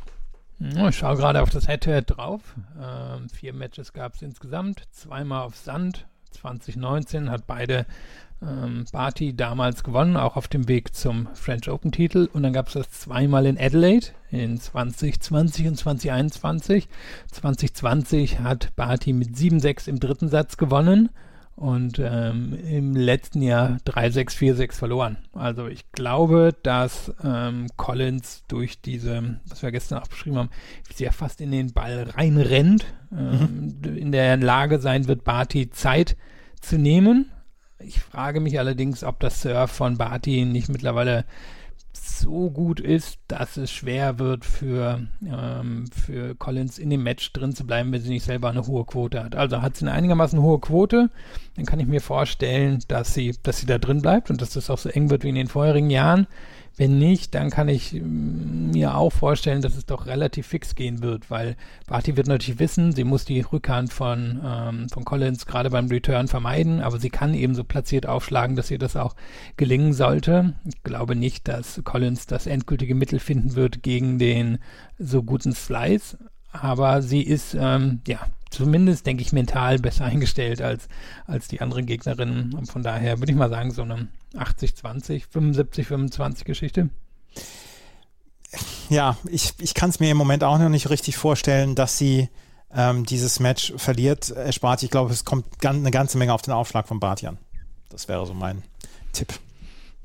Ich 0.61 0.99
schaue 0.99 1.17
gerade 1.17 1.41
auf 1.41 1.49
das 1.49 1.67
Head-to-Head 1.67 2.11
-Head 2.11 2.15
drauf. 2.17 2.41
Ähm, 2.79 3.31
vier 3.31 3.55
Matches 3.55 3.95
gab 3.95 4.15
es 4.15 4.23
insgesamt, 4.23 4.83
zweimal 4.91 5.43
auf 5.43 5.57
Sand. 5.57 6.07
2019 6.33 7.31
hat 7.31 7.47
beide 7.47 7.87
ähm, 8.43 8.85
Barty 8.93 9.37
damals 9.37 9.85
gewonnen, 9.85 10.17
auch 10.17 10.37
auf 10.37 10.49
dem 10.49 10.69
Weg 10.69 10.95
zum 10.95 11.29
French 11.35 11.69
Open 11.69 11.93
Titel. 11.93 12.29
Und 12.33 12.43
dann 12.43 12.53
gab 12.53 12.69
es 12.69 12.75
das 12.75 12.91
zweimal 12.91 13.47
in 13.47 13.59
Adelaide 13.59 14.09
in 14.31 14.59
2020 14.59 15.69
und 15.69 15.77
2021. 15.77 16.89
2020 17.33 18.41
hat 18.41 18.75
Barty 18.77 19.13
mit 19.13 19.31
7-6 19.31 19.89
im 19.89 20.01
dritten 20.01 20.29
Satz 20.29 20.57
gewonnen 20.57 21.11
und 21.57 21.99
ähm, 21.99 22.55
im 22.55 22.97
letzten 22.97 23.43
Jahr 23.43 23.77
3-6, 23.85 24.55
4-6 24.55 24.73
verloren. 24.73 25.19
Also 25.35 25.67
ich 25.67 25.93
glaube, 25.93 26.55
dass 26.63 27.13
ähm, 27.23 27.67
Collins 27.77 28.45
durch 28.49 28.81
diese, 28.81 29.39
was 29.47 29.63
wir 29.63 29.71
gestern 29.71 29.99
auch 29.99 30.09
beschrieben 30.09 30.39
haben, 30.39 30.51
wie 30.89 30.95
sie 30.95 31.05
ja 31.05 31.13
fast 31.13 31.43
in 31.43 31.51
den 31.51 31.75
Ball 31.75 32.09
reinrennt, 32.17 32.87
ähm, 33.13 33.75
mhm. 33.83 33.97
in 33.97 34.13
der 34.13 34.39
Lage 34.39 34.79
sein 34.79 35.07
wird, 35.07 35.25
Barty 35.25 35.69
Zeit 35.69 36.17
zu 36.63 36.79
nehmen 36.79 37.31
ich 37.85 38.01
frage 38.01 38.41
mich 38.41 38.59
allerdings, 38.59 39.05
ob 39.05 39.21
das 39.21 39.43
Surf 39.43 39.71
von 39.71 39.97
Barty 39.97 40.45
nicht 40.45 40.69
mittlerweile 40.69 41.25
so 41.93 42.51
gut 42.51 42.79
ist, 42.79 43.19
dass 43.27 43.57
es 43.57 43.71
schwer 43.71 44.19
wird 44.19 44.45
für, 44.45 45.07
ähm, 45.27 45.87
für 45.93 46.35
Collins 46.37 46.79
in 46.79 46.91
dem 46.91 47.03
Match 47.03 47.33
drin 47.33 47.55
zu 47.55 47.67
bleiben, 47.67 47.91
wenn 47.93 48.01
sie 48.01 48.11
nicht 48.11 48.25
selber 48.25 48.49
eine 48.49 48.67
hohe 48.67 48.85
Quote 48.85 49.25
hat. 49.25 49.35
Also 49.35 49.61
hat 49.63 49.77
sie 49.77 49.87
eine 49.87 49.93
einigermaßen 49.93 50.41
hohe 50.41 50.61
Quote, 50.61 51.11
dann 51.57 51.67
kann 51.67 51.81
ich 51.81 51.87
mir 51.87 52.01
vorstellen, 52.01 52.81
dass 52.89 53.15
sie, 53.15 53.35
dass 53.43 53.59
sie 53.59 53.67
da 53.67 53.79
drin 53.79 54.03
bleibt 54.03 54.31
und 54.31 54.41
dass 54.41 54.51
das 54.51 54.71
auch 54.71 54.79
so 54.79 54.89
eng 54.89 55.11
wird 55.11 55.25
wie 55.25 55.31
in 55.31 55.35
den 55.35 55.49
vorherigen 55.49 55.91
Jahren. 55.91 56.27
Wenn 56.77 56.99
nicht, 56.99 57.35
dann 57.35 57.51
kann 57.51 57.69
ich 57.69 57.93
mm, 57.93 58.71
mir 58.71 58.97
auch 58.97 59.11
vorstellen, 59.11 59.63
dass 59.63 59.77
es 59.77 59.87
doch 59.87 60.07
relativ 60.07 60.47
fix 60.47 60.75
gehen 60.75 61.03
wird, 61.03 61.31
weil 61.31 61.57
Barty 61.87 62.17
wird 62.17 62.27
natürlich 62.27 62.59
wissen, 62.59 62.93
sie 62.93 63.05
muss 63.05 63.25
die 63.25 63.41
Rückhand 63.41 63.93
von, 63.93 64.41
ähm, 64.45 64.89
von 64.89 65.05
Collins 65.05 65.47
gerade 65.47 65.71
beim 65.71 65.89
Return 65.89 66.29
vermeiden, 66.29 66.81
aber 66.81 66.99
sie 66.99 67.11
kann 67.11 67.35
eben 67.35 67.55
so 67.55 67.65
platziert 67.65 68.07
aufschlagen, 68.07 68.57
dass 68.57 68.71
ihr 68.71 68.79
das 68.79 68.97
auch 68.97 69.15
gelingen 69.57 69.93
sollte. 69.93 70.55
Ich 70.65 70.83
glaube 70.83 71.17
nicht, 71.17 71.49
dass 71.49 71.83
Collins 71.85 72.27
das 72.27 72.47
endgültige 72.47 72.95
Mittel 72.95 73.19
finden 73.19 73.55
wird 73.55 73.83
gegen 73.83 74.19
den 74.19 74.59
so 74.99 75.23
guten 75.23 75.53
Slice, 75.53 76.19
aber 76.53 77.03
sie 77.03 77.23
ist, 77.23 77.55
ähm, 77.59 78.01
ja, 78.07 78.21
zumindest, 78.51 79.07
denke 79.07 79.23
ich, 79.23 79.33
mental 79.33 79.79
besser 79.79 80.05
eingestellt 80.07 80.61
als, 80.61 80.89
als 81.27 81.49
die 81.49 81.61
anderen 81.61 81.87
Gegnerinnen. 81.87 82.55
Und 82.55 82.71
von 82.71 82.83
daher 82.83 83.19
würde 83.19 83.33
ich 83.33 83.39
mal 83.39 83.51
sagen, 83.51 83.71
so 83.71 83.83
eine 83.83 84.09
80-20, 84.35 85.25
75-25 85.33 86.45
Geschichte. 86.45 86.91
Ja, 88.89 89.17
ich, 89.29 89.55
ich 89.59 89.75
kann 89.75 89.91
es 89.91 90.01
mir 90.01 90.11
im 90.11 90.17
Moment 90.17 90.43
auch 90.45 90.59
noch 90.59 90.69
nicht 90.69 90.91
richtig 90.91 91.17
vorstellen, 91.17 91.75
dass 91.75 91.99
sie 91.99 92.29
ähm, 92.75 93.07
dieses 93.07 93.41
Match 93.41 93.73
verliert. 93.77 94.31
Erspart, 94.31 94.83
ich 94.83 94.91
glaube, 94.91 95.13
es 95.13 95.25
kommt 95.25 95.47
eine 95.65 95.91
ganze 95.91 96.19
Menge 96.19 96.33
auf 96.33 96.43
den 96.43 96.53
Aufschlag 96.53 96.89
von 96.89 97.01
Bartian. 97.01 97.39
Das 97.89 98.09
wäre 98.09 98.27
so 98.27 98.35
mein 98.35 98.63
Tipp. 99.13 99.39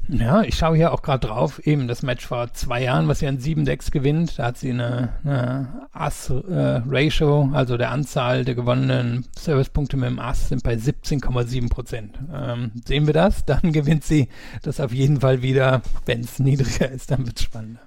Ja, 0.07 0.43
ich 0.43 0.55
schaue 0.55 0.75
hier 0.75 0.93
auch 0.93 1.01
gerade 1.01 1.27
drauf, 1.27 1.65
eben 1.65 1.87
das 1.87 2.03
Match 2.03 2.25
vor 2.25 2.53
zwei 2.53 2.83
Jahren, 2.83 3.07
was 3.07 3.19
sie 3.19 3.27
an 3.27 3.39
7-6 3.39 3.91
gewinnt. 3.91 4.37
Da 4.37 4.45
hat 4.45 4.57
sie 4.57 4.69
eine, 4.69 5.13
eine 5.23 5.87
Ass-Ratio, 5.93 7.49
äh, 7.51 7.55
also 7.55 7.77
der 7.77 7.91
Anzahl 7.91 8.45
der 8.45 8.55
gewonnenen 8.55 9.25
Servicepunkte 9.37 9.97
mit 9.97 10.09
dem 10.09 10.19
Ass 10.19 10.49
sind 10.49 10.63
bei 10.63 10.75
17,7 10.75 11.69
Prozent. 11.69 12.19
Ähm, 12.33 12.71
sehen 12.85 13.07
wir 13.07 13.13
das, 13.13 13.45
dann 13.45 13.73
gewinnt 13.73 14.03
sie 14.03 14.29
das 14.61 14.79
auf 14.79 14.93
jeden 14.93 15.21
Fall 15.21 15.41
wieder. 15.41 15.81
Wenn 16.05 16.21
es 16.21 16.39
niedriger 16.39 16.91
ist, 16.91 17.11
dann 17.11 17.25
wird 17.25 17.39
es 17.39 17.43
spannender. 17.45 17.81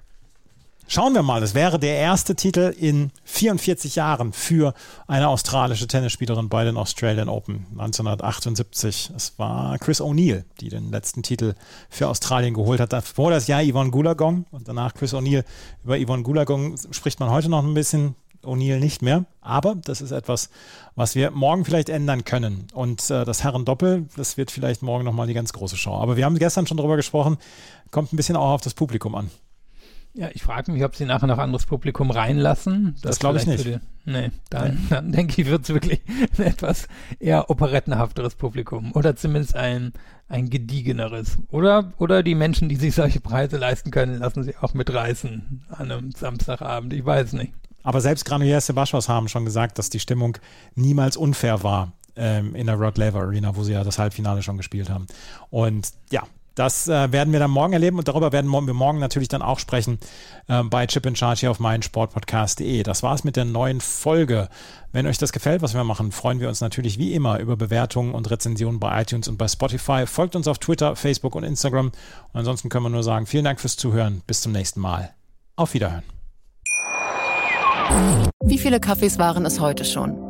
Schauen 0.91 1.13
wir 1.13 1.21
mal, 1.21 1.39
das 1.39 1.53
wäre 1.53 1.77
der 1.77 1.97
erste 1.97 2.33
Titel 2.33 2.73
in 2.75 3.11
44 3.23 3.93
Jahren 3.93 4.33
für 4.33 4.73
eine 5.05 5.29
australische 5.29 5.85
Tennisspielerin 5.85 6.49
bei 6.49 6.63
den 6.63 6.77
Australian 6.77 7.29
Open 7.29 7.67
1978. 7.73 9.11
Es 9.15 9.37
war 9.37 9.77
Chris 9.77 10.01
O'Neill, 10.01 10.45
die 10.59 10.69
den 10.69 10.89
letzten 10.89 11.21
Titel 11.21 11.53
für 11.91 12.07
Australien 12.07 12.55
geholt 12.55 12.79
hat. 12.79 12.91
Davor 12.91 13.29
das 13.29 13.45
Jahr 13.45 13.63
Yvonne 13.63 13.91
Goolagong 13.91 14.47
und 14.49 14.67
danach 14.67 14.95
Chris 14.95 15.13
O'Neill. 15.13 15.43
Über 15.83 16.03
Yvonne 16.03 16.23
Goolagong 16.23 16.75
spricht 16.89 17.19
man 17.19 17.29
heute 17.29 17.49
noch 17.49 17.63
ein 17.63 17.75
bisschen, 17.75 18.15
O'Neill 18.43 18.79
nicht 18.79 19.03
mehr. 19.03 19.25
Aber 19.41 19.75
das 19.75 20.01
ist 20.01 20.09
etwas, 20.09 20.49
was 20.95 21.13
wir 21.13 21.29
morgen 21.29 21.65
vielleicht 21.65 21.89
ändern 21.89 22.23
können. 22.23 22.65
Und 22.73 23.11
äh, 23.11 23.25
das 23.25 23.43
Herren-Doppel, 23.43 24.07
das 24.17 24.37
wird 24.37 24.49
vielleicht 24.49 24.81
morgen 24.81 25.05
nochmal 25.05 25.27
die 25.27 25.35
ganz 25.35 25.53
große 25.53 25.77
Show. 25.77 25.93
Aber 25.93 26.17
wir 26.17 26.25
haben 26.25 26.39
gestern 26.39 26.65
schon 26.65 26.77
darüber 26.77 26.95
gesprochen, 26.95 27.37
kommt 27.91 28.11
ein 28.11 28.17
bisschen 28.17 28.35
auch 28.35 28.53
auf 28.53 28.61
das 28.61 28.73
Publikum 28.73 29.13
an. 29.13 29.29
Ja, 30.13 30.29
ich 30.33 30.41
frage 30.41 30.71
mich, 30.71 30.83
ob 30.83 30.95
sie 30.95 31.05
nachher 31.05 31.27
noch 31.27 31.37
anderes 31.37 31.65
Publikum 31.65 32.09
reinlassen. 32.11 32.93
Das, 32.95 33.01
das 33.01 33.19
glaube 33.19 33.37
ich 33.37 33.45
nicht. 33.45 33.65
Die, 33.65 33.77
nee, 34.05 34.31
dann, 34.49 34.87
dann 34.89 35.11
denke 35.11 35.41
ich, 35.41 35.47
wird 35.47 35.63
es 35.63 35.69
wirklich 35.69 36.01
ein 36.37 36.43
etwas 36.45 36.87
eher 37.19 37.49
operettenhafteres 37.49 38.35
Publikum. 38.35 38.91
Oder 38.93 39.15
zumindest 39.15 39.55
ein, 39.55 39.93
ein 40.27 40.49
gediegeneres. 40.49 41.37
Oder, 41.51 41.93
oder 41.99 42.23
die 42.23 42.35
Menschen, 42.35 42.69
die 42.69 42.75
sich 42.75 42.95
solche 42.95 43.19
Preise 43.19 43.57
leisten 43.57 43.91
können, 43.91 44.17
lassen 44.17 44.43
sich 44.43 44.57
auch 44.61 44.73
mitreißen 44.73 45.63
an 45.69 45.91
einem 45.91 46.11
Samstagabend. 46.11 46.91
Ich 46.93 47.05
weiß 47.05 47.33
nicht. 47.33 47.53
aber 47.83 48.01
selbst 48.01 48.25
Granulier 48.25 48.61
Sebastos 48.61 49.09
haben 49.09 49.27
schon 49.27 49.45
gesagt, 49.45 49.77
dass 49.77 49.89
die 49.89 49.99
Stimmung 49.99 50.37
niemals 50.75 51.17
unfair 51.17 51.63
war 51.63 51.93
ähm, 52.15 52.55
in 52.55 52.67
der 52.67 52.75
Rod 52.75 52.97
Laver 52.97 53.21
Arena, 53.21 53.55
wo 53.55 53.63
sie 53.63 53.73
ja 53.73 53.83
das 53.83 53.99
Halbfinale 53.99 54.41
schon 54.41 54.57
gespielt 54.57 54.89
haben. 54.89 55.07
Und 55.49 55.89
ja, 56.11 56.23
das 56.59 56.89
äh, 56.89 57.11
werden 57.13 57.31
wir 57.31 57.39
dann 57.39 57.51
morgen 57.51 57.71
erleben 57.71 57.97
und 57.97 58.09
darüber 58.09 58.33
werden 58.33 58.51
wir 58.51 58.73
morgen 58.73 58.99
natürlich 58.99 59.29
dann 59.29 59.41
auch 59.41 59.59
sprechen 59.59 59.97
äh, 60.49 60.61
bei 60.63 60.85
Chip 60.87 61.05
in 61.05 61.15
Charge 61.15 61.39
hier 61.39 61.51
auf 61.51 61.59
meinsportpodcast.de. 61.61 62.83
Das 62.83 63.01
war's 63.01 63.23
mit 63.23 63.37
der 63.37 63.45
neuen 63.45 63.79
Folge. 63.79 64.49
Wenn 64.91 65.07
euch 65.07 65.17
das 65.17 65.31
gefällt, 65.31 65.61
was 65.61 65.73
wir 65.73 65.85
machen, 65.85 66.11
freuen 66.11 66.41
wir 66.41 66.49
uns 66.49 66.59
natürlich 66.59 66.97
wie 66.97 67.13
immer 67.13 67.39
über 67.39 67.55
Bewertungen 67.55 68.13
und 68.13 68.29
Rezensionen 68.29 68.77
bei 68.77 69.01
iTunes 69.01 69.29
und 69.29 69.37
bei 69.37 69.47
Spotify. 69.47 70.05
Folgt 70.05 70.35
uns 70.35 70.49
auf 70.49 70.59
Twitter, 70.59 70.97
Facebook 70.97 71.33
und 71.35 71.43
Instagram. 71.43 71.87
Und 71.87 71.93
ansonsten 72.33 72.67
können 72.67 72.83
wir 72.83 72.89
nur 72.89 73.03
sagen, 73.03 73.25
vielen 73.25 73.45
Dank 73.45 73.61
fürs 73.61 73.77
Zuhören. 73.77 74.21
Bis 74.27 74.41
zum 74.41 74.51
nächsten 74.51 74.81
Mal. 74.81 75.13
Auf 75.55 75.73
Wiederhören. 75.73 76.03
Wie 78.43 78.57
viele 78.57 78.81
Kaffees 78.81 79.17
waren 79.17 79.45
es 79.45 79.61
heute 79.61 79.85
schon? 79.85 80.28